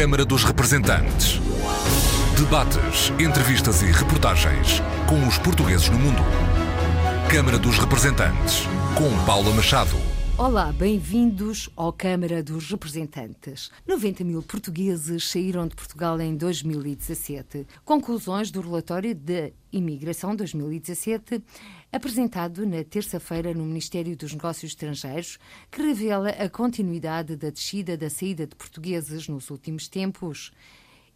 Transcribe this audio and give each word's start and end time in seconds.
Câmara 0.00 0.24
dos 0.24 0.44
Representantes. 0.44 1.38
Debates, 2.34 3.10
entrevistas 3.20 3.82
e 3.82 3.92
reportagens 3.92 4.80
com 5.06 5.28
os 5.28 5.36
portugueses 5.36 5.90
no 5.90 5.98
mundo. 5.98 6.22
Câmara 7.30 7.58
dos 7.58 7.76
Representantes, 7.76 8.62
com 8.96 9.26
Paula 9.26 9.52
Machado. 9.52 9.94
Olá, 10.38 10.72
bem-vindos 10.72 11.68
ao 11.76 11.92
Câmara 11.92 12.42
dos 12.42 12.70
Representantes. 12.70 13.70
90 13.86 14.24
mil 14.24 14.42
portugueses 14.42 15.28
saíram 15.28 15.68
de 15.68 15.76
Portugal 15.76 16.18
em 16.18 16.34
2017. 16.34 17.66
Conclusões 17.84 18.50
do 18.50 18.62
relatório 18.62 19.14
de 19.14 19.52
Imigração 19.70 20.34
2017, 20.34 21.42
apresentado 21.92 22.64
na 22.64 22.84
terça-feira 22.84 23.52
no 23.52 23.64
Ministério 23.64 24.16
dos 24.16 24.32
Negócios 24.32 24.72
Estrangeiros, 24.72 25.38
que 25.70 25.82
revela 25.82 26.30
a 26.30 26.48
continuidade 26.48 27.36
da 27.36 27.50
descida 27.50 27.96
da 27.96 28.08
saída 28.08 28.46
de 28.46 28.54
portugueses 28.54 29.26
nos 29.28 29.50
últimos 29.50 29.88
tempos. 29.88 30.52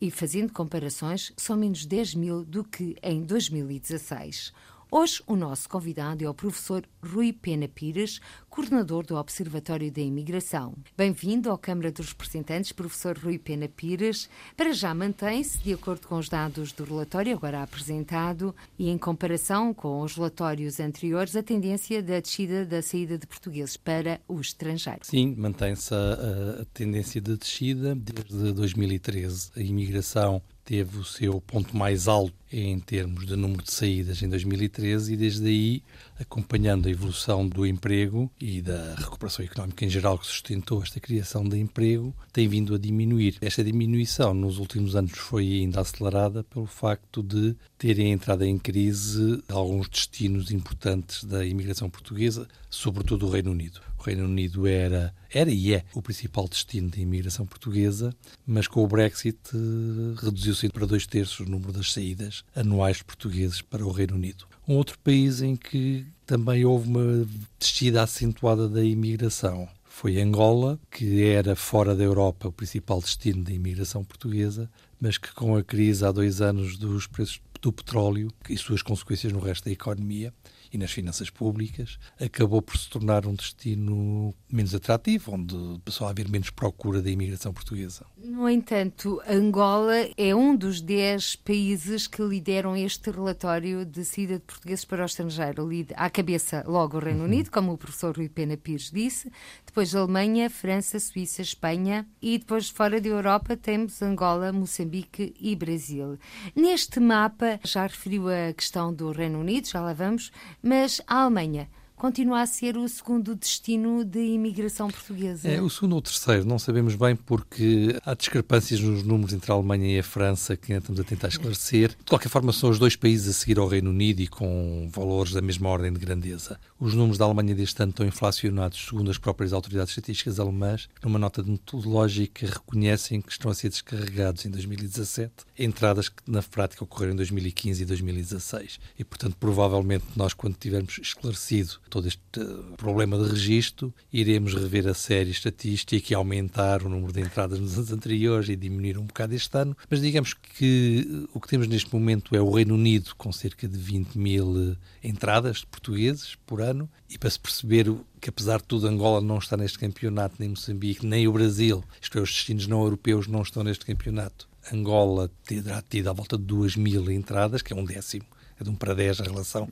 E 0.01 0.11
fazendo 0.11 0.53
comparações, 0.53 1.33
são 1.37 1.57
menos 1.57 1.87
10 1.87 2.15
mil 2.17 2.45
do 2.45 2.65
que 2.65 2.97
em 3.03 3.23
2016. 3.23 4.53
Hoje, 4.97 5.21
o 5.27 5.35
nosso 5.35 5.69
convidado 5.69 6.25
é 6.25 6.31
o 6.31 6.33
professor 6.33 6.85
Rui 7.05 7.33
Pena 7.33 7.67
Pires, 7.67 8.21
coordenador 8.49 9.05
do 9.05 9.17
Observatório 9.17 9.91
da 9.91 10.01
Imigração. 10.01 10.73
Bem-vindo 10.97 11.51
à 11.51 11.59
Câmara 11.59 11.91
dos 11.91 12.11
Representantes, 12.11 12.71
professor 12.71 13.19
Rui 13.19 13.37
Pena 13.37 13.67
Pires. 13.67 14.31
Para 14.57 14.73
já 14.73 14.95
mantém-se, 14.95 15.59
de 15.59 15.73
acordo 15.73 16.07
com 16.07 16.17
os 16.17 16.29
dados 16.29 16.71
do 16.71 16.85
relatório 16.85 17.35
agora 17.37 17.65
apresentado 17.65 18.55
e 18.79 18.89
em 18.89 18.97
comparação 18.97 19.75
com 19.75 20.01
os 20.01 20.15
relatórios 20.15 20.79
anteriores, 20.79 21.35
a 21.35 21.43
tendência 21.43 22.01
da 22.01 22.21
descida 22.21 22.65
da 22.65 22.81
saída 22.81 23.19
de 23.19 23.27
portugueses 23.27 23.77
para 23.77 24.21
o 24.29 24.41
estrangeiro. 24.41 25.01
Sim, 25.03 25.35
mantém-se 25.37 25.93
a, 25.93 26.61
a 26.63 26.65
tendência 26.67 27.21
de 27.21 27.37
descida 27.37 27.97
desde 27.97 28.53
2013. 28.53 29.51
A 29.57 29.61
imigração 29.61 30.41
teve 30.65 30.99
o 30.99 31.05
seu 31.05 31.41
ponto 31.41 31.77
mais 31.77 32.09
alto 32.09 32.33
em 32.55 32.79
termos 32.79 33.27
de 33.27 33.35
número 33.35 33.65
de 33.65 33.73
saídas 33.73 34.23
em 34.23 34.29
2013 34.29 35.13
e 35.13 35.17
desde 35.17 35.47
aí, 35.49 35.83
acompanhando 36.21 36.87
a 36.87 36.91
evolução 36.91 37.49
do 37.49 37.67
emprego 37.67 38.31
e 38.41 38.63
da 38.63 38.95
recuperação 38.95 39.45
económica 39.45 39.85
em 39.85 39.89
geral 39.89 40.17
que 40.17 40.27
sustentou 40.27 40.81
esta 40.81 41.01
criação 41.01 41.43
de 41.43 41.59
emprego, 41.59 42.15
tem 42.33 42.47
vindo 42.47 42.75
a 42.75 42.79
diminuir. 42.79 43.39
Esta 43.41 43.65
diminuição 43.65 44.33
nos 44.33 44.59
últimos 44.59 44.95
anos 44.95 45.19
foi 45.19 45.53
ainda 45.53 45.81
acelerada 45.81 46.45
pelo 46.45 46.67
facto 46.67 47.25
de 47.25 47.57
terem 47.77 48.13
entrado 48.13 48.45
em 48.45 48.57
crise 48.57 49.43
alguns 49.49 49.89
destinos 49.89 50.53
importantes 50.53 51.25
da 51.25 51.45
imigração 51.45 51.91
portuguesa, 51.91 52.47
sobretudo 52.71 53.27
o 53.27 53.31
Reino 53.31 53.51
Unido. 53.51 53.81
Reino 54.05 54.25
Unido 54.25 54.67
era, 54.67 55.15
era 55.31 55.51
e 55.51 55.73
é 55.73 55.85
o 55.95 56.03
principal 56.03 56.47
destino 56.47 56.91
de 56.91 57.01
imigração 57.01 57.47
portuguesa, 57.47 58.15
mas 58.47 58.69
com 58.69 58.85
o 58.85 58.87
Brexit 58.87 59.39
eh, 59.55 60.21
reduziu-se 60.21 60.69
para 60.69 60.87
dois 60.87 61.07
terços 61.07 61.41
o 61.41 61.51
número 61.51 61.73
das 61.73 61.93
saídas 61.93 62.44
anuais 62.55 63.03
portugueses 63.03 63.61
para 63.61 63.85
o 63.85 63.91
Reino 63.91 64.15
Unido. 64.15 64.47
Um 64.67 64.77
outro 64.77 64.99
país 64.99 65.43
em 65.43 65.57
que 65.57 66.07
também 66.27 66.65
houve 66.65 66.89
uma 66.89 67.27
descida 67.59 68.03
acentuada 68.03 68.69
da 68.69 68.83
imigração 68.83 69.69
foi 69.95 70.21
Angola, 70.21 70.77
que 70.91 71.23
era 71.23 71.55
fora 71.55 71.95
da 71.95 72.03
Europa 72.03 72.49
o 72.49 72.53
principal 72.53 73.01
destino 73.01 73.45
da 73.45 73.53
imigração 73.53 74.03
portuguesa, 74.03 74.69
mas 75.01 75.17
que 75.17 75.33
com 75.33 75.57
a 75.57 75.63
crise 75.63 76.05
há 76.05 76.11
dois 76.11 76.41
anos 76.41 76.77
dos 76.77 77.07
preços 77.07 77.41
do 77.63 77.73
petróleo 77.73 78.29
e 78.51 78.59
suas 78.59 78.83
consequências 78.83 79.33
no 79.33 79.39
resto 79.39 79.67
da 79.67 79.71
economia, 79.71 80.35
e 80.75 80.79
nas 80.79 80.91
finanças 80.91 81.31
públicas, 81.31 81.99
acabou 82.21 82.61
por 82.61 82.77
se 82.77 82.91
tornar 82.91 83.27
um 83.27 83.35
destino 83.35 84.35
menos 84.51 84.75
atrativo, 84.75 85.33
onde 85.33 85.81
passou 85.85 86.09
a 86.09 86.11
haver 86.11 86.29
menos 86.29 86.51
procura 86.51 87.01
da 87.01 87.09
imigração 87.09 87.53
portuguesa. 87.53 88.05
No 88.17 88.51
entanto, 88.51 89.23
Angola 89.29 89.95
é 90.17 90.35
um 90.35 90.57
dos 90.57 90.81
10 90.81 91.37
países 91.37 92.09
que 92.09 92.21
lideram 92.23 92.77
este 92.77 93.11
relatório 93.13 93.85
de 93.85 94.05
saída 94.05 94.35
de 94.35 94.41
portugueses 94.41 94.85
para 94.85 95.03
o 95.03 95.07
estrangeiro. 95.07 95.69
À 95.95 96.11
cabeça, 96.11 96.65
logo, 96.67 96.97
o 96.97 97.01
Reino 97.01 97.21
uhum. 97.21 97.27
Unido, 97.27 97.51
como 97.53 97.73
o 97.73 97.79
professor 97.79 98.17
Rui 98.17 98.29
Pena 98.29 98.57
Pires 98.57 98.91
disse, 98.91 99.31
depois 99.65 99.95
Alemanha, 99.95 100.51
França, 100.51 100.99
Suíça, 100.99 101.41
Espanha 101.41 102.05
e 102.21 102.37
depois 102.39 102.69
fora 102.69 103.01
da 103.01 103.09
Europa 103.09 103.57
temos 103.57 104.03
Angola, 104.03 104.53
Moçambique 104.53 105.35
e 105.39 105.55
Brasil. 105.55 106.19
Neste 106.57 106.99
mapa, 106.99 107.61
já 107.63 107.83
referiu 107.83 108.29
a 108.29 108.53
questão 108.53 108.93
do 108.93 109.13
Reino 109.13 109.39
Unido, 109.39 109.69
já 109.69 109.81
lá 109.81 109.93
vamos, 109.93 110.33
mas 110.65 111.01
a 111.07 111.23
Alemanha 111.25 111.69
continua 112.05 112.43
a 112.43 112.47
ser 112.47 112.77
o 112.77 112.87
segundo 112.87 113.35
destino 113.35 114.05
de 114.05 114.21
imigração 114.21 114.91
portuguesa. 114.91 115.49
É, 115.49 115.63
o 115.63 115.71
segundo 115.71 115.95
ou 115.95 116.03
terceiro, 116.03 116.45
não 116.45 116.59
sabemos 116.59 116.95
bem 116.97 117.17
porque 117.17 117.99
há 118.05 118.13
discrepâncias 118.13 118.79
nos 118.79 119.03
números 119.03 119.33
entre 119.33 119.51
a 119.51 119.55
Alemanha 119.55 119.97
e 119.97 119.99
a 119.99 120.03
França 120.03 120.55
que 120.55 120.75
estamos 120.75 121.01
a 121.01 121.05
tentar 121.05 121.29
esclarecer. 121.29 121.89
De 121.89 122.11
qualquer 122.11 122.29
forma, 122.29 122.53
são 122.53 122.69
os 122.69 122.79
dois 122.79 122.95
países 122.95 123.29
a 123.29 123.33
seguir 123.33 123.59
ao 123.59 123.67
Reino 123.67 123.89
Unido 123.89 124.21
e 124.21 124.27
com 124.27 124.87
valores 124.93 125.33
da 125.33 125.41
mesma 125.41 125.71
ordem 125.71 125.95
de 125.95 125.99
grandeza. 125.99 126.61
Os 126.79 126.93
números 126.93 127.17
da 127.17 127.25
Alemanha 127.25 127.55
deste 127.55 127.83
ano 127.83 127.89
estão 127.89 128.05
inflacionados, 128.05 128.85
segundo 128.87 129.11
as 129.11 129.17
próprias 129.17 129.55
autoridades 129.55 129.93
estatísticas 129.93 130.39
alemãs, 130.39 130.91
numa 131.03 131.19
nota 131.19 131.43
metodológica 131.43 132.47
reconhecem 132.47 133.23
que 133.23 133.33
estão 133.33 133.51
a 133.51 133.55
ser 133.55 133.71
descarregados 133.71 134.45
em 134.45 134.51
2017 134.51 135.33
entradas 135.59 136.11
que 136.11 136.23
na 136.27 136.43
prática 136.43 136.85
ocorreram 136.85 137.15
em 137.15 137.17
2015 137.17 137.83
e 137.83 137.87
2016. 137.87 138.81
E, 138.99 139.05
portanto, 139.05 139.37
provavelmente 139.41 140.05
nós, 140.15 140.35
quando 140.35 140.57
tivermos 140.57 140.99
esclarecido 140.99 141.79
todo 141.95 142.09
este 142.09 142.19
eh, 142.41 142.43
problema 142.77 143.17
de 143.17 143.31
registro, 143.31 143.95
iremos 144.13 144.53
rever 144.53 144.89
a 144.89 144.95
série 144.95 145.31
estatística 145.31 146.13
e 146.13 146.17
aumentar 146.17 146.83
o 146.83 146.89
número 146.89 147.13
de 147.13 147.21
entradas 147.21 147.61
nos 147.61 147.79
anos 147.79 147.93
anteriores 147.93 148.49
e 148.49 148.57
diminuir 148.57 148.99
um 148.99 149.07
bocado 149.07 149.33
este 149.33 149.57
ano. 149.57 149.77
Mas 149.89 150.01
digamos 150.01 150.35
que 150.35 151.07
eh, 151.09 151.29
o 151.33 151.41
que 151.41 151.47
temos 151.47 151.69
neste 151.69 151.95
momento 151.95 152.35
é 152.35 152.41
o 152.41 152.51
Reino 152.51 152.75
Unido 152.75 153.15
com 153.17 153.31
cerca 153.31 153.69
de 153.69 153.79
20 153.79 154.19
mil 154.19 154.73
eh, 154.73 154.77
entradas 155.09 155.59
de 155.59 155.67
portugueses 155.67 156.37
por 156.45 156.61
ano 156.61 156.91
e 157.09 157.17
para 157.17 157.31
se 157.31 157.39
perceber 157.39 157.87
que 158.21 158.29
apesar 158.29 158.59
de 158.59 158.65
tudo 158.65 158.89
Angola 158.89 159.21
não 159.21 159.39
está 159.39 159.57
neste 159.57 159.79
campeonato, 159.79 160.35
nem 160.41 160.49
Moçambique, 160.49 161.07
nem 161.07 161.29
o 161.29 161.33
Brasil, 161.33 161.85
isto 162.03 162.19
é, 162.19 162.23
os 162.23 162.33
destinos 162.33 162.67
não 162.67 162.83
europeus 162.83 163.29
não 163.29 163.43
estão 163.43 163.63
neste 163.63 163.87
campeonato. 163.87 164.49
Angola 164.73 165.31
terá 165.45 165.81
tido 165.81 166.09
à 166.09 166.13
volta 166.13 166.37
de 166.37 166.43
2 166.43 166.75
mil 166.75 167.09
entradas, 167.09 167.63
que 167.63 167.73
é 167.73 167.77
um 167.77 167.85
décimo, 167.85 168.25
é 168.59 168.65
de 168.65 168.71
um 168.71 168.75
para 168.75 168.95
10 168.95 169.21
a 169.21 169.25
relação 169.25 169.69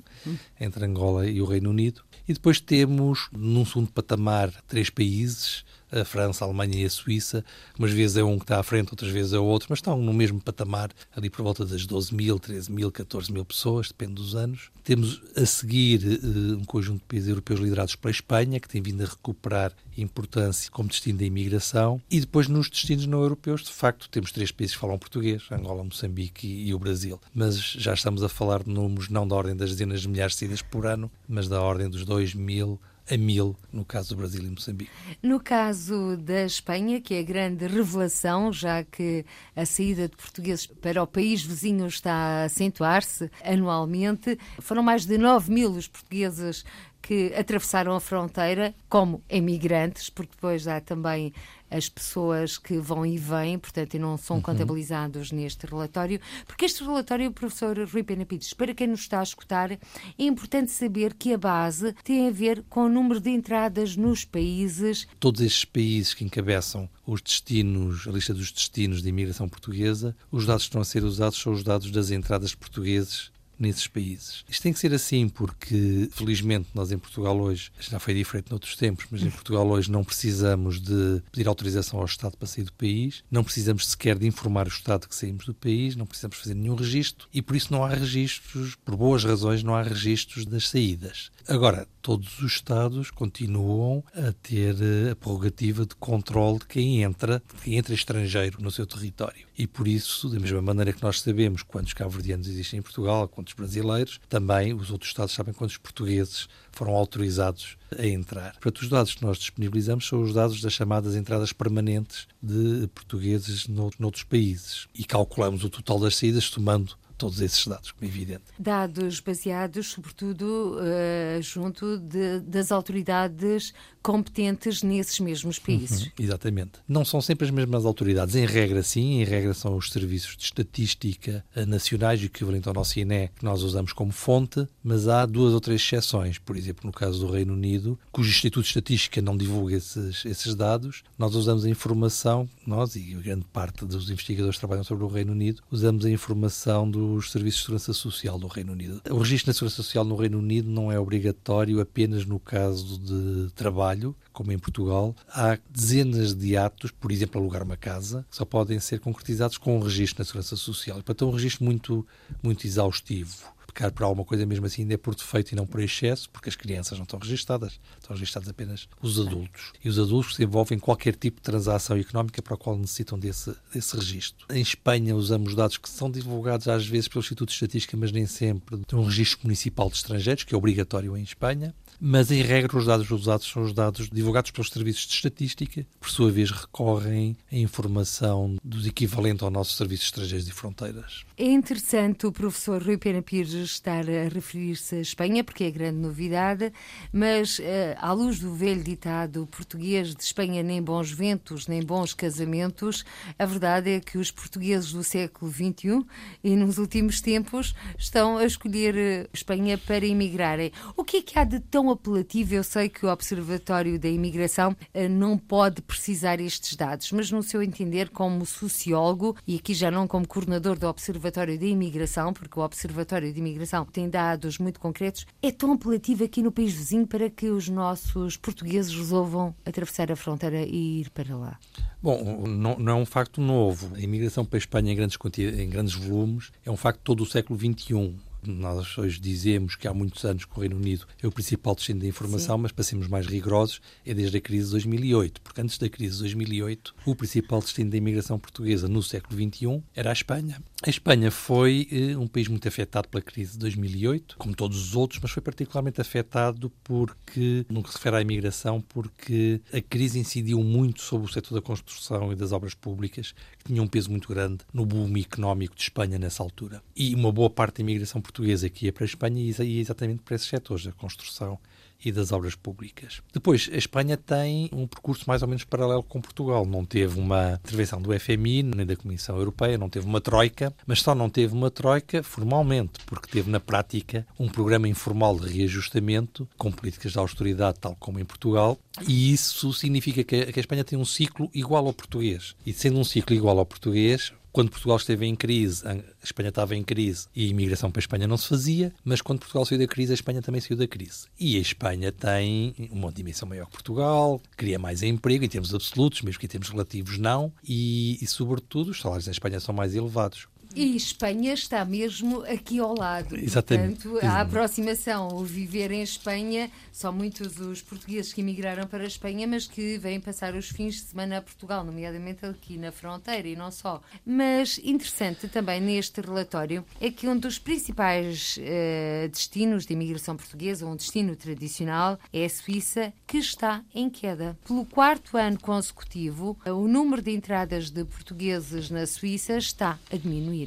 entre 0.60 0.84
Angola 0.84 1.26
e 1.26 1.40
o 1.40 1.46
Reino 1.46 1.70
Unido. 1.70 2.02
E 2.26 2.32
depois 2.32 2.60
temos, 2.60 3.28
num 3.32 3.64
segundo 3.64 3.90
patamar, 3.90 4.50
três 4.66 4.90
países, 4.90 5.64
a 5.92 6.04
França, 6.04 6.44
a 6.44 6.48
Alemanha 6.48 6.82
e 6.82 6.84
a 6.84 6.90
Suíça. 6.90 7.44
Umas 7.78 7.92
vezes 7.92 8.16
é 8.16 8.24
um 8.24 8.38
que 8.38 8.44
está 8.44 8.58
à 8.58 8.62
frente, 8.62 8.90
outras 8.90 9.10
vezes 9.10 9.32
é 9.32 9.38
o 9.38 9.44
outro, 9.44 9.68
mas 9.70 9.78
estão 9.78 9.96
no 9.98 10.12
mesmo 10.12 10.40
patamar, 10.40 10.90
ali 11.14 11.28
por 11.28 11.42
volta 11.42 11.64
das 11.64 11.86
12 11.86 12.14
mil, 12.14 12.38
13 12.38 12.72
mil, 12.72 12.90
14 12.90 13.32
mil 13.32 13.44
pessoas, 13.44 13.88
depende 13.88 14.14
dos 14.14 14.34
anos. 14.34 14.70
Temos 14.82 15.22
a 15.36 15.46
seguir 15.46 16.00
uh, 16.04 16.56
um 16.56 16.64
conjunto 16.64 17.00
de 17.00 17.06
países 17.06 17.28
europeus 17.28 17.60
liderados 17.60 17.94
pela 17.94 18.10
Espanha, 18.10 18.58
que 18.58 18.68
tem 18.68 18.82
vindo 18.82 19.02
a 19.02 19.06
recuperar 19.06 19.72
importância 19.96 20.70
como 20.70 20.88
destino 20.88 21.18
da 21.18 21.24
imigração. 21.24 22.00
E 22.10 22.18
depois, 22.18 22.48
nos 22.48 22.68
destinos 22.68 23.06
não 23.06 23.20
europeus, 23.20 23.62
de 23.62 23.70
facto, 23.70 24.08
temos 24.08 24.32
três 24.32 24.50
países 24.50 24.74
que 24.74 24.80
falam 24.80 24.98
português: 24.98 25.42
Angola, 25.50 25.84
Moçambique 25.84 26.46
e, 26.46 26.68
e 26.68 26.74
o 26.74 26.78
Brasil. 26.78 27.20
Mas 27.34 27.56
já 27.58 27.94
estamos 27.94 28.22
a 28.22 28.28
falar 28.28 28.62
de 28.62 28.70
números 28.70 29.08
não 29.08 29.28
da 29.28 29.36
ordem 29.36 29.54
das 29.54 29.70
dezenas 29.70 30.00
de 30.00 30.08
milhares 30.08 30.34
de 30.34 30.40
saídas 30.40 30.62
por 30.62 30.86
ano, 30.86 31.10
mas 31.28 31.48
da 31.48 31.60
ordem 31.60 31.88
dos 31.88 32.04
2 32.04 32.34
mil 32.34 32.80
a 33.10 33.16
mil, 33.16 33.56
no 33.72 33.84
caso 33.84 34.10
do 34.10 34.16
Brasil 34.16 34.42
e 34.42 34.50
Moçambique. 34.50 34.90
No 35.22 35.40
caso 35.40 36.16
da 36.16 36.44
Espanha, 36.44 37.00
que 37.00 37.14
é 37.14 37.20
a 37.20 37.22
grande 37.22 37.66
revelação, 37.66 38.52
já 38.52 38.84
que 38.84 39.24
a 39.56 39.66
saída 39.66 40.08
de 40.08 40.16
portugueses 40.16 40.66
para 40.66 41.02
o 41.02 41.06
país 41.06 41.42
vizinho 41.42 41.86
está 41.86 42.12
a 42.12 42.44
acentuar-se 42.44 43.30
anualmente, 43.44 44.38
foram 44.60 44.82
mais 44.82 45.04
de 45.04 45.18
9 45.18 45.52
mil 45.52 45.70
os 45.70 45.88
portugueses 45.88 46.64
que 47.02 47.34
atravessaram 47.34 47.94
a 47.94 48.00
fronteira 48.00 48.74
como 48.88 49.22
emigrantes, 49.28 50.08
porque 50.08 50.32
depois 50.32 50.68
há 50.68 50.80
também 50.80 51.32
as 51.72 51.88
pessoas 51.88 52.58
que 52.58 52.78
vão 52.78 53.04
e 53.04 53.16
vêm, 53.16 53.58
portanto, 53.58 53.94
e 53.94 53.98
não 53.98 54.18
são 54.18 54.36
uhum. 54.36 54.42
contabilizados 54.42 55.32
neste 55.32 55.66
relatório, 55.66 56.20
porque 56.46 56.66
este 56.66 56.84
relatório, 56.84 57.32
professor 57.32 57.76
Rui 57.88 58.02
Pena 58.02 58.26
Pires, 58.26 58.52
para 58.52 58.74
quem 58.74 58.86
nos 58.86 59.00
está 59.00 59.20
a 59.20 59.22
escutar, 59.22 59.72
é 59.72 59.78
importante 60.18 60.70
saber 60.70 61.14
que 61.14 61.32
a 61.32 61.38
base 61.38 61.94
tem 62.04 62.28
a 62.28 62.30
ver 62.30 62.62
com 62.68 62.84
o 62.84 62.88
número 62.88 63.20
de 63.20 63.30
entradas 63.30 63.96
nos 63.96 64.24
países. 64.24 65.08
Todos 65.18 65.40
estes 65.40 65.64
países 65.64 66.12
que 66.12 66.24
encabeçam 66.24 66.88
os 67.06 67.22
destinos, 67.22 68.06
a 68.06 68.10
lista 68.10 68.34
dos 68.34 68.52
destinos 68.52 69.02
de 69.02 69.08
imigração 69.08 69.48
portuguesa, 69.48 70.14
os 70.30 70.46
dados 70.46 70.64
que 70.64 70.68
estão 70.68 70.82
a 70.82 70.84
ser 70.84 71.02
usados 71.04 71.40
são 71.40 71.52
os 71.52 71.62
dados 71.62 71.90
das 71.90 72.10
entradas 72.10 72.54
portugueses 72.54 73.32
nesses 73.62 73.86
países. 73.86 74.44
Isto 74.48 74.62
tem 74.62 74.72
que 74.72 74.78
ser 74.78 74.92
assim 74.92 75.28
porque, 75.28 76.08
felizmente, 76.12 76.68
nós 76.74 76.92
em 76.92 76.98
Portugal 76.98 77.40
hoje, 77.40 77.70
já 77.78 77.98
foi 77.98 78.12
diferente 78.12 78.50
noutros 78.50 78.76
tempos, 78.76 79.06
mas 79.10 79.22
em 79.22 79.30
Portugal 79.30 79.66
hoje 79.68 79.90
não 79.90 80.04
precisamos 80.04 80.80
de 80.80 81.22
pedir 81.30 81.48
autorização 81.48 82.00
ao 82.00 82.04
Estado 82.04 82.36
para 82.36 82.48
sair 82.48 82.64
do 82.64 82.72
país, 82.72 83.22
não 83.30 83.44
precisamos 83.44 83.86
sequer 83.86 84.18
de 84.18 84.26
informar 84.26 84.66
o 84.66 84.70
Estado 84.70 85.08
que 85.08 85.14
saímos 85.14 85.46
do 85.46 85.54
país, 85.54 85.96
não 85.96 86.06
precisamos 86.06 86.36
fazer 86.36 86.54
nenhum 86.54 86.74
registro 86.74 87.28
e 87.32 87.40
por 87.40 87.56
isso 87.56 87.72
não 87.72 87.84
há 87.84 87.88
registros, 87.88 88.74
por 88.84 88.96
boas 88.96 89.24
razões, 89.24 89.62
não 89.62 89.74
há 89.74 89.82
registros 89.82 90.44
das 90.44 90.68
saídas. 90.68 91.30
Agora, 91.48 91.88
todos 92.00 92.38
os 92.38 92.52
Estados 92.52 93.10
continuam 93.10 94.04
a 94.14 94.32
ter 94.32 94.76
eh, 94.80 95.10
a 95.10 95.16
prerrogativa 95.16 95.84
de 95.84 95.94
controle 95.96 96.60
de 96.60 96.66
quem 96.66 97.02
entra, 97.02 97.42
de 97.54 97.62
quem 97.62 97.76
entra 97.76 97.94
estrangeiro 97.94 98.62
no 98.62 98.70
seu 98.70 98.86
território. 98.86 99.46
E 99.58 99.66
por 99.66 99.88
isso, 99.88 100.28
da 100.28 100.38
mesma 100.38 100.62
maneira 100.62 100.92
que 100.92 101.02
nós 101.02 101.20
sabemos 101.20 101.62
quantos 101.62 101.92
cabo-verdianos 101.92 102.48
existem 102.48 102.78
em 102.78 102.82
Portugal, 102.82 103.28
quantos 103.28 103.54
brasileiros, 103.54 104.20
também 104.28 104.72
os 104.72 104.90
outros 104.90 105.10
Estados 105.10 105.34
sabem 105.34 105.52
quantos 105.52 105.76
portugueses 105.76 106.48
foram 106.70 106.94
autorizados 106.94 107.76
a 107.98 108.06
entrar. 108.06 108.52
Portanto, 108.52 108.82
os 108.82 108.88
dados 108.88 109.14
que 109.14 109.22
nós 109.22 109.38
disponibilizamos 109.38 110.06
são 110.06 110.22
os 110.22 110.32
dados 110.32 110.60
das 110.60 110.72
chamadas 110.72 111.14
entradas 111.14 111.52
permanentes 111.52 112.26
de 112.42 112.88
portugueses 112.94 113.68
noutros 113.68 114.24
países. 114.24 114.86
E 114.94 115.04
calculamos 115.04 115.64
o 115.64 115.70
total 115.70 116.00
das 116.00 116.16
saídas 116.16 116.48
tomando 116.50 116.96
todos 117.22 117.40
esses 117.40 117.64
dados, 117.64 117.92
como 117.92 118.04
é 118.04 118.12
evidente. 118.12 118.42
Dados 118.58 119.20
baseados, 119.20 119.92
sobretudo, 119.92 120.76
uh, 120.76 121.40
junto 121.40 121.96
de, 121.96 122.40
das 122.40 122.72
autoridades 122.72 123.72
competentes 124.02 124.82
nesses 124.82 125.20
mesmos 125.20 125.60
países. 125.60 126.06
Uhum, 126.06 126.10
exatamente. 126.18 126.72
Não 126.88 127.04
são 127.04 127.20
sempre 127.20 127.46
as 127.46 127.52
mesmas 127.52 127.86
autoridades. 127.86 128.34
Em 128.34 128.44
regra, 128.44 128.82
sim. 128.82 129.20
Em 129.20 129.24
regra, 129.24 129.54
são 129.54 129.76
os 129.76 129.90
serviços 129.90 130.36
de 130.36 130.42
estatística 130.42 131.44
nacionais, 131.68 132.20
equivalente 132.24 132.66
ao 132.66 132.74
nosso 132.74 132.98
INE, 132.98 133.30
que 133.36 133.44
nós 133.44 133.62
usamos 133.62 133.92
como 133.92 134.10
fonte, 134.10 134.66
mas 134.82 135.06
há 135.06 135.24
duas 135.24 135.54
ou 135.54 135.60
três 135.60 135.80
exceções. 135.80 136.38
Por 136.38 136.56
exemplo, 136.56 136.84
no 136.84 136.92
caso 136.92 137.24
do 137.24 137.32
Reino 137.32 137.52
Unido, 137.52 137.96
cujo 138.10 138.28
Instituto 138.28 138.64
de 138.64 138.70
Estatística 138.70 139.22
não 139.22 139.36
divulga 139.36 139.76
esses, 139.76 140.24
esses 140.24 140.56
dados, 140.56 141.04
nós 141.16 141.36
usamos 141.36 141.64
a 141.64 141.70
informação, 141.70 142.48
nós 142.66 142.96
e 142.96 143.00
grande 143.14 143.44
parte 143.52 143.84
dos 143.84 144.10
investigadores 144.10 144.56
que 144.56 144.60
trabalham 144.60 144.82
sobre 144.82 145.04
o 145.04 145.08
Reino 145.08 145.30
Unido, 145.30 145.62
usamos 145.70 146.04
a 146.04 146.10
informação 146.10 146.90
dos 147.16 147.30
serviços 147.30 147.60
de 147.60 147.64
segurança 147.66 147.92
social 147.92 148.38
do 148.38 148.46
Reino 148.46 148.72
Unido. 148.72 149.00
O 149.10 149.18
registro 149.18 149.50
na 149.50 149.54
segurança 149.54 149.76
social 149.76 150.04
no 150.04 150.16
Reino 150.16 150.38
Unido 150.38 150.70
não 150.70 150.90
é 150.90 150.98
obrigatório 150.98 151.80
apenas 151.80 152.24
no 152.24 152.38
caso 152.38 152.98
de 152.98 153.50
trabalho 153.54 154.14
como 154.32 154.50
em 154.50 154.58
Portugal, 154.58 155.14
há 155.28 155.58
dezenas 155.70 156.34
de 156.34 156.56
atos, 156.56 156.90
por 156.90 157.12
exemplo, 157.12 157.40
alugar 157.40 157.62
uma 157.62 157.76
casa, 157.76 158.24
que 158.30 158.36
só 158.36 158.44
podem 158.44 158.80
ser 158.80 158.98
concretizados 158.98 159.58
com 159.58 159.76
um 159.76 159.80
registro 159.80 160.20
na 160.20 160.24
Segurança 160.24 160.56
Social. 160.56 160.96
Portanto, 160.96 161.24
é 161.24 161.28
um 161.28 161.32
registro 161.32 161.64
muito, 161.64 162.06
muito 162.42 162.66
exaustivo 162.66 163.52
pecar 163.72 163.90
por 163.90 164.04
alguma 164.04 164.24
coisa 164.24 164.44
mesmo 164.44 164.66
assim 164.66 164.82
ainda 164.82 164.94
é 164.94 164.96
por 164.96 165.14
defeito 165.14 165.52
e 165.52 165.54
não 165.54 165.66
por 165.66 165.80
excesso, 165.80 166.28
porque 166.30 166.48
as 166.48 166.56
crianças 166.56 166.98
não 166.98 167.04
estão 167.04 167.18
registadas, 167.18 167.80
estão 167.98 168.14
registados 168.14 168.48
apenas 168.48 168.88
os 169.00 169.18
adultos. 169.18 169.72
E 169.82 169.88
os 169.88 169.98
adultos 169.98 170.38
envolvem 170.38 170.76
em 170.76 170.80
qualquer 170.80 171.16
tipo 171.16 171.36
de 171.38 171.42
transação 171.42 171.96
económica 171.96 172.42
para 172.42 172.54
a 172.54 172.56
qual 172.56 172.76
necessitam 172.76 173.18
desse, 173.18 173.54
desse 173.72 173.96
registro. 173.96 174.46
Em 174.50 174.60
Espanha 174.60 175.16
usamos 175.16 175.54
dados 175.54 175.78
que 175.78 175.88
são 175.88 176.10
divulgados 176.10 176.68
às 176.68 176.86
vezes 176.86 177.08
pelo 177.08 177.20
Instituto 177.20 177.48
de 177.48 177.54
Estatística, 177.54 177.96
mas 177.96 178.12
nem 178.12 178.26
sempre, 178.26 178.76
de 178.76 178.94
um 178.94 179.04
registro 179.04 179.40
municipal 179.44 179.88
de 179.88 179.96
estrangeiros, 179.96 180.44
que 180.44 180.54
é 180.54 180.58
obrigatório 180.58 181.16
em 181.16 181.22
Espanha 181.22 181.74
mas 182.04 182.32
em 182.32 182.42
regra 182.42 182.76
os 182.76 182.86
dados 182.86 183.08
usados 183.12 183.46
são 183.46 183.62
os 183.62 183.72
dados 183.72 184.10
divulgados 184.10 184.50
pelos 184.50 184.70
serviços 184.70 185.06
de 185.06 185.14
estatística, 185.14 185.86
por 186.00 186.10
sua 186.10 186.32
vez 186.32 186.50
recorrem 186.50 187.36
à 187.50 187.54
informação 187.54 188.56
dos 188.64 188.88
equivalentes 188.88 189.44
ao 189.44 189.52
nosso 189.52 189.76
Serviço 189.76 190.02
de 190.02 190.06
Estrangeiros 190.06 190.48
e 190.48 190.50
Fronteiras. 190.50 191.24
É 191.38 191.44
interessante 191.44 192.26
o 192.26 192.32
professor 192.32 192.82
Rui 192.82 192.98
Pena 192.98 193.22
Pires 193.22 193.52
estar 193.52 194.04
a 194.10 194.28
referir-se 194.28 194.96
à 194.96 195.00
Espanha, 195.00 195.44
porque 195.44 195.62
é 195.62 195.70
grande 195.70 195.98
novidade, 195.98 196.72
mas 197.12 197.60
uh, 197.60 197.62
à 197.98 198.12
luz 198.12 198.40
do 198.40 198.52
velho 198.52 198.82
ditado 198.82 199.46
português 199.46 200.12
de 200.12 200.24
Espanha 200.24 200.60
nem 200.60 200.82
bons 200.82 201.12
ventos, 201.12 201.68
nem 201.68 201.84
bons 201.84 202.14
casamentos, 202.14 203.04
a 203.38 203.46
verdade 203.46 203.90
é 203.90 204.00
que 204.00 204.18
os 204.18 204.32
portugueses 204.32 204.92
do 204.92 205.04
século 205.04 205.52
XXI 205.52 206.04
e 206.42 206.56
nos 206.56 206.78
últimos 206.78 207.20
tempos 207.20 207.76
estão 207.96 208.38
a 208.38 208.44
escolher 208.44 208.96
eh, 208.96 209.28
Espanha 209.32 209.78
para 209.78 210.04
emigrarem. 210.04 210.72
O 210.96 211.04
que 211.04 211.18
é 211.18 211.22
que 211.22 211.38
há 211.38 211.44
de 211.44 211.60
tão 211.60 211.91
apelativo. 211.92 212.54
Eu 212.54 212.64
sei 212.64 212.88
que 212.88 213.06
o 213.06 213.10
Observatório 213.10 213.98
da 213.98 214.08
Imigração 214.08 214.76
eh, 214.92 215.08
não 215.08 215.38
pode 215.38 215.82
precisar 215.82 216.40
estes 216.40 216.76
dados, 216.76 217.10
mas 217.12 217.30
no 217.30 217.42
seu 217.42 217.62
entender, 217.62 218.10
como 218.10 218.44
sociólogo, 218.44 219.36
e 219.46 219.56
aqui 219.56 219.74
já 219.74 219.90
não 219.90 220.06
como 220.06 220.26
coordenador 220.26 220.78
do 220.78 220.88
Observatório 220.88 221.58
da 221.58 221.66
Imigração, 221.66 222.32
porque 222.32 222.58
o 222.58 222.62
Observatório 222.62 223.32
de 223.32 223.38
Imigração 223.38 223.84
tem 223.84 224.08
dados 224.08 224.58
muito 224.58 224.80
concretos, 224.80 225.26
é 225.42 225.50
tão 225.50 225.72
apelativo 225.72 226.24
aqui 226.24 226.42
no 226.42 226.52
país 226.52 226.72
vizinho 226.72 227.06
para 227.06 227.30
que 227.30 227.48
os 227.48 227.68
nossos 227.68 228.36
portugueses 228.36 228.94
resolvam 228.94 229.54
atravessar 229.64 230.10
a 230.10 230.16
fronteira 230.16 230.62
e 230.62 231.00
ir 231.00 231.10
para 231.10 231.36
lá? 231.36 231.58
Bom, 232.02 232.46
não, 232.46 232.78
não, 232.78 232.92
é 232.92 233.02
um 233.02 233.06
facto 233.06 233.40
novo. 233.40 233.94
A 233.94 234.00
imigração 234.00 234.44
para 234.44 234.56
a 234.56 234.58
Espanha 234.58 234.92
em 234.92 234.96
grandes, 234.96 235.18
em 235.38 235.68
grandes 235.68 235.94
volumes 235.94 236.50
é 236.64 236.70
um 236.70 236.76
facto 236.76 237.00
todo 237.02 237.22
o 237.22 237.26
século 237.26 237.58
XXI. 237.58 238.14
Nós 238.46 238.98
hoje 238.98 239.20
dizemos 239.20 239.76
que 239.76 239.86
há 239.86 239.94
muitos 239.94 240.24
anos 240.24 240.44
que 240.44 240.56
o 240.56 240.60
Reino 240.60 240.76
Unido 240.76 241.06
é 241.22 241.26
o 241.26 241.32
principal 241.32 241.74
destino 241.74 242.00
da 242.00 242.06
informação, 242.06 242.56
Sim. 242.56 242.62
mas 242.62 242.72
para 242.72 242.82
sermos 242.82 243.06
mais 243.06 243.26
rigorosos, 243.26 243.80
é 244.04 244.12
desde 244.12 244.36
a 244.36 244.40
crise 244.40 244.66
de 244.66 244.70
2008. 244.72 245.40
Porque 245.40 245.60
antes 245.60 245.78
da 245.78 245.88
crise 245.88 246.14
de 246.14 246.20
2008, 246.20 246.94
o 247.06 247.14
principal 247.14 247.60
destino 247.60 247.90
da 247.90 247.96
imigração 247.96 248.38
portuguesa 248.38 248.88
no 248.88 249.02
século 249.02 249.36
XXI 249.36 249.82
era 249.94 250.10
a 250.10 250.12
Espanha. 250.12 250.60
A 250.84 250.90
Espanha 250.90 251.30
foi 251.30 251.86
eh, 251.92 252.16
um 252.16 252.26
país 252.26 252.48
muito 252.48 252.66
afetado 252.66 253.08
pela 253.08 253.22
crise 253.22 253.52
de 253.52 253.58
2008, 253.58 254.36
como 254.36 254.52
todos 254.52 254.80
os 254.80 254.96
outros, 254.96 255.20
mas 255.22 255.30
foi 255.30 255.40
particularmente 255.40 256.00
afetado 256.00 256.72
porque, 256.82 257.64
no 257.70 257.84
que 257.84 257.90
se 257.90 257.96
refere 257.96 258.16
à 258.16 258.20
imigração, 258.20 258.80
porque 258.80 259.60
a 259.72 259.80
crise 259.80 260.18
incidiu 260.18 260.60
muito 260.64 261.00
sobre 261.00 261.30
o 261.30 261.32
setor 261.32 261.54
da 261.54 261.62
construção 261.62 262.32
e 262.32 262.34
das 262.34 262.50
obras 262.50 262.74
públicas, 262.74 263.32
que 263.58 263.66
tinha 263.66 263.80
um 263.80 263.86
peso 263.86 264.10
muito 264.10 264.28
grande 264.28 264.64
no 264.74 264.84
boom 264.84 265.16
económico 265.16 265.76
de 265.76 265.82
Espanha 265.82 266.18
nessa 266.18 266.42
altura. 266.42 266.82
E 266.96 267.14
uma 267.14 267.30
boa 267.30 267.48
parte 267.48 267.76
da 267.76 267.82
imigração 267.82 268.20
portuguesa 268.20 268.31
que 268.72 268.86
ia 268.86 268.92
para 268.92 269.04
a 269.04 269.06
Espanha 269.06 269.40
ia 269.40 269.80
exatamente 269.80 270.22
para 270.22 270.36
esses 270.36 270.48
setores, 270.48 270.84
da 270.84 270.92
construção 270.92 271.58
e 272.04 272.10
das 272.10 272.32
obras 272.32 272.54
públicas. 272.54 273.22
Depois, 273.32 273.70
a 273.72 273.76
Espanha 273.76 274.16
tem 274.16 274.68
um 274.72 274.86
percurso 274.86 275.24
mais 275.26 275.42
ou 275.42 275.48
menos 275.48 275.64
paralelo 275.64 276.02
com 276.02 276.20
Portugal. 276.20 276.66
Não 276.66 276.84
teve 276.84 277.18
uma 277.18 277.60
intervenção 277.64 278.00
do 278.00 278.18
FMI 278.18 278.62
nem 278.62 278.86
da 278.86 278.96
Comissão 278.96 279.36
Europeia, 279.36 279.78
não 279.78 279.88
teve 279.88 280.06
uma 280.06 280.20
troika, 280.20 280.74
mas 280.86 281.00
só 281.00 281.14
não 281.14 281.30
teve 281.30 281.54
uma 281.54 281.70
troika 281.70 282.22
formalmente, 282.22 283.00
porque 283.06 283.30
teve 283.30 283.50
na 283.50 283.60
prática 283.60 284.26
um 284.38 284.48
programa 284.48 284.88
informal 284.88 285.38
de 285.38 285.48
reajustamento 285.48 286.48
com 286.56 286.72
políticas 286.72 287.12
de 287.12 287.18
austeridade, 287.18 287.78
tal 287.80 287.96
como 287.96 288.18
em 288.18 288.24
Portugal, 288.24 288.78
e 289.06 289.32
isso 289.32 289.72
significa 289.72 290.24
que 290.24 290.52
a 290.56 290.60
Espanha 290.60 290.84
tem 290.84 290.98
um 290.98 291.04
ciclo 291.04 291.48
igual 291.54 291.86
ao 291.86 291.92
português. 291.92 292.54
E 292.66 292.72
sendo 292.72 292.98
um 292.98 293.04
ciclo 293.04 293.34
igual 293.34 293.58
ao 293.58 293.66
português, 293.66 294.32
quando 294.52 294.70
Portugal 294.70 294.98
esteve 294.98 295.26
em 295.26 295.34
crise, 295.34 295.82
a 295.86 295.96
Espanha 296.22 296.50
estava 296.50 296.76
em 296.76 296.82
crise 296.82 297.26
e 297.34 297.46
a 297.46 297.48
imigração 297.48 297.90
para 297.90 298.00
a 298.00 298.02
Espanha 298.02 298.28
não 298.28 298.36
se 298.36 298.48
fazia, 298.48 298.92
mas 299.04 299.22
quando 299.22 299.38
Portugal 299.38 299.64
saiu 299.64 299.78
da 299.78 299.86
crise, 299.86 300.12
a 300.12 300.14
Espanha 300.14 300.42
também 300.42 300.60
saiu 300.60 300.76
da 300.76 300.86
crise. 300.86 301.26
E 301.40 301.56
a 301.56 301.60
Espanha 301.60 302.12
tem 302.12 302.74
uma 302.90 303.10
dimensão 303.10 303.48
maior 303.48 303.66
que 303.66 303.72
Portugal, 303.72 304.40
cria 304.56 304.78
mais 304.78 305.02
emprego 305.02 305.44
em 305.44 305.48
termos 305.48 305.74
absolutos, 305.74 306.22
mesmo 306.22 306.38
que 306.38 306.46
em 306.46 306.50
termos 306.50 306.68
relativos 306.68 307.18
não, 307.18 307.52
e, 307.66 308.18
e 308.20 308.26
sobretudo 308.26 308.90
os 308.90 309.00
salários 309.00 309.26
na 309.26 309.32
Espanha 309.32 309.58
são 309.58 309.74
mais 309.74 309.94
elevados. 309.94 310.46
E 310.74 310.96
Espanha 310.96 311.52
está 311.54 311.84
mesmo 311.84 312.42
aqui 312.42 312.78
ao 312.78 312.94
lado. 312.96 313.36
Exatamente. 313.36 314.08
Portanto, 314.08 314.26
a 314.26 314.40
aproximação, 314.40 315.28
o 315.28 315.44
viver 315.44 315.90
em 315.90 316.02
Espanha, 316.02 316.70
são 316.90 317.12
muitos 317.12 317.58
os 317.58 317.82
portugueses 317.82 318.32
que 318.32 318.40
emigraram 318.40 318.86
para 318.86 319.04
a 319.04 319.06
Espanha, 319.06 319.46
mas 319.46 319.66
que 319.66 319.98
vêm 319.98 320.20
passar 320.20 320.54
os 320.54 320.68
fins 320.68 320.94
de 320.94 321.00
semana 321.02 321.38
a 321.38 321.42
Portugal, 321.42 321.84
nomeadamente 321.84 322.44
aqui 322.46 322.78
na 322.78 322.92
fronteira 322.92 323.48
e 323.48 323.56
não 323.56 323.70
só. 323.70 324.00
Mas 324.24 324.78
interessante 324.78 325.48
também 325.48 325.80
neste 325.80 326.20
relatório 326.20 326.84
é 327.00 327.10
que 327.10 327.28
um 327.28 327.36
dos 327.36 327.58
principais 327.58 328.56
uh, 328.58 329.28
destinos 329.28 329.86
de 329.86 329.92
imigração 329.92 330.36
portuguesa, 330.36 330.86
um 330.86 330.96
destino 330.96 331.36
tradicional, 331.36 332.18
é 332.32 332.44
a 332.44 332.50
Suíça, 332.50 333.12
que 333.26 333.38
está 333.38 333.82
em 333.94 334.08
queda. 334.08 334.56
Pelo 334.66 334.84
quarto 334.84 335.36
ano 335.36 335.58
consecutivo, 335.58 336.58
o 336.66 336.86
número 336.86 337.22
de 337.22 337.30
entradas 337.30 337.90
de 337.90 338.04
portugueses 338.04 338.90
na 338.90 339.06
Suíça 339.06 339.56
está 339.56 339.98
a 340.10 340.16
diminuir. 340.16 340.61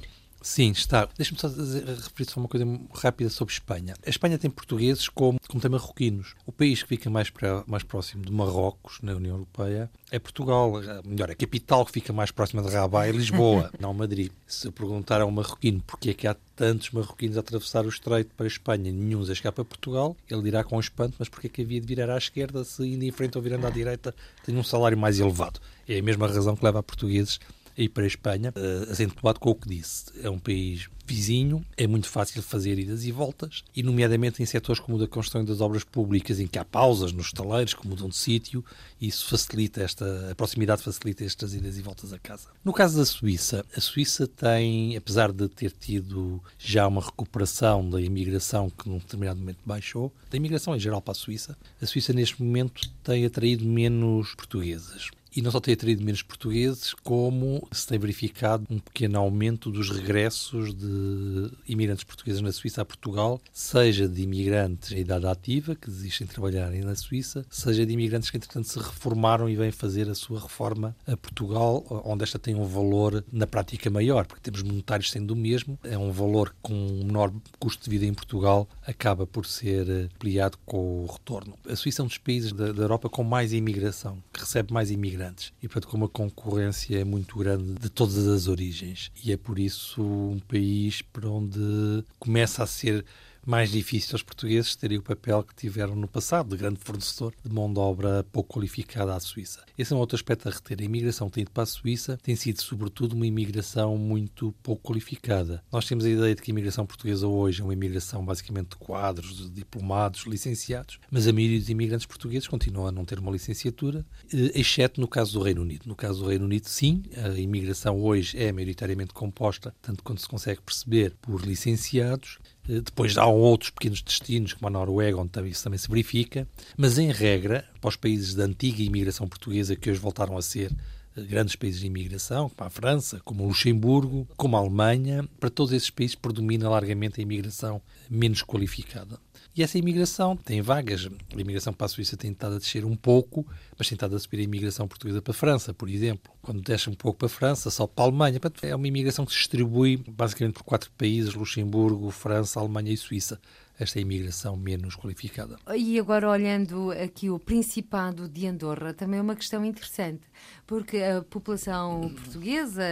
Sim, 0.46 0.70
está. 0.70 1.10
Deixa-me 1.18 1.40
só 1.40 1.48
referir 1.48 2.30
só 2.30 2.40
uma 2.40 2.48
coisa 2.48 2.68
rápida 2.94 3.32
sobre 3.32 3.52
Espanha. 3.52 3.96
A 4.06 4.10
Espanha 4.12 4.38
tem 4.38 4.52
portugueses 4.52 5.10
como, 5.10 5.40
como 5.48 5.60
tem 5.60 5.72
marroquinos. 5.72 6.36
O 6.46 6.52
país 6.52 6.84
que 6.84 6.90
fica 6.90 7.10
mais, 7.10 7.32
para, 7.32 7.64
mais 7.66 7.82
próximo 7.82 8.24
de 8.24 8.32
Marrocos, 8.32 9.00
na 9.02 9.16
União 9.16 9.34
Europeia, 9.34 9.90
é 10.12 10.20
Portugal. 10.20 10.72
Melhor, 11.04 11.32
a 11.32 11.36
capital 11.36 11.84
que 11.84 11.94
fica 11.94 12.14
mais 12.14 12.30
próxima 12.30 12.62
de 12.62 12.70
Rabat 12.70 13.10
é 13.10 13.12
Lisboa, 13.12 13.72
não 13.82 13.92
Madrid. 13.92 14.32
Se 14.46 14.70
perguntar 14.70 15.20
a 15.20 15.26
um 15.26 15.32
marroquino 15.32 15.82
porque 15.82 16.12
é 16.12 16.14
que 16.14 16.28
há 16.28 16.36
tantos 16.56 16.92
marroquinos 16.92 17.38
a 17.38 17.40
atravessar 17.40 17.84
o 17.84 17.90
estreito 17.90 18.30
para 18.38 18.46
a 18.46 18.48
Espanha, 18.48 18.92
nenhum 18.92 19.24
a 19.24 19.34
chegar 19.34 19.52
para 19.52 19.66
Portugal, 19.66 20.16
ele 20.30 20.44
dirá 20.44 20.64
com 20.64 20.80
espanto, 20.80 21.16
mas 21.18 21.28
porque 21.28 21.48
é 21.48 21.50
que 21.50 21.64
havia 21.64 21.82
de 21.82 21.88
virar 21.88 22.14
à 22.14 22.20
esquerda 22.20 22.64
se 22.64 22.84
indo 22.84 23.04
em 23.04 23.12
frente 23.12 23.36
ou 23.36 23.42
virando 23.42 23.66
à 23.66 23.72
direita 23.72 24.14
tem 24.46 24.56
um 24.56 24.64
salário 24.64 24.98
mais 24.98 25.20
elevado? 25.20 25.60
É 25.90 25.98
a 25.98 26.04
mesma 26.04 26.28
razão 26.28 26.56
que 26.56 26.64
leva 26.64 26.80
a 26.80 26.84
portugueses 26.84 27.40
ir 27.78 27.90
para 27.90 28.04
a 28.04 28.08
Espanha, 28.08 28.54
uh, 28.56 28.92
acentuado 28.92 29.40
com 29.40 29.52
o 29.52 29.56
que 29.56 29.68
disse. 29.68 30.06
É 30.22 30.30
um 30.30 30.40
país 30.40 30.88
vizinho, 31.06 31.64
é 31.78 31.86
muito 31.86 32.10
fácil 32.10 32.42
fazer 32.42 32.80
idas 32.80 33.06
e 33.06 33.12
voltas, 33.12 33.64
e 33.76 33.84
nomeadamente 33.84 34.42
em 34.42 34.46
setores 34.46 34.80
como 34.80 34.98
o 34.98 35.00
da 35.00 35.08
construção 35.08 35.46
das 35.46 35.62
obras 35.62 35.84
públicas, 35.84 36.40
em 36.40 36.48
que 36.48 36.58
há 36.58 36.66
pausas 36.66 37.12
nos 37.12 37.28
estaleiros 37.28 37.74
que 37.74 37.88
mudam 37.88 38.10
de 38.10 38.16
sítio, 38.16 38.66
e 39.00 39.08
isso 39.08 39.28
facilita 39.30 39.82
esta, 39.82 40.32
a 40.32 40.36
proximidade 40.36 40.82
facilita 40.82 41.24
estas 41.24 41.54
idas 41.54 41.78
e 41.78 41.82
voltas 41.82 42.12
a 42.12 42.18
casa. 42.18 42.48
No 42.64 42.74
caso 42.74 42.98
da 42.98 43.06
Suíça, 43.06 43.64
a 43.76 43.80
Suíça 43.82 44.28
tem, 44.28 44.98
apesar 44.98 45.32
de 45.32 45.48
ter 45.48 45.72
tido 45.72 46.42
já 46.58 46.88
uma 46.88 47.02
recuperação 47.02 47.88
da 47.88 48.02
imigração 48.02 48.70
que 48.70 48.90
num 48.90 48.98
determinado 48.98 49.40
momento 49.40 49.60
baixou, 49.66 50.12
da 50.30 50.38
imigração 50.38 50.76
em 50.76 50.80
geral 50.80 51.02
para 51.02 51.12
a 51.12 51.16
Suíça, 51.16 51.56
a 51.80 51.86
Suíça 51.86 52.14
neste 52.14 52.42
momento 52.42 52.90
tem 53.04 53.26
atraído 53.26 53.66
menos 53.66 54.34
portugueses 54.34 55.12
e 55.36 55.42
não 55.42 55.52
só 55.52 55.60
tem 55.60 55.74
atraído 55.74 56.04
menos 56.04 56.22
portugueses, 56.22 56.94
como 56.94 57.68
se 57.72 57.86
tem 57.86 58.00
verificado 58.00 58.66
um 58.70 58.80
pequeno 58.80 59.20
aumento 59.20 59.70
dos 59.70 59.90
regressos 59.90 60.74
de 60.74 61.52
imigrantes 61.68 62.06
portugueses 62.06 62.42
na 62.42 62.54
Suíça 62.54 62.82
a 62.82 62.86
Portugal, 62.86 63.42
seja 63.52 64.08
de 64.08 64.22
imigrantes 64.22 64.94
em 64.94 65.00
idade 65.00 65.28
ativa, 65.28 65.76
que 65.76 65.90
desistem 65.90 66.26
de 66.26 66.34
trabalharem 66.34 66.82
na 66.82 66.96
Suíça, 66.96 67.46
seja 67.50 67.86
de 67.86 67.92
imigrantes 67.92 68.30
que, 68.30 68.38
entretanto, 68.38 68.68
se 68.68 68.80
reformaram 68.80 69.50
e 69.50 69.56
vêm 69.56 69.72
fazer 69.72 70.10
a 70.10 70.16
sua 70.16 70.40
reforma 70.40 70.96
a 71.06 71.18
Portugal, 71.18 71.84
onde 72.06 72.24
esta 72.24 72.40
tem 72.40 72.56
um 72.56 72.66
valor 72.66 73.24
na 73.32 73.46
prática 73.46 73.90
maior, 73.90 74.26
porque 74.26 74.42
temos 74.42 74.64
monetários 74.64 75.12
sendo 75.12 75.32
o 75.32 75.36
mesmo, 75.36 75.78
é 75.84 75.98
um 75.98 76.12
valor 76.12 76.56
com 76.62 76.74
um 76.74 77.04
menor 77.04 77.34
custo 77.60 77.84
de 77.84 77.90
vida 77.90 78.06
em 78.06 78.14
Portugal, 78.14 78.70
acaba 78.88 79.28
por 79.28 79.46
ser 79.46 79.90
ampliado 79.90 80.58
com 80.66 81.04
o 81.04 81.06
retorno. 81.08 81.58
A 81.68 81.76
Suíça 81.76 82.02
é 82.02 82.06
um 82.06 82.08
dos 82.08 82.18
países 82.18 82.54
da, 82.54 82.72
da 82.72 82.84
Europa 82.84 83.10
com 83.10 83.24
mais 83.24 83.52
imigração, 83.52 84.24
que 84.32 84.40
recebe 84.40 84.72
mais 84.72 84.92
imigrantes 84.92 85.25
imigrantes. 85.26 85.54
E, 85.62 85.68
portanto, 85.68 85.90
como 85.90 86.06
a 86.06 86.10
concorrência 86.10 87.00
é 87.00 87.04
muito 87.04 87.38
grande 87.38 87.74
de 87.74 87.90
todas 87.90 88.28
as 88.28 88.48
origens. 88.48 89.12
E 89.24 89.32
é 89.32 89.38
por 89.38 89.60
isso 89.60 90.02
um 90.02 90.40
país 90.40 91.02
para 91.02 91.30
onde 91.30 92.04
começa 92.20 92.64
a 92.64 92.68
ser 92.68 93.06
mais 93.46 93.72
difícil 93.72 94.10
aos 94.14 94.24
portugueses 94.24 94.76
terem 94.76 94.98
o 94.98 95.04
papel 95.04 95.44
que 95.44 95.56
tiveram 95.56 95.96
no 95.96 96.08
passado, 96.08 96.50
de 96.50 96.58
grande 96.58 96.80
fornecedor 96.80 97.34
de 97.44 97.54
mão 97.54 97.72
de 97.72 97.80
obra 97.80 98.26
pouco 98.32 98.56
qualificada 98.56 99.14
à 99.14 99.20
Suíça. 99.20 99.64
Esse 99.78 99.94
é 99.94 99.96
um 99.96 100.00
outro 100.00 100.16
aspecto 100.16 100.50
a 100.50 100.52
reter. 100.52 100.78
A 100.82 100.84
imigração 100.84 101.28
que 101.28 101.36
tem 101.36 101.42
ido 101.44 101.52
para 101.52 101.64
a 101.64 101.68
Suíça 101.68 102.18
tem 102.24 102.36
sido, 102.36 102.62
sobretudo, 102.62 103.14
uma 103.14 103.28
imigração 103.28 103.98
muito 103.98 104.54
pouco 104.64 104.92
qualificada. 104.92 105.64
Nós 105.72 105.86
temos 105.86 106.06
a 106.06 106.10
ideia 106.10 106.34
de 106.34 106.42
que 106.42 106.50
a 106.50 106.54
imigração 106.54 106.86
portuguesa 106.86 107.28
hoje 107.28 107.62
é 107.62 107.64
uma 107.64 107.74
imigração 107.74 108.26
basicamente 108.26 108.70
de 108.70 108.78
quadros, 108.78 109.38
de 109.38 109.50
diplomados, 109.50 110.26
licenciados, 110.26 111.00
mas 111.12 111.28
a 111.28 111.34
maioria 111.34 111.60
dos 111.60 111.70
imigrantes 111.70 112.06
portugueses 112.06 112.48
continua 112.48 112.90
a 112.90 112.92
não 112.92 113.06
ter 113.06 113.20
uma 113.20 113.32
licenciatura, 113.32 114.06
eh, 114.34 114.52
exceto 114.56 115.00
no 115.00 115.08
caso 115.08 115.34
do 115.34 115.44
Reino 115.44 115.62
Unido. 115.62 115.84
No 115.86 115.96
caso 115.96 116.24
do 116.24 116.30
Reino 116.30 116.46
Unido, 116.46 116.68
sim, 116.68 117.04
a 117.16 117.30
imigração 117.40 118.02
hoje 118.02 118.38
é 118.38 118.52
maioritariamente 118.52 119.14
composta, 119.14 119.74
tanto 119.82 120.04
quanto 120.04 120.22
se 120.22 120.28
consegue 120.28 120.62
perceber, 120.62 121.16
por 121.22 121.42
licenciados, 121.46 122.40
depois 122.68 123.18
há 123.18 123.26
outros 123.26 123.70
pequenos 123.70 124.02
destinos, 124.02 124.54
como 124.54 124.68
a 124.68 124.70
Noruega, 124.72 125.18
onde 125.18 125.50
isso 125.50 125.64
também 125.64 125.78
se 125.78 125.88
verifica, 125.88 126.48
mas 126.76 126.98
em 126.98 127.12
regra, 127.12 127.66
para 127.80 127.90
os 127.90 127.96
países 127.96 128.34
da 128.34 128.44
antiga 128.44 128.82
imigração 128.82 129.28
portuguesa, 129.28 129.76
que 129.76 129.90
hoje 129.90 130.00
voltaram 130.00 130.38
a 130.38 130.42
ser 130.42 130.72
eh, 131.16 131.22
grandes 131.22 131.56
países 131.56 131.80
de 131.80 131.88
imigração, 131.88 132.50
como 132.50 132.68
a 132.68 132.70
França, 132.70 133.22
como 133.24 133.44
o 133.44 133.48
Luxemburgo, 133.48 134.28
como 134.36 134.58
a 134.58 134.60
Alemanha, 134.60 135.28
para 135.40 135.50
todos 135.50 135.74
esses 135.74 135.90
países 135.90 136.16
predomina 136.16 136.70
largamente 136.70 137.20
a 137.20 137.24
imigração 137.24 137.82
menos 138.10 138.42
qualificada. 138.42 139.20
E 139.56 139.64
essa 139.64 139.78
imigração 139.78 140.36
tem 140.36 140.62
vagas. 140.62 141.08
A 141.08 141.40
imigração 141.40 141.72
para 141.72 141.86
a 141.86 141.88
Suíça 141.88 142.18
tem 142.18 142.32
estado 142.32 142.56
a 142.56 142.60
descer 142.60 142.84
um 142.84 142.96
pouco, 142.96 143.48
mas 143.78 143.88
tem 143.88 143.96
estado 143.96 144.14
a 144.14 144.20
subir 144.20 144.40
a 144.40 144.44
imigração 144.44 144.86
portuguesa 144.86 145.22
para 145.22 145.32
a 145.32 145.36
França, 145.36 145.74
por 145.74 145.90
exemplo. 145.90 146.34
Quando 146.42 146.62
desce 146.62 146.90
um 146.90 146.94
pouco 146.94 147.20
para 147.20 147.28
a 147.28 147.30
França, 147.30 147.70
só 147.72 147.88
para 147.88 148.04
a 148.04 148.08
Alemanha. 148.08 148.40
É 148.62 148.76
uma 148.76 148.88
imigração 148.88 149.26
que 149.26 149.32
se 149.32 149.38
distribui 149.38 150.04
basicamente 150.10 150.56
por 150.56 150.64
quatro 150.64 150.92
países: 150.98 151.34
Luxemburgo, 151.34 152.12
França, 152.12 152.60
Alemanha 152.60 152.92
e 152.92 152.98
Suíça 152.98 153.40
esta 153.80 154.00
imigração 154.00 154.56
menos 154.56 154.96
qualificada. 154.96 155.58
E 155.76 156.00
agora 156.00 156.30
olhando 156.30 156.92
aqui 156.92 157.30
o 157.30 157.38
Principado 157.38 158.28
de 158.28 158.48
Andorra, 158.48 158.94
também 158.94 159.20
é 159.20 159.22
uma 159.22 159.36
questão 159.36 159.66
interessante, 159.66 160.22
porque 160.66 160.98
a 160.98 161.22
população 161.22 162.14
portuguesa, 162.16 162.84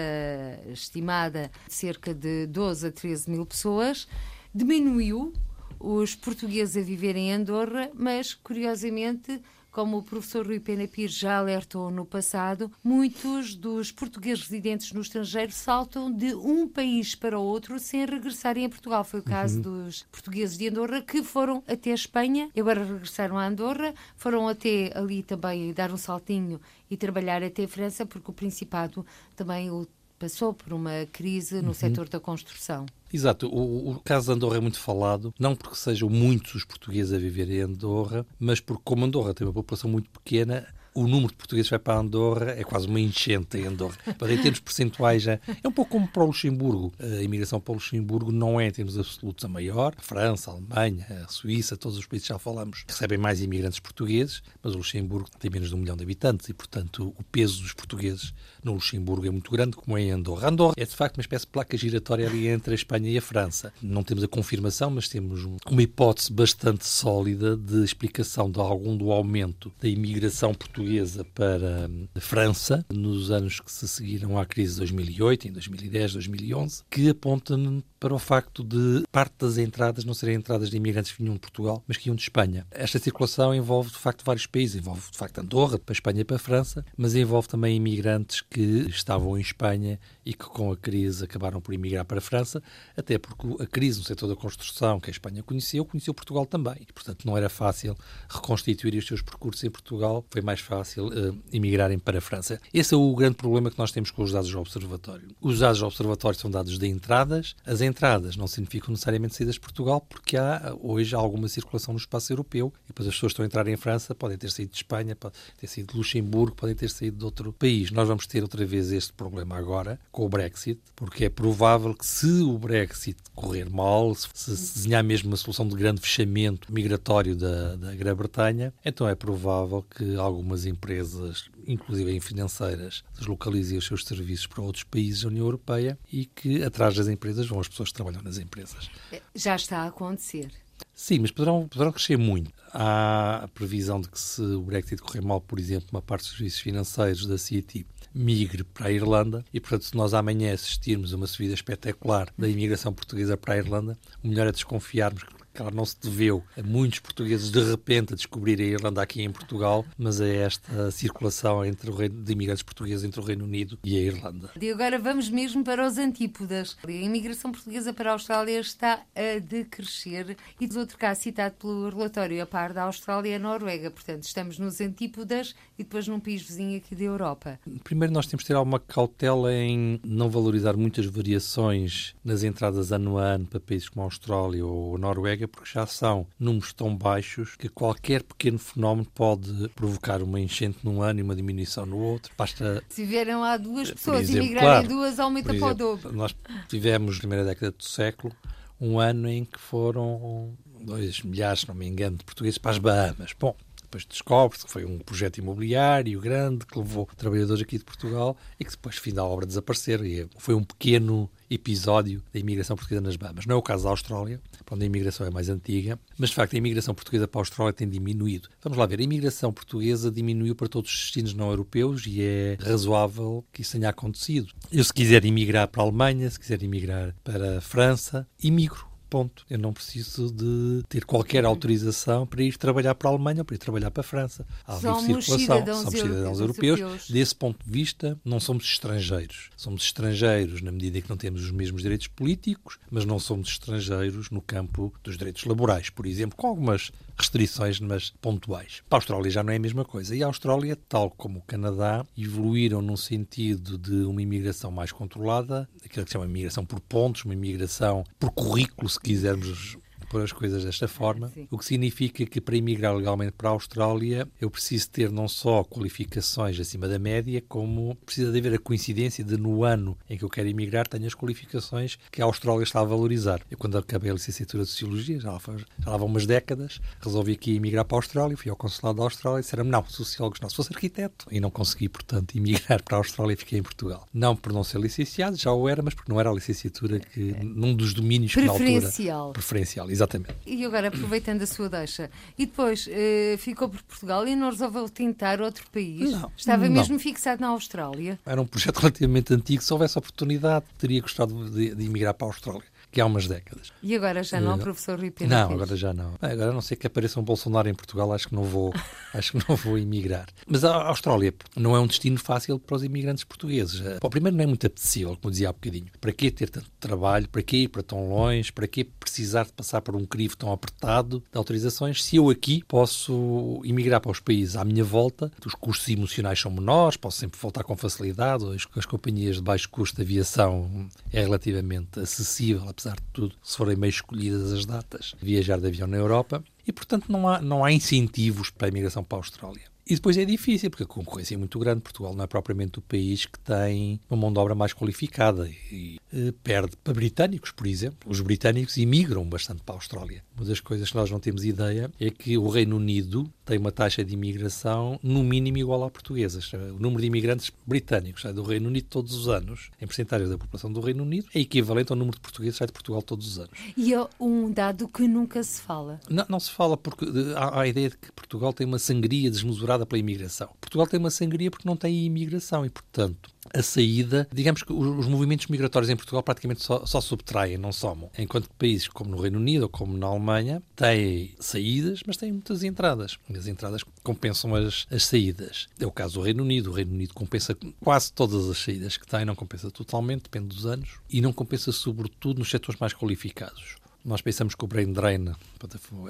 estimada 0.68 1.50
cerca 1.70 2.14
de 2.14 2.48
12 2.48 2.88
a 2.88 2.92
13 2.92 3.32
mil 3.32 3.46
pessoas, 3.46 4.08
diminuiu 4.54 5.34
os 5.84 6.16
portugueses 6.16 6.78
a 6.78 6.86
viver 6.86 7.18
em 7.18 7.34
Andorra, 7.34 7.92
mas, 7.94 8.34
curiosamente, 8.34 9.42
como 9.70 9.98
o 9.98 10.04
professor 10.04 10.46
Rui 10.46 10.60
Pena 10.60 10.88
Pires 10.88 11.14
já 11.14 11.38
alertou 11.38 11.92
no 11.92 12.06
passado, 12.06 12.72
muitos 12.82 13.54
dos 13.56 13.92
portugueses 13.92 14.44
residentes 14.44 14.94
no 14.94 15.02
estrangeiro 15.02 15.52
saltam 15.52 16.10
de 16.10 16.34
um 16.36 16.68
país 16.68 17.16
para 17.16 17.38
o 17.38 17.44
outro 17.44 17.78
sem 17.80 18.06
regressarem 18.06 18.66
a 18.66 18.70
Portugal. 18.70 19.04
Foi 19.04 19.20
o 19.20 19.24
caso 19.24 19.56
uhum. 19.58 19.62
dos 19.62 20.04
portugueses 20.04 20.58
de 20.58 20.70
Andorra 20.70 21.02
que 21.02 21.22
foram 21.22 21.64
até 21.68 21.92
a 21.92 21.96
Espanha 21.96 22.50
agora 22.58 22.84
regressaram 22.84 23.38
a 23.38 23.46
Andorra, 23.46 23.94
foram 24.16 24.48
até 24.48 24.92
ali 24.96 25.22
também 25.22 25.74
dar 25.74 25.92
um 25.92 25.98
saltinho 25.98 26.62
e 26.90 26.96
trabalhar 26.96 27.44
até 27.44 27.64
a 27.64 27.68
França, 27.68 28.06
porque 28.06 28.30
o 28.30 28.34
Principado 28.34 29.06
também 29.36 29.70
passou 30.18 30.54
por 30.54 30.74
uma 30.74 31.06
crise 31.12 31.62
no 31.62 31.70
uhum. 31.70 31.74
setor 31.74 32.10
da 32.10 32.20
construção. 32.20 32.86
Exato. 33.12 33.48
O, 33.48 33.92
o, 33.92 34.00
caso 34.00 34.28
de 34.28 34.34
Andorra 34.34 34.58
é 34.58 34.60
muito 34.60 34.80
falado, 34.80 35.34
não 35.40 35.56
porque 35.56 35.76
sejam 35.76 36.10
muitos 36.10 36.56
os 36.56 36.66
portugueses 36.66 37.14
a 37.14 37.18
viver 37.18 37.50
em 37.50 37.62
Andorra, 37.62 38.26
mas 38.40 38.60
porque, 38.60 38.82
como 38.84 39.06
Andorra 39.06 39.34
tem 39.34 39.46
uma 39.46 39.54
população 39.54 39.90
muito 39.90 40.10
pequena, 40.10 40.68
o 40.96 41.08
número 41.08 41.30
de 41.30 41.36
portugueses 41.36 41.68
que 41.70 41.72
vai 41.72 41.80
para 41.80 42.00
Andorra 42.00 42.52
é 42.52 42.64
quase 42.64 42.88
uma 42.88 43.00
enchente 43.00 43.58
em 43.58 43.66
Andorra. 43.66 43.98
Para 44.18 44.34
em 44.34 44.42
termos 44.42 44.60
percentuais, 44.60 45.26
é 45.28 45.40
um 45.66 45.72
pouco 45.72 45.92
como 45.92 46.08
para 46.08 46.24
o 46.24 46.28
Luxemburgo. 46.28 46.94
A 47.00 47.22
imigração 47.22 47.60
para 47.60 47.72
o 47.72 47.76
Luxemburgo 47.76 48.32
não 48.32 48.60
é, 48.60 48.68
em 48.68 48.72
termos 48.72 48.98
absolutos, 48.98 49.44
a 49.44 49.48
maior. 49.48 49.94
A 49.98 50.02
França, 50.02 50.52
a 50.52 50.54
Alemanha, 50.54 51.06
a 51.26 51.28
Suíça, 51.28 51.76
todos 51.76 51.98
os 51.98 52.06
países 52.06 52.28
que 52.28 52.34
já 52.34 52.40
falamos, 52.40 52.84
recebem 52.88 53.18
mais 53.18 53.42
imigrantes 53.42 53.80
portugueses, 53.80 54.44
mas 54.62 54.74
o 54.74 54.78
Luxemburgo 54.78 55.30
tem 55.40 55.50
menos 55.50 55.70
de 55.70 55.76
um 55.76 55.80
milhão 55.80 55.98
de 55.98 56.04
habitantes 56.04 56.50
e, 56.50 56.54
portanto, 56.54 57.14
o 57.18 57.24
peso 57.24 57.62
dos 57.62 57.74
portugueses 57.74 58.34
no 58.64 58.74
Luxemburgo 58.74 59.28
é 59.28 59.32
muito 59.32 59.52
grande, 59.52 59.76
como 59.76 59.98
é 59.98 60.04
em 60.04 60.12
Andorra. 60.12 60.50
Andorra 60.50 60.74
é, 60.78 60.86
de 60.86 60.96
facto, 60.96 61.18
uma 61.18 61.22
espécie 61.22 61.46
de 61.46 61.52
placa 61.52 61.78
giratória 61.78 62.28
ali 62.28 62.48
entre 62.48 62.74
a 62.74 62.76
Espanha 62.76 63.10
e 63.10 63.18
a 63.18 63.22
França. 63.22 63.74
Não 63.82 64.04
temos 64.04 64.24
a 64.24 64.28
confirmação, 64.28 64.90
mas 64.90 65.08
temos 65.08 65.44
uma 65.44 65.82
hipótese 65.82 66.32
bastante 66.32 66.88
sólida 66.88 67.56
de 67.56 67.84
explicação 67.84 68.50
de 68.50 68.60
algum 68.60 68.96
do 68.96 69.12
aumento 69.12 69.72
da 69.82 69.88
imigração 69.88 70.54
portuguesa 70.54 71.26
para 71.36 71.90
a 72.16 72.20
França 72.20 72.86
nos 72.92 73.32
anos 73.32 73.60
que 73.60 73.72
se 73.72 73.88
seguiram 73.88 74.38
à 74.38 74.46
crise 74.46 74.74
de 74.74 74.80
2008, 74.80 75.48
em 75.48 75.52
2010, 75.52 76.14
2011, 76.14 76.84
que 76.90 77.10
aponta 77.10 77.58
para 78.00 78.14
o 78.14 78.20
facto 78.20 78.64
de 78.64 79.06
parte 79.10 79.34
das 79.40 79.58
entradas 79.58 80.04
não 80.04 80.14
serem 80.14 80.36
entradas 80.36 80.70
de 80.70 80.76
imigrantes 80.76 81.14
que 81.14 81.20
vinham 81.20 81.36
de 81.36 81.40
Portugal, 81.40 81.82
mas 81.88 81.96
que 81.96 82.10
iam 82.10 82.16
de 82.16 82.22
Espanha. 82.22 82.68
Esta 82.70 83.00
circulação 83.00 83.56
envolve, 83.56 83.92
de 83.92 83.98
facto, 83.98 84.26
vários 84.26 84.46
países. 84.46 84.76
Envolve, 84.76 85.10
de 85.10 85.18
facto, 85.18 85.40
Andorra, 85.40 85.80
para 85.80 85.94
a 85.94 85.96
Espanha 85.96 86.22
e 86.22 86.26
para 86.26 86.36
a 86.36 86.40
França, 86.40 86.86
mas 86.98 87.16
envolve 87.16 87.48
também 87.48 87.78
imigrantes 87.78 88.42
que 88.54 88.88
estavam 88.90 89.38
em 89.38 89.42
Espanha 89.42 90.00
e 90.26 90.34
que, 90.34 90.46
com 90.46 90.72
a 90.72 90.78
crise, 90.78 91.24
acabaram 91.24 91.60
por 91.60 91.74
emigrar 91.74 92.06
para 92.06 92.20
a 92.20 92.22
França, 92.22 92.62
até 92.96 93.18
porque 93.18 93.62
a 93.62 93.66
crise 93.66 94.00
no 94.00 94.06
setor 94.06 94.28
da 94.28 94.36
construção 94.36 95.00
que 95.00 95.10
a 95.10 95.12
Espanha 95.12 95.44
conheceu, 95.44 95.84
conheceu 95.84 96.14
Portugal 96.14 96.46
também. 96.46 96.78
E, 96.82 96.94
portanto, 96.94 97.26
não 97.26 97.38
era 97.38 97.50
fácil 97.50 97.96
reconstituir 98.30 98.98
os 98.98 99.06
seus 99.06 99.22
percursos 99.22 99.64
em 99.64 99.70
Portugal. 99.70 100.26
Foi 100.30 100.42
mais 100.42 100.60
fácil 100.60 101.08
uh, 101.08 101.38
emigrarem 101.52 102.00
para 102.00 102.20
a 102.20 102.22
França. 102.22 102.60
Esse 102.74 102.94
é 102.94 102.98
o 102.98 103.16
grande 103.16 103.36
problema 103.36 103.70
que 103.70 103.78
nós 103.78 103.92
temos 103.92 104.12
com 104.12 104.24
os 104.24 104.32
dados 104.32 104.50
do 104.50 104.60
Observatório. 104.60 105.30
Os 105.42 105.60
dados 105.60 105.80
do 105.80 105.86
Observatório 105.86 106.40
são 106.40 106.50
dados 106.50 106.78
de 106.78 106.88
entradas. 106.88 107.56
As 107.66 107.82
entradas 107.82 108.36
não 108.36 108.48
significam 108.48 108.92
necessariamente 108.92 109.36
saídas 109.36 109.56
de 109.56 109.62
Portugal, 109.62 110.00
porque 110.02 110.38
há 110.38 110.76
hoje 110.82 111.16
alguma 111.16 111.48
circulação 111.48 111.94
no 111.94 112.00
espaço 112.00 112.32
europeu 112.32 112.72
e 112.86 112.88
depois 112.88 113.08
as 113.08 113.16
pessoas 113.16 113.32
estão 113.32 113.44
a 113.44 113.46
entrar 113.46 113.68
em 113.68 113.76
França 113.76 114.14
podem 114.14 114.38
ter 114.38 114.52
saído 114.52 114.72
de 114.72 114.78
Espanha, 114.78 115.16
podem 115.16 115.40
ter 115.58 115.68
saído 115.68 115.92
de 115.92 115.98
Luxemburgo, 115.98 116.56
podem 116.56 116.76
ter 116.76 116.90
saído 116.90 117.18
de 117.18 117.26
outro 117.26 117.52
país. 117.54 117.92
Nós 117.92 118.08
vamos 118.08 118.26
ter 118.26 118.43
outra 118.44 118.66
vez 118.66 118.92
este 118.92 119.14
problema 119.14 119.58
agora 119.58 120.00
com 120.12 120.26
o 120.26 120.30
Brexit, 120.30 120.80
porque 120.96 121.26
é 121.26 121.30
provável 121.30 121.94
que 121.94 122.06
se 122.06 122.42
o 122.42 122.58
Brexit 122.58 123.18
correr 123.34 123.70
mal, 123.70 124.14
se 124.16 124.28
se 124.36 124.76
desenhar 124.76 125.04
mesmo 125.04 125.30
uma 125.30 125.38
solução 125.38 125.68
de 125.68 125.76
grande 125.76 126.02
fechamento 126.02 126.72
migratório 126.72 127.36
da, 127.36 127.76
da 127.76 127.96
Grã-Bretanha, 127.96 128.74
então 128.86 129.08
é 129.08 129.16
provável 129.16 129.84
que 129.84 130.16
algumas 130.16 130.66
empresas, 130.66 131.50
inclusive 131.68 132.12
em 132.12 132.20
financeiras, 132.20 133.04
deslocalizem 133.18 133.78
os 133.78 133.86
seus 133.86 134.06
serviços 134.06 134.48
para 134.48 134.62
outros 134.62 134.84
países 134.84 135.24
da 135.24 135.30
União 135.30 135.46
Europeia 135.46 135.98
e 136.12 136.26
que 136.26 136.64
atrás 136.64 136.96
das 136.96 137.08
empresas 137.08 137.48
vão 137.48 137.60
as 137.60 137.68
pessoas 137.68 137.90
que 137.90 137.96
trabalham 137.96 138.22
nas 138.22 138.38
empresas. 138.38 138.90
Já 139.36 139.56
está 139.56 139.80
a 139.80 139.88
acontecer. 139.88 140.52
Sim, 140.94 141.20
mas 141.20 141.32
poderão, 141.32 141.68
poderão 141.68 141.92
crescer 141.92 142.18
muito. 142.18 142.52
Há 142.72 143.44
a 143.44 143.48
previsão 143.48 144.02
de 144.02 144.10
que 144.10 144.20
se 144.20 144.42
o 144.42 144.62
Brexit 144.62 145.02
correr 145.02 145.22
mal, 145.22 145.42
por 145.42 145.60
exemplo, 145.60 145.88
uma 145.92 146.02
parte 146.02 146.24
dos 146.24 146.32
serviços 146.32 146.60
financeiros 146.60 147.26
da 147.26 147.38
City 147.38 147.86
migre 148.14 148.64
para 148.64 148.88
a 148.88 148.92
Irlanda. 148.92 149.44
E, 149.54 149.60
portanto, 149.60 149.86
se 149.86 149.96
nós 149.96 150.14
amanhã 150.14 150.54
assistirmos 150.54 151.14
a 151.14 151.18
uma 151.18 151.28
subida 151.28 151.54
espetacular 151.54 152.30
da 152.38 152.48
imigração 152.48 152.94
portuguesa 152.94 153.38
para 153.38 153.56
a 153.56 153.58
Irlanda, 153.58 153.98
o 154.24 154.28
melhor 154.28 154.48
é 154.48 154.52
desconfiarmos 154.52 155.24
Claro, 155.54 155.76
não 155.76 155.86
se 155.86 156.00
deveu 156.00 156.44
a 156.58 156.64
muitos 156.64 157.00
portugueses 157.00 157.52
de 157.52 157.64
repente 157.64 158.14
a 158.14 158.16
descobrir 158.16 158.60
a 158.60 158.64
Irlanda 158.64 159.02
aqui 159.02 159.22
em 159.22 159.32
Portugal, 159.32 159.86
mas 159.98 160.20
a 160.20 160.28
esta 160.28 160.92
circulação 160.92 161.64
entre 161.64 161.90
o 161.90 161.96
reino, 161.96 162.22
de 162.22 162.32
imigrantes 162.34 162.64
portugueses 162.64 163.04
entre 163.04 163.20
o 163.20 163.24
Reino 163.24 163.46
Unido 163.46 163.78
e 163.84 163.98
a 163.98 164.02
Irlanda. 164.02 164.52
E 164.60 164.72
agora 164.72 164.98
vamos 164.98 165.30
mesmo 165.30 165.64
para 165.64 165.86
os 165.86 165.98
antípodas. 165.98 166.78
A 166.86 166.92
imigração 166.92 167.52
portuguesa 167.52 167.94
para 167.94 168.10
a 168.10 168.14
Austrália 168.14 168.60
está 168.60 169.02
a 169.16 169.40
decrescer 169.40 170.38
e 170.60 170.68
outro 170.78 170.98
caso 170.98 171.22
citado 171.22 171.56
pelo 171.56 171.90
relatório 171.90 172.42
a 172.42 172.46
par 172.46 172.74
da 172.74 172.84
Austrália 172.84 173.30
e 173.30 173.36
a 173.36 173.40
Noruega. 173.40 173.92
Portanto, 173.92 174.24
estamos 174.24 174.58
nos 174.58 174.82
antípodas 174.82 175.56
e 175.78 175.84
depois 175.84 176.08
num 176.08 176.20
país 176.20 176.42
vizinho 176.42 176.78
aqui 176.78 176.96
da 176.96 177.04
Europa. 177.04 177.60
Primeiro 177.84 178.14
nós 178.14 178.28
temos 178.28 178.44
de 178.44 178.48
ter 178.48 178.56
alguma 178.56 178.80
cautela 178.80 179.54
em 179.54 180.00
não 180.04 180.30
valorizar 180.30 180.76
muitas 180.76 181.06
variações 181.06 182.16
nas 182.24 182.44
entradas 182.44 182.92
ano 182.92 183.18
a 183.18 183.24
ano 183.24 183.46
para 183.46 183.60
países 183.60 183.90
como 183.90 184.02
a 184.02 184.06
Austrália 184.06 184.66
ou 184.66 184.96
a 184.96 185.00
Noruega, 185.00 185.43
porque 185.48 185.70
já 185.72 185.86
são 185.86 186.28
números 186.40 186.74
tão 186.74 186.96
baixos 186.96 187.56
que 187.56 187.70
qualquer 187.70 188.24
pequeno 188.24 188.60
fenómeno 188.60 189.08
pode 189.14 189.70
provocar 189.70 190.22
uma 190.22 190.40
enchente 190.40 190.80
num 190.84 191.02
ano 191.02 191.20
e 191.20 191.24
uma 191.24 191.36
diminuição 191.36 191.86
no 191.86 191.98
outro. 191.98 192.34
Basta. 192.38 192.84
Se 192.90 193.06
vierem 193.06 193.36
lá 193.36 193.58
duas 193.58 193.92
pessoas 193.92 194.22
exemplo, 194.22 194.42
imigrarem 194.44 194.70
claro, 194.70 194.88
duas, 194.88 195.20
aumenta 195.20 195.54
para 195.54 195.68
o 195.68 195.74
dobro. 195.74 196.14
Nós 196.14 196.36
tivemos, 196.68 197.16
na 197.16 197.20
primeira 197.20 197.46
década 197.46 197.72
do 197.72 197.84
século, 197.84 198.34
um 198.80 199.00
ano 199.00 199.30
em 199.30 199.46
que 199.46 199.60
foram 199.60 200.54
dois 200.82 201.22
milhares, 201.22 201.62
se 201.62 201.68
não 201.68 201.76
me 201.76 201.88
engano, 201.88 202.18
de 202.18 202.24
portugueses 202.24 202.58
para 202.58 202.72
as 202.72 202.78
Bahamas. 202.78 203.34
Bom, 203.40 203.56
depois 203.94 204.06
descobre-se 204.06 204.66
que 204.66 204.72
foi 204.72 204.86
um 204.86 204.98
projeto 204.98 205.38
imobiliário 205.38 206.20
grande 206.20 206.66
que 206.66 206.78
levou 206.78 207.08
trabalhadores 207.16 207.62
aqui 207.62 207.78
de 207.78 207.84
Portugal 207.84 208.36
e 208.60 208.66
que 208.66 208.72
depois, 208.72 208.98
fim 208.98 209.14
da 209.14 209.24
obra, 209.24 209.46
desapareceram. 209.46 210.04
E 210.04 210.28
foi 210.38 210.56
um 210.56 210.64
pequeno 210.64 211.30
episódio 211.54 212.24
da 212.34 212.40
imigração 212.40 212.76
portuguesa 212.76 213.02
nas 213.02 213.16
Bahamas. 213.16 213.46
Não 213.46 213.56
é 213.56 213.58
o 213.58 213.62
caso 213.62 213.84
da 213.84 213.90
Austrália, 213.90 214.42
onde 214.72 214.84
a 214.84 214.86
imigração 214.86 215.28
é 215.28 215.30
mais 215.30 215.50
antiga, 215.50 216.00
mas 216.18 216.30
de 216.30 216.36
facto 216.36 216.54
a 216.54 216.58
imigração 216.58 216.96
portuguesa 216.96 217.28
para 217.28 217.40
a 217.40 217.42
Austrália 217.42 217.74
tem 217.74 217.88
diminuído. 217.88 218.50
Vamos 218.62 218.78
lá 218.78 218.86
ver, 218.86 219.00
a 219.00 219.04
imigração 219.04 219.54
portuguesa 219.54 220.10
diminuiu 220.10 220.56
para 220.56 220.68
todos 220.68 220.92
os 220.92 220.98
destinos 220.98 221.34
não 221.34 221.50
europeus 221.50 222.06
e 222.08 222.22
é 222.22 222.58
razoável 222.60 223.44
que 223.52 223.62
isso 223.62 223.74
tenha 223.74 223.90
acontecido. 223.90 224.52
Eu, 224.72 224.84
se 224.84 224.94
quiser 224.94 225.26
imigrar 225.26 225.68
para 225.68 225.82
a 225.82 225.86
Alemanha, 225.86 226.30
se 226.30 226.40
quiser 226.40 226.62
imigrar 226.64 227.16
para 227.24 227.58
a 227.58 227.62
França, 227.62 228.28
imigro 228.42 228.93
ponto. 229.14 229.46
Eu 229.48 229.60
não 229.60 229.72
preciso 229.72 230.32
de 230.32 230.82
ter 230.90 231.06
qualquer 231.06 231.46
autorização 231.46 232.26
para 232.26 232.42
ir 232.42 232.58
trabalhar 232.58 232.96
para 232.96 233.10
a 233.10 233.14
Alemanha 233.14 233.42
ou 233.42 233.46
para 233.46 233.54
ir 233.54 233.60
trabalhar 233.60 233.92
para 233.92 234.02
a 234.02 234.04
França. 234.04 234.44
Há 234.66 234.80
somos 234.80 235.04
circulação. 235.04 235.38
Cidadãos 235.38 235.78
somos 235.84 236.00
cidadãos 236.00 236.40
europeus. 236.40 236.80
europeus. 236.80 237.10
Desse 237.12 237.36
ponto 237.36 237.64
de 237.64 237.72
vista, 237.72 238.20
não 238.26 238.40
somos 238.40 238.66
estrangeiros. 238.66 239.52
Somos 239.56 239.84
estrangeiros 239.84 240.64
na 240.64 240.72
medida 240.72 240.98
em 240.98 241.02
que 241.04 241.10
não 241.12 241.18
temos 241.18 241.44
os 241.44 241.52
mesmos 241.52 241.84
direitos 241.84 242.08
políticos, 242.08 242.80
mas 242.90 243.06
não 243.06 243.20
somos 243.20 243.50
estrangeiros 243.50 244.32
no 244.32 244.42
campo 244.42 244.92
dos 245.04 245.16
direitos 245.16 245.44
laborais, 245.46 245.92
por 245.92 246.08
exemplo, 246.08 246.36
com 246.36 246.48
algumas 246.48 246.92
restrições, 247.18 247.80
mas 247.80 248.14
pontuais. 248.22 248.82
Para 248.90 248.98
a 248.98 249.00
Austrália 249.00 249.32
já 249.32 249.44
não 249.44 249.54
é 249.54 249.56
a 249.56 249.60
mesma 249.60 249.86
coisa. 249.86 250.16
E 250.16 250.24
a 250.24 250.28
Austrália, 250.28 250.76
tal 250.76 251.10
como 251.10 251.40
o 251.40 251.44
Canadá, 251.44 252.06
evoluíram 252.18 252.82
num 252.82 252.98
sentido 252.98 253.78
de 253.78 254.04
uma 254.04 254.22
imigração 254.22 254.72
mais 254.72 254.92
controlada, 254.92 255.68
aquilo 255.84 256.06
que 256.06 256.12
se 256.12 256.14
chama 256.14 256.26
imigração 256.26 256.66
por 256.66 256.80
pontos, 256.80 257.26
uma 257.26 257.34
imigração 257.34 258.04
por 258.20 258.32
currículo, 258.32 258.90
se 258.90 259.00
quisermos 259.00 259.78
pôr 260.14 260.22
as 260.22 260.32
coisas 260.32 260.64
desta 260.64 260.88
forma, 260.88 261.32
Sim. 261.34 261.48
o 261.50 261.58
que 261.58 261.66
significa 261.66 262.24
que 262.24 262.40
para 262.40 262.56
emigrar 262.56 262.96
legalmente 262.96 263.32
para 263.32 263.50
a 263.50 263.54
Austrália 263.54 264.28
eu 264.40 264.48
preciso 264.52 264.92
ter 264.92 265.12
não 265.12 265.28
só 265.28 265.64
qualificações 265.64 266.60
acima 266.60 266.88
da 266.88 267.00
média, 267.00 267.44
como 267.48 267.96
precisa 268.06 268.32
de 268.32 268.38
haver 268.38 268.54
a 268.54 268.60
coincidência 268.60 269.24
de 269.24 269.36
no 269.38 269.64
ano 269.64 269.98
em 270.08 270.16
que 270.16 270.24
eu 270.24 270.30
quero 270.30 270.48
emigrar 270.48 270.88
tenho 270.88 271.08
as 271.08 271.16
qualificações 271.16 271.98
que 272.12 272.22
a 272.22 272.26
Austrália 272.26 272.64
está 272.64 272.82
a 272.82 272.84
valorizar. 272.84 273.42
Eu 273.50 273.58
quando 273.58 273.76
acabei 273.76 274.12
a 274.12 274.14
licenciatura 274.14 274.64
de 274.64 274.70
Sociologia, 274.70 275.20
já 275.20 275.32
lá, 275.32 275.40
já 275.80 275.90
lá 275.90 275.98
vão 275.98 276.06
umas 276.06 276.28
décadas, 276.28 276.80
resolvi 277.02 277.32
aqui 277.32 277.56
emigrar 277.56 277.84
para 277.84 277.98
a 277.98 278.00
Austrália, 278.00 278.38
fui 278.38 278.52
ao 278.52 278.56
consulado 278.56 279.00
da 279.00 279.06
Austrália 279.06 279.40
e 279.40 279.42
disseram 279.42 279.64
não, 279.64 279.84
sociólogos 279.86 280.40
não, 280.42 280.50
se 280.50 280.56
fosse 280.56 280.72
arquiteto. 280.72 281.26
E 281.32 281.40
não 281.40 281.50
consegui, 281.50 281.90
portanto, 281.90 282.36
emigrar 282.38 282.84
para 282.84 282.98
a 282.98 283.00
Austrália 283.00 283.34
e 283.34 283.36
fiquei 283.36 283.58
em 283.58 283.64
Portugal. 283.64 284.08
Não 284.14 284.36
por 284.36 284.54
não 284.54 284.64
ser 284.64 284.80
licenciado, 284.80 285.36
já 285.38 285.52
o 285.52 285.68
era, 285.68 285.82
mas 285.82 285.96
porque 285.96 286.12
não 286.12 286.20
era 286.20 286.30
a 286.30 286.34
licenciatura 286.34 287.00
que, 287.00 287.34
num 287.42 287.76
dos 287.76 287.96
domínios 287.96 288.34
que 288.36 288.42
na 288.42 288.52
altura... 288.52 288.70
Preferencial. 288.70 289.34
Preferencial, 289.34 289.90
Exatamente. 289.90 290.03
E 290.46 290.66
agora, 290.66 290.88
aproveitando 290.88 291.42
a 291.42 291.48
sua 291.48 291.70
deixa, 291.70 292.10
e 292.38 292.46
depois 292.46 292.88
uh, 292.88 293.38
ficou 293.38 293.70
por 293.70 293.82
Portugal 293.84 294.28
e 294.28 294.36
não 294.36 294.50
resolveu 294.50 294.90
tentar 294.90 295.42
outro 295.42 295.66
país? 295.72 296.12
Não. 296.12 296.32
Estava 296.36 296.66
não. 296.66 296.72
mesmo 296.74 297.00
fixado 297.00 297.42
na 297.42 297.48
Austrália? 297.48 298.20
Era 298.26 298.42
um 298.42 298.46
projeto 298.46 298.78
relativamente 298.82 299.34
antigo. 299.34 299.62
Se 299.62 299.72
houvesse 299.74 299.98
oportunidade, 299.98 300.66
teria 300.78 301.02
gostado 301.02 301.50
de, 301.50 301.74
de 301.76 301.86
emigrar 301.86 302.14
para 302.14 302.28
a 302.28 302.30
Austrália 302.30 302.73
que 302.94 303.02
há 303.02 303.06
umas 303.08 303.28
décadas. 303.28 303.74
E 303.82 303.96
agora 303.96 304.22
já 304.24 304.40
não, 304.40 304.58
professor 304.58 305.00
Rui 305.00 305.12
Não, 305.22 305.52
agora 305.52 305.76
já 305.76 305.92
não. 305.92 306.14
Agora 306.22 306.52
a 306.52 306.54
não 306.54 306.62
sei 306.62 306.78
que 306.78 306.86
apareça 306.86 307.20
um 307.20 307.24
Bolsonaro 307.24 307.68
em 307.68 307.74
Portugal, 307.74 308.14
acho 308.14 308.28
que 308.28 308.36
não 308.36 308.44
vou, 308.44 308.72
acho 309.14 309.32
que 309.32 309.50
não 309.50 309.56
vou 309.56 309.80
emigrar. 309.80 310.28
Mas 310.46 310.64
a 310.64 310.76
Austrália 310.88 311.34
não 311.56 311.76
é 311.76 311.80
um 311.80 311.88
destino 311.88 312.20
fácil 312.20 312.60
para 312.60 312.76
os 312.76 312.84
imigrantes 312.84 313.24
portugueses. 313.24 313.82
Bom, 314.00 314.10
primeiro 314.10 314.38
não 314.38 314.44
é 314.44 314.48
muito 314.48 314.68
apetecível, 314.68 315.18
como 315.20 315.32
dizia 315.32 315.50
há 315.50 315.54
bocadinho. 315.54 315.88
Para 316.00 316.12
que 316.12 316.30
ter 316.30 316.50
tanto 316.50 316.70
trabalho? 316.80 317.28
Para 317.28 317.42
que 317.42 317.58
ir 317.58 317.68
para 317.68 317.82
tão 317.82 318.10
longe? 318.10 318.52
Para 318.52 318.68
que 318.68 318.84
precisar 318.84 319.46
de 319.46 319.54
passar 319.54 319.82
por 319.82 319.96
um 319.96 320.06
crivo 320.06 320.38
tão 320.38 320.52
apertado 320.52 321.24
de 321.32 321.38
autorizações? 321.38 322.04
Se 322.04 322.18
eu 322.18 322.30
aqui 322.30 322.64
posso 322.68 323.60
emigrar 323.66 324.02
para 324.02 324.12
os 324.12 324.20
países 324.20 324.56
à 324.56 324.64
minha 324.64 324.84
volta, 324.84 325.32
os 325.44 325.56
custos 325.56 325.90
emocionais 325.90 326.40
são 326.40 326.52
menores, 326.52 326.96
posso 326.96 327.18
sempre 327.18 327.40
voltar 327.40 327.64
com 327.64 327.76
facilidade, 327.76 328.46
as, 328.54 328.68
as 328.78 328.86
companhias 328.86 329.38
de 329.38 329.42
baixo 329.42 329.68
custo 329.70 329.96
de 329.96 330.04
aviação 330.04 330.88
é 331.12 331.22
relativamente 331.22 332.00
acessível, 332.00 332.70
apesar 332.70 332.83
de 332.92 333.04
tudo, 333.14 333.36
se 333.42 333.58
forem 333.58 333.78
bem 333.78 333.90
escolhidas 333.90 334.52
as 334.52 334.66
datas, 334.66 335.16
viajar 335.22 335.60
de 335.60 335.68
avião 335.68 335.88
na 335.88 335.98
Europa. 335.98 336.44
E, 336.66 336.72
portanto, 336.72 337.12
não 337.12 337.28
há, 337.28 337.42
não 337.42 337.64
há 337.64 337.72
incentivos 337.72 338.50
para 338.50 338.68
a 338.68 338.70
imigração 338.70 339.04
para 339.04 339.18
a 339.18 339.20
Austrália. 339.20 339.74
E 339.86 339.96
depois 339.96 340.18
é 340.18 340.24
difícil, 340.24 340.70
porque 340.70 340.84
a 340.84 340.88
concorrência 340.88 341.36
é 341.36 341.38
muito 341.38 341.60
grande. 341.60 341.82
Portugal 341.82 342.16
não 342.16 342.24
é 342.24 342.28
propriamente 342.28 342.80
o 342.80 342.82
país 342.82 343.26
que 343.26 343.38
tem 343.40 344.00
uma 344.10 344.18
mão 344.18 344.32
de 344.32 344.40
obra 344.40 344.56
mais 344.56 344.74
qualificada 344.74 345.50
e, 345.50 345.58
e 345.72 346.00
eh, 346.14 346.34
perde 346.42 346.78
para 346.82 346.94
britânicos, 346.94 347.52
por 347.52 347.68
exemplo. 347.68 348.10
Os 348.10 348.22
britânicos 348.22 348.78
imigram 348.78 349.26
bastante 349.26 349.62
para 349.62 349.76
a 349.76 349.78
Austrália. 349.78 350.24
Uma 350.38 350.46
das 350.46 350.62
coisas 350.62 350.90
que 350.90 350.96
nós 350.96 351.12
não 351.12 351.20
temos 351.20 351.44
ideia 351.44 351.92
é 352.00 352.10
que 352.10 352.38
o 352.38 352.48
Reino 352.48 352.78
Unido 352.78 353.30
tem 353.46 353.58
uma 353.58 353.72
taxa 353.72 354.04
de 354.04 354.14
imigração 354.14 355.00
no 355.04 355.24
mínimo 355.24 355.58
igual 355.58 355.84
à 355.84 355.90
portuguesa. 355.90 356.40
O 356.76 356.80
número 356.80 357.02
de 357.02 357.08
imigrantes 357.08 357.52
britânicos 357.66 358.22
sai 358.22 358.34
do 358.34 358.44
Reino 358.44 358.68
Unido 358.68 358.88
todos 358.90 359.14
os 359.14 359.28
anos, 359.28 359.70
em 359.82 359.86
porcentagem 359.86 360.28
da 360.28 360.38
população 360.38 360.72
do 360.72 360.80
Reino 360.80 361.04
Unido, 361.04 361.28
é 361.34 361.40
equivalente 361.40 361.92
ao 361.92 361.98
número 361.98 362.18
de 362.18 362.22
portugueses 362.22 362.56
que 362.56 362.60
sai 362.60 362.68
de 362.68 362.74
Portugal 362.74 363.02
todos 363.02 363.28
os 363.28 363.40
anos. 363.40 363.52
E 363.76 363.94
é 363.94 364.08
um 364.20 364.52
dado 364.52 364.88
que 364.88 365.08
nunca 365.08 365.44
se 365.44 365.62
fala. 365.62 366.00
Não, 366.10 366.26
não 366.30 366.40
se 366.40 366.52
fala 366.52 366.78
porque 366.78 367.06
há 367.36 367.62
a 367.62 367.68
ideia 367.68 367.90
de 367.90 367.98
que 367.98 368.12
Portugal 368.12 368.54
tem 368.54 368.66
uma 368.66 368.80
sangria 368.80 369.30
desmesurada 369.30 369.86
pela 369.86 370.00
imigração. 370.00 370.50
Portugal 370.60 370.88
tem 370.88 371.00
uma 371.00 371.12
sangria 371.12 371.52
porque 371.52 371.68
não 371.68 371.76
tem 371.76 372.06
imigração 372.06 372.66
e, 372.66 372.70
portanto, 372.70 373.33
a 373.54 373.62
saída, 373.62 374.28
digamos 374.34 374.64
que 374.64 374.74
os, 374.74 375.08
movimentos 375.08 375.48
migratórios 375.48 375.90
em 375.90 375.96
Portugal 375.96 376.24
praticamente 376.24 376.64
só, 376.64 376.86
só, 376.86 377.00
subtraem, 377.00 377.58
não 377.58 377.72
somam. 377.72 378.10
Enquanto 378.18 378.50
que 378.50 378.56
países 378.56 378.88
como 378.88 379.12
no 379.12 379.22
Reino 379.22 379.38
Unido 379.38 379.64
ou 379.64 379.70
como 379.70 379.98
na 379.98 380.08
Alemanha 380.08 380.62
têm 380.76 381.36
saídas, 381.40 382.02
mas 382.06 382.18
têm 382.18 382.32
muitas 382.32 382.64
entradas. 382.64 383.18
As 383.34 383.48
entradas 383.48 383.84
compensam 384.04 384.56
as, 384.56 384.88
as 384.90 385.06
saídas. 385.06 385.68
É 385.80 385.86
o 385.86 385.92
caso 385.92 386.16
do 386.16 386.22
Reino 386.22 386.44
Unido. 386.44 386.72
O 386.72 386.74
Reino 386.74 386.94
Unido 386.94 387.14
compensa 387.14 387.56
quase 387.80 388.12
todas 388.12 388.50
as 388.50 388.58
saídas 388.58 388.98
que 388.98 389.06
tem, 389.06 389.24
não 389.24 389.36
compensa 389.36 389.70
totalmente, 389.70 390.24
depende 390.24 390.48
dos 390.48 390.66
anos, 390.66 390.98
e 391.10 391.22
não 391.22 391.32
compensa 391.32 391.72
sobretudo 391.72 392.40
nos 392.40 392.50
setores 392.50 392.80
mais 392.80 392.94
qualificados. 392.94 393.76
Nós 394.04 394.22
pensamos 394.22 394.54
que 394.54 394.66
o 394.66 394.68
brain 394.68 394.92
drain, 394.92 395.30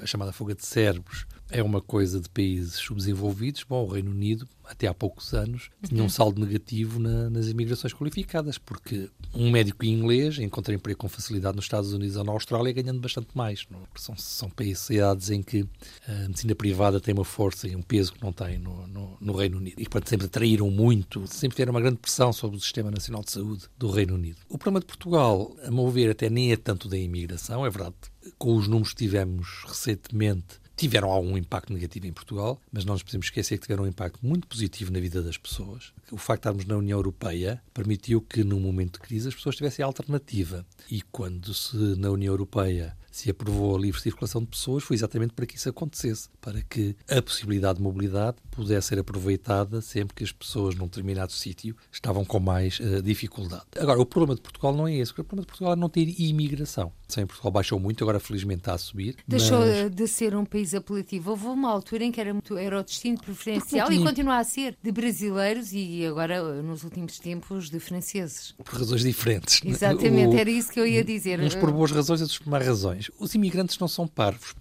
a 0.02 0.06
chamada 0.06 0.32
fuga 0.32 0.52
de 0.52 0.66
cérebros, 0.66 1.26
é 1.48 1.62
uma 1.62 1.80
coisa 1.80 2.20
de 2.20 2.28
países 2.28 2.74
subdesenvolvidos. 2.74 3.62
Bom, 3.62 3.84
o 3.84 3.88
Reino 3.88 4.10
Unido, 4.10 4.48
até 4.66 4.86
há 4.86 4.94
poucos 4.94 5.32
anos, 5.34 5.70
tinha 5.86 6.02
um 6.02 6.08
saldo 6.08 6.44
negativo 6.44 6.98
na, 6.98 7.30
nas 7.30 7.48
imigrações 7.48 7.92
qualificadas, 7.92 8.58
porque 8.58 9.10
um 9.34 9.50
médico 9.50 9.84
inglês 9.84 10.38
encontra 10.38 10.74
emprego 10.74 10.98
com 10.98 11.08
facilidade 11.08 11.56
nos 11.56 11.64
Estados 11.64 11.92
Unidos 11.92 12.16
ou 12.16 12.24
na 12.24 12.32
Austrália 12.32 12.72
ganhando 12.72 13.00
bastante 13.00 13.28
mais. 13.34 13.66
Não? 13.70 13.80
É? 13.80 13.82
São, 13.96 14.16
são 14.16 14.50
países 14.50 14.90
em 15.30 15.42
que 15.42 15.66
a 16.06 16.28
medicina 16.28 16.54
privada 16.54 17.00
tem 17.00 17.14
uma 17.14 17.24
força 17.24 17.68
e 17.68 17.76
um 17.76 17.82
peso 17.82 18.12
que 18.12 18.22
não 18.22 18.32
tem 18.32 18.58
no, 18.58 18.86
no, 18.86 19.16
no 19.20 19.32
Reino 19.36 19.58
Unido. 19.58 19.80
E, 19.80 19.84
portanto, 19.84 20.08
sempre 20.08 20.26
atraíram 20.26 20.70
muito, 20.70 21.26
sempre 21.26 21.56
tiveram 21.56 21.72
uma 21.72 21.80
grande 21.80 21.98
pressão 21.98 22.32
sobre 22.32 22.56
o 22.56 22.60
Sistema 22.60 22.90
Nacional 22.90 23.22
de 23.22 23.32
Saúde 23.32 23.64
do 23.78 23.90
Reino 23.90 24.14
Unido. 24.14 24.38
O 24.48 24.58
problema 24.58 24.80
de 24.80 24.86
Portugal, 24.86 25.54
a 25.62 25.70
meu 25.70 25.88
ver, 25.90 26.10
até 26.10 26.30
nem 26.30 26.52
é 26.52 26.56
tanto 26.56 26.88
da 26.88 26.96
imigração, 26.96 27.64
é 27.64 27.70
verdade. 27.70 27.94
Com 28.38 28.56
os 28.56 28.66
números 28.68 28.90
que 28.90 29.04
tivemos 29.04 29.64
recentemente, 29.66 30.63
tiveram 30.84 31.10
algum 31.10 31.38
impacto 31.38 31.72
negativo 31.72 32.06
em 32.06 32.12
Portugal, 32.12 32.60
mas 32.70 32.84
não 32.84 32.92
nos 32.92 33.02
podemos 33.02 33.26
esquecer 33.26 33.56
que 33.56 33.62
tiveram 33.62 33.84
um 33.84 33.86
impacto 33.86 34.18
muito 34.22 34.46
positivo 34.46 34.92
na 34.92 35.00
vida 35.00 35.22
das 35.22 35.38
pessoas. 35.38 35.94
O 36.12 36.18
facto 36.18 36.42
de 36.42 36.48
estarmos 36.48 36.66
na 36.66 36.76
União 36.76 36.98
Europeia 36.98 37.62
permitiu 37.72 38.20
que, 38.20 38.44
num 38.44 38.60
momento 38.60 38.94
de 38.94 39.00
crise, 39.00 39.28
as 39.28 39.34
pessoas 39.34 39.56
tivessem 39.56 39.82
alternativa. 39.82 40.66
E 40.90 41.00
quando 41.00 41.54
se 41.54 41.74
na 41.96 42.10
União 42.10 42.34
Europeia 42.34 42.94
se 43.14 43.30
aprovou 43.30 43.76
a 43.76 43.78
livre 43.78 44.00
circulação 44.00 44.42
de 44.42 44.48
pessoas, 44.48 44.82
foi 44.82 44.96
exatamente 44.96 45.32
para 45.34 45.46
que 45.46 45.56
isso 45.56 45.68
acontecesse, 45.68 46.28
para 46.40 46.60
que 46.62 46.96
a 47.08 47.22
possibilidade 47.22 47.78
de 47.78 47.82
mobilidade 47.82 48.38
pudesse 48.50 48.88
ser 48.88 48.98
aproveitada 48.98 49.80
sempre 49.80 50.16
que 50.16 50.24
as 50.24 50.32
pessoas 50.32 50.74
num 50.74 50.86
determinado 50.86 51.32
sítio 51.32 51.76
estavam 51.92 52.24
com 52.24 52.40
mais 52.40 52.80
uh, 52.80 53.00
dificuldade. 53.00 53.66
Agora, 53.78 54.00
o 54.00 54.04
problema 54.04 54.34
de 54.34 54.40
Portugal 54.40 54.74
não 54.74 54.88
é 54.88 54.96
esse, 54.96 55.12
o 55.12 55.14
problema 55.14 55.42
de 55.42 55.46
Portugal 55.46 55.74
é 55.74 55.76
não 55.76 55.88
ter 55.88 56.20
imigração. 56.20 56.92
Sim, 57.14 57.26
Portugal 57.26 57.52
baixou 57.52 57.78
muito, 57.78 58.02
agora 58.02 58.18
felizmente 58.18 58.60
está 58.60 58.74
a 58.74 58.78
subir. 58.78 59.16
Deixou 59.26 59.60
mas... 59.60 59.90
de 59.94 60.08
ser 60.08 60.34
um 60.34 60.44
país 60.44 60.74
apelativo. 60.74 61.30
Houve 61.30 61.46
uma 61.46 61.70
altura 61.70 62.02
em 62.02 62.10
que 62.10 62.20
era, 62.20 62.32
muito, 62.32 62.56
era 62.56 62.80
o 62.80 62.82
destino 62.82 63.18
preferencial 63.20 63.92
e 63.92 64.02
continua 64.02 64.38
a 64.38 64.44
ser 64.44 64.76
de 64.82 64.90
brasileiros 64.90 65.72
e 65.72 66.04
agora, 66.04 66.60
nos 66.60 66.82
últimos 66.82 67.20
tempos, 67.20 67.70
de 67.70 67.78
franceses. 67.78 68.52
Por 68.64 68.66
razões 68.66 69.02
diferentes. 69.02 69.60
Exatamente, 69.64 70.34
o... 70.34 70.38
era 70.38 70.50
isso 70.50 70.72
que 70.72 70.80
eu 70.80 70.86
ia 70.86 71.04
dizer. 71.04 71.38
Uns 71.38 71.54
por 71.54 71.70
boas 71.70 71.92
razões, 71.92 72.20
outros 72.20 72.38
por 72.38 72.50
más 72.50 72.66
razões. 72.66 73.10
Os 73.18 73.32
imigrantes 73.34 73.78
não 73.78 73.86
são 73.86 74.08
parvos 74.08 74.54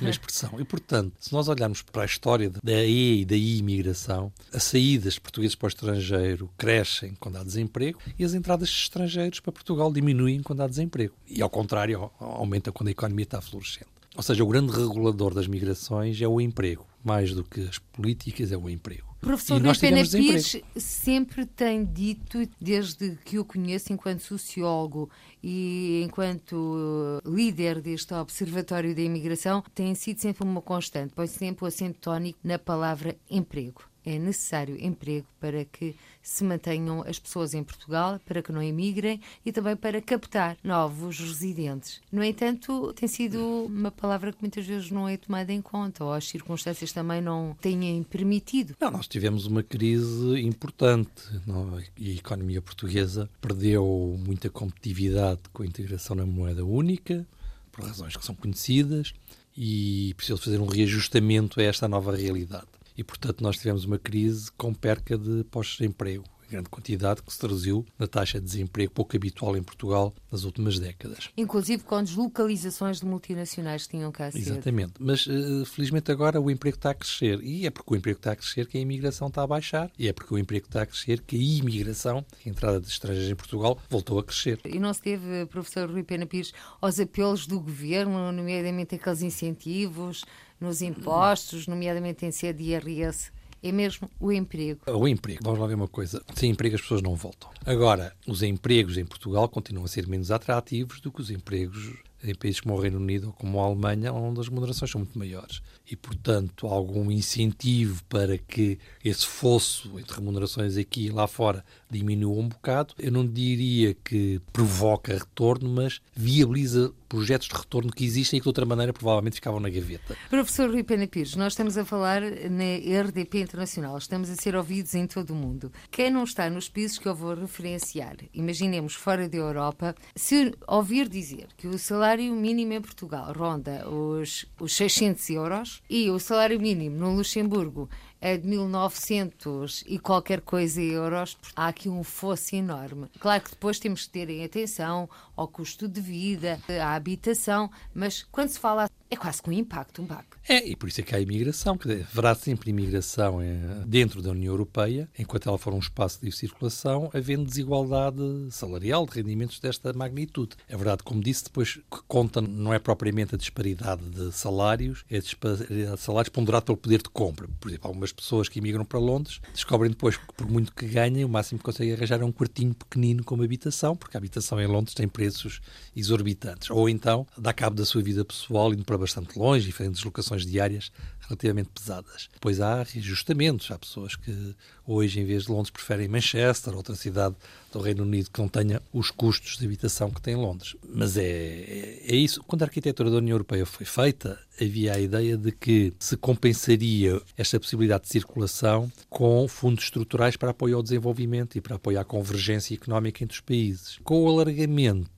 uma 0.00 0.10
expressão. 0.10 0.60
E, 0.60 0.64
portanto, 0.64 1.12
se 1.20 1.32
nós 1.32 1.48
olharmos 1.48 1.82
para 1.82 2.02
a 2.02 2.06
história 2.06 2.50
da 2.62 2.84
E 2.84 3.20
e 3.20 3.24
da 3.24 3.36
imigração, 3.36 4.32
as 4.52 4.64
saídas 4.64 5.18
portugueses 5.18 5.54
para 5.54 5.66
o 5.66 5.68
estrangeiro 5.68 6.50
crescem 6.56 7.14
quando 7.18 7.36
há 7.36 7.44
desemprego 7.44 7.98
e 8.18 8.24
as 8.24 8.34
entradas 8.34 8.68
de 8.68 8.76
estrangeiros 8.76 9.40
para 9.40 9.52
Portugal 9.52 9.92
diminuem 9.92 10.42
quando 10.42 10.62
há 10.62 10.66
desemprego. 10.66 11.14
E, 11.28 11.40
ao 11.42 11.50
contrário, 11.50 12.10
aumenta 12.18 12.72
quando 12.72 12.88
a 12.88 12.92
economia 12.92 13.24
está 13.24 13.40
florescendo. 13.40 13.90
Ou 14.16 14.22
seja, 14.22 14.42
o 14.42 14.48
grande 14.48 14.72
regulador 14.72 15.32
das 15.32 15.46
migrações 15.46 16.20
é 16.20 16.26
o 16.26 16.40
emprego, 16.40 16.86
mais 17.04 17.32
do 17.32 17.44
que 17.44 17.60
as 17.60 17.78
políticas, 17.78 18.50
é 18.50 18.56
o 18.56 18.68
emprego. 18.68 19.09
O 19.22 19.26
professor 19.26 19.60
Luís 19.60 19.76
Pena 19.76 20.02
Pires 20.02 20.56
sempre 20.76 21.44
tem 21.44 21.84
dito, 21.84 22.38
desde 22.58 23.16
que 23.22 23.38
o 23.38 23.44
conheço 23.44 23.92
enquanto 23.92 24.22
sociólogo 24.22 25.10
e 25.42 26.02
enquanto 26.02 27.20
líder 27.26 27.82
deste 27.82 28.14
Observatório 28.14 28.94
da 28.94 29.02
Imigração, 29.02 29.62
tem 29.74 29.94
sido 29.94 30.20
sempre 30.20 30.42
uma 30.42 30.62
constante, 30.62 31.12
põe 31.14 31.26
sempre 31.26 31.64
o 31.64 31.68
acento 31.68 31.98
tónico 32.00 32.38
na 32.42 32.58
palavra 32.58 33.14
emprego 33.30 33.89
é 34.04 34.18
necessário 34.18 34.76
emprego 34.80 35.26
para 35.40 35.64
que 35.64 35.94
se 36.22 36.44
mantenham 36.44 37.02
as 37.06 37.18
pessoas 37.18 37.54
em 37.54 37.64
Portugal, 37.64 38.20
para 38.24 38.42
que 38.42 38.52
não 38.52 38.62
emigrem 38.62 39.20
e 39.44 39.52
também 39.52 39.76
para 39.76 40.00
captar 40.00 40.56
novos 40.62 41.18
residentes. 41.18 42.00
No 42.12 42.22
entanto, 42.22 42.92
tem 42.94 43.08
sido 43.08 43.38
uma 43.66 43.90
palavra 43.90 44.32
que 44.32 44.38
muitas 44.40 44.66
vezes 44.66 44.90
não 44.90 45.08
é 45.08 45.16
tomada 45.16 45.52
em 45.52 45.62
conta 45.62 46.04
ou 46.04 46.12
as 46.12 46.28
circunstâncias 46.28 46.92
também 46.92 47.20
não 47.20 47.56
têm 47.60 48.02
permitido. 48.02 48.76
Não, 48.80 48.90
nós 48.90 49.06
tivemos 49.06 49.46
uma 49.46 49.62
crise 49.62 50.40
importante 50.40 51.10
não? 51.46 51.80
e 51.96 52.10
a 52.10 52.14
economia 52.14 52.60
portuguesa 52.60 53.28
perdeu 53.40 54.18
muita 54.24 54.50
competitividade 54.50 55.40
com 55.52 55.62
a 55.62 55.66
integração 55.66 56.14
na 56.16 56.26
moeda 56.26 56.64
única, 56.64 57.26
por 57.72 57.84
razões 57.84 58.16
que 58.16 58.24
são 58.24 58.34
conhecidas, 58.34 59.14
e 59.56 60.14
precisou 60.14 60.38
fazer 60.38 60.60
um 60.60 60.66
reajustamento 60.66 61.60
a 61.60 61.62
esta 61.62 61.88
nova 61.88 62.14
realidade 62.14 62.66
e, 62.96 63.04
portanto, 63.04 63.42
nós 63.42 63.56
tivemos 63.56 63.84
uma 63.84 63.98
crise 63.98 64.50
com 64.52 64.74
perca 64.74 65.16
de 65.16 65.44
postos 65.44 65.78
de 65.78 65.86
emprego 65.86 66.24
grande 66.50 66.68
quantidade 66.68 67.22
que 67.22 67.32
se 67.32 67.38
traduziu 67.38 67.86
na 67.98 68.06
taxa 68.06 68.40
de 68.40 68.44
desemprego 68.44 68.92
pouco 68.92 69.16
habitual 69.16 69.56
em 69.56 69.62
Portugal 69.62 70.12
nas 70.30 70.42
últimas 70.42 70.78
décadas. 70.78 71.30
Inclusive 71.36 71.84
com 71.84 72.02
deslocalizações 72.02 72.98
de 72.98 73.06
multinacionais 73.06 73.84
que 73.84 73.90
tinham 73.90 74.10
cá 74.10 74.28
Exatamente. 74.34 74.94
Mas 74.98 75.26
uh, 75.26 75.64
felizmente 75.64 76.10
agora 76.10 76.40
o 76.40 76.50
emprego 76.50 76.76
está 76.76 76.90
a 76.90 76.94
crescer. 76.94 77.40
E 77.42 77.66
é 77.66 77.70
porque 77.70 77.94
o 77.94 77.96
emprego 77.96 78.18
está 78.18 78.32
a 78.32 78.36
crescer 78.36 78.66
que 78.66 78.76
a 78.76 78.80
imigração 78.80 79.28
está 79.28 79.42
a 79.42 79.46
baixar. 79.46 79.90
E 79.98 80.08
é 80.08 80.12
porque 80.12 80.34
o 80.34 80.38
emprego 80.38 80.66
está 80.66 80.82
a 80.82 80.86
crescer 80.86 81.20
que 81.20 81.36
a 81.36 81.38
imigração, 81.38 82.24
a 82.44 82.48
entrada 82.48 82.80
de 82.80 82.88
estrangeiros 82.88 83.30
em 83.30 83.36
Portugal, 83.36 83.78
voltou 83.88 84.18
a 84.18 84.24
crescer. 84.24 84.58
E 84.64 84.78
não 84.78 84.92
se 84.92 85.00
teve, 85.00 85.46
professor 85.46 85.88
Rui 85.88 86.02
Pena 86.02 86.26
Pires, 86.26 86.52
aos 86.80 86.98
apelos 86.98 87.46
do 87.46 87.60
governo, 87.60 88.32
nomeadamente 88.32 88.96
aqueles 88.96 89.22
incentivos 89.22 90.24
nos 90.60 90.82
impostos, 90.82 91.66
nomeadamente 91.66 92.26
em 92.26 92.30
IRS? 92.30 93.32
é 93.62 93.70
mesmo 93.70 94.10
o 94.18 94.32
emprego. 94.32 94.80
O 94.86 95.06
emprego. 95.06 95.40
Vamos 95.42 95.60
lá 95.60 95.66
ver 95.66 95.74
uma 95.74 95.88
coisa. 95.88 96.22
Sem 96.34 96.50
emprego 96.50 96.76
as 96.76 96.80
pessoas 96.80 97.02
não 97.02 97.14
voltam. 97.14 97.50
Agora, 97.64 98.14
os 98.26 98.42
empregos 98.42 98.96
em 98.96 99.04
Portugal 99.04 99.48
continuam 99.48 99.84
a 99.84 99.88
ser 99.88 100.06
menos 100.06 100.30
atrativos 100.30 101.00
do 101.00 101.12
que 101.12 101.20
os 101.20 101.30
empregos 101.30 101.94
em 102.22 102.34
países 102.34 102.60
como 102.60 102.74
o 102.74 102.80
Reino 102.80 102.98
Unido 102.98 103.28
ou 103.28 103.32
como 103.32 103.60
a 103.60 103.64
Alemanha, 103.64 104.12
onde 104.12 104.40
as 104.40 104.48
remunerações 104.48 104.90
são 104.90 105.00
muito 105.00 105.18
maiores. 105.18 105.62
E, 105.90 105.96
portanto, 105.96 106.66
algum 106.66 107.10
incentivo 107.10 108.02
para 108.04 108.36
que 108.36 108.78
esse 109.04 109.26
fosso 109.26 109.98
entre 109.98 110.16
remunerações 110.16 110.76
aqui 110.76 111.06
e 111.06 111.10
lá 111.10 111.26
fora 111.26 111.64
diminua 111.90 112.40
um 112.40 112.48
bocado, 112.48 112.94
eu 112.98 113.10
não 113.10 113.26
diria 113.26 113.94
que 114.04 114.40
provoca 114.52 115.12
retorno, 115.12 115.68
mas 115.68 116.00
viabiliza 116.14 116.92
projetos 117.08 117.48
de 117.48 117.54
retorno 117.54 117.90
que 117.90 118.04
existem 118.04 118.38
e 118.38 118.40
que 118.40 118.44
de 118.44 118.48
outra 118.48 118.64
maneira 118.64 118.92
provavelmente 118.92 119.34
ficavam 119.34 119.58
na 119.58 119.68
gaveta. 119.68 120.16
Professor 120.30 120.70
Rui 120.70 120.84
Pena 120.84 121.08
Pires, 121.08 121.34
nós 121.34 121.54
estamos 121.54 121.76
a 121.76 121.84
falar 121.84 122.22
na 122.22 123.00
RDP 123.02 123.40
Internacional, 123.40 123.98
estamos 123.98 124.30
a 124.30 124.36
ser 124.36 124.54
ouvidos 124.54 124.94
em 124.94 125.06
todo 125.06 125.30
o 125.30 125.34
mundo. 125.34 125.72
Quem 125.90 126.08
não 126.08 126.22
está 126.22 126.48
nos 126.48 126.68
países 126.68 126.98
que 126.98 127.08
eu 127.08 127.14
vou 127.14 127.34
referenciar, 127.34 128.16
imaginemos 128.32 128.94
fora 128.94 129.28
da 129.28 129.36
Europa, 129.36 129.94
se 130.14 130.54
ouvir 130.68 131.08
dizer 131.08 131.48
que 131.56 131.66
o 131.66 131.78
salário 131.78 132.32
mínimo 132.32 132.74
em 132.74 132.80
Portugal 132.80 133.32
ronda 133.32 133.88
os, 133.88 134.46
os 134.60 134.72
600 134.76 135.30
euros 135.30 135.82
e 135.90 136.08
o 136.10 136.18
salário 136.20 136.60
mínimo 136.60 136.96
no 136.96 137.16
Luxemburgo 137.16 137.88
é 138.20 138.36
de 138.36 138.46
1900 138.46 139.84
e 139.86 139.98
qualquer 139.98 140.40
coisa 140.40 140.80
euros, 140.80 141.36
há 141.56 141.68
aqui 141.68 141.88
um 141.88 142.04
fosso 142.04 142.54
enorme. 142.54 143.08
Claro 143.18 143.42
que 143.42 143.50
depois 143.50 143.78
temos 143.78 144.06
que 144.06 144.10
ter 144.10 144.28
em 144.28 144.44
atenção 144.44 145.08
ao 145.36 145.48
custo 145.48 145.88
de 145.88 146.00
vida, 146.00 146.60
à 146.80 146.94
habitação, 146.94 147.70
mas 147.94 148.22
quando 148.30 148.50
se 148.50 148.58
fala 148.58 148.88
é 149.10 149.16
quase 149.16 149.42
com 149.42 149.50
um 149.50 149.54
impacto, 149.54 150.02
um 150.02 150.06
baco. 150.06 150.38
É, 150.48 150.68
e 150.68 150.76
por 150.76 150.88
isso 150.88 151.00
é 151.00 151.04
que 151.04 151.14
há 151.14 151.20
imigração. 151.20 151.76
Dizer, 151.76 152.06
haverá 152.12 152.32
sempre 152.34 152.70
imigração 152.70 153.42
eh, 153.42 153.58
dentro 153.84 154.22
da 154.22 154.30
União 154.30 154.52
Europeia, 154.52 155.08
enquanto 155.18 155.48
ela 155.48 155.58
for 155.58 155.74
um 155.74 155.80
espaço 155.80 156.20
de 156.24 156.30
circulação, 156.30 157.10
havendo 157.12 157.44
desigualdade 157.44 158.20
salarial 158.50 159.04
de 159.06 159.16
rendimentos 159.16 159.58
desta 159.58 159.92
magnitude. 159.92 160.56
É 160.68 160.76
verdade, 160.76 161.02
como 161.02 161.20
disse, 161.20 161.44
depois 161.44 161.74
que 161.74 162.02
conta 162.06 162.40
não 162.40 162.72
é 162.72 162.78
propriamente 162.78 163.34
a 163.34 163.38
disparidade 163.38 164.08
de 164.10 164.32
salários, 164.32 165.04
é 165.10 165.16
a 165.16 165.20
disparidade 165.20 165.96
de 165.96 166.00
salários 166.00 166.30
ponderado 166.30 166.66
pelo 166.66 166.78
poder 166.78 167.02
de 167.02 167.10
compra. 167.10 167.48
Por 167.58 167.68
exemplo, 167.68 167.90
algumas 168.10 168.12
pessoas 168.12 168.48
que 168.48 168.58
imigram 168.58 168.84
para 168.84 168.98
Londres 168.98 169.40
descobrem 169.52 169.90
depois 169.90 170.16
que, 170.16 170.26
por 170.34 170.48
muito 170.48 170.72
que 170.74 170.86
ganhem, 170.86 171.24
o 171.24 171.28
máximo 171.28 171.58
que 171.58 171.64
conseguem 171.64 171.94
arranjar 171.94 172.20
é 172.20 172.24
um 172.24 172.32
quartinho 172.32 172.74
pequenino 172.74 173.24
como 173.24 173.42
habitação, 173.42 173.96
porque 173.96 174.16
a 174.16 174.18
habitação 174.18 174.60
em 174.60 174.66
Londres 174.66 174.94
tem 174.94 175.08
preços 175.08 175.60
exorbitantes. 175.96 176.70
Ou 176.70 176.88
então 176.88 177.26
dá 177.36 177.52
cabo 177.52 177.76
da 177.76 177.84
sua 177.84 178.02
vida 178.02 178.24
pessoal 178.24 178.72
indo 178.72 178.84
para 178.84 178.98
bastante 178.98 179.38
longe 179.38 179.72
fazendo 179.72 179.94
deslocações 179.94 180.44
diárias 180.44 180.90
relativamente 181.20 181.70
pesadas. 181.70 182.28
Depois 182.32 182.60
há 182.60 182.82
reajustamentos. 182.82 183.70
Há 183.70 183.78
pessoas 183.78 184.16
que 184.16 184.54
hoje, 184.90 185.20
em 185.20 185.24
vez 185.24 185.44
de 185.44 185.52
Londres, 185.52 185.70
preferem 185.70 186.08
Manchester, 186.08 186.74
outra 186.74 186.96
cidade 186.96 187.36
do 187.72 187.78
Reino 187.78 188.02
Unido 188.02 188.30
que 188.30 188.40
não 188.40 188.48
tenha 188.48 188.82
os 188.92 189.10
custos 189.10 189.56
de 189.56 189.64
habitação 189.64 190.10
que 190.10 190.20
tem 190.20 190.34
Londres. 190.34 190.74
Mas 190.88 191.16
é, 191.16 191.22
é, 191.22 192.02
é 192.08 192.16
isso. 192.16 192.42
Quando 192.42 192.62
a 192.62 192.64
arquitetura 192.64 193.10
da 193.10 193.18
União 193.18 193.34
Europeia 193.34 193.64
foi 193.64 193.86
feita, 193.86 194.38
havia 194.60 194.94
a 194.94 195.00
ideia 195.00 195.36
de 195.36 195.52
que 195.52 195.92
se 195.98 196.16
compensaria 196.16 197.20
esta 197.36 197.60
possibilidade 197.60 198.04
de 198.04 198.10
circulação 198.10 198.90
com 199.08 199.46
fundos 199.46 199.84
estruturais 199.84 200.36
para 200.36 200.50
apoio 200.50 200.76
ao 200.76 200.82
desenvolvimento 200.82 201.56
e 201.56 201.60
para 201.60 201.76
apoio 201.76 202.00
à 202.00 202.04
convergência 202.04 202.74
económica 202.74 203.22
entre 203.22 203.36
os 203.36 203.40
países. 203.40 203.98
Com 204.02 204.24
o 204.24 204.28
alargamento 204.28 205.08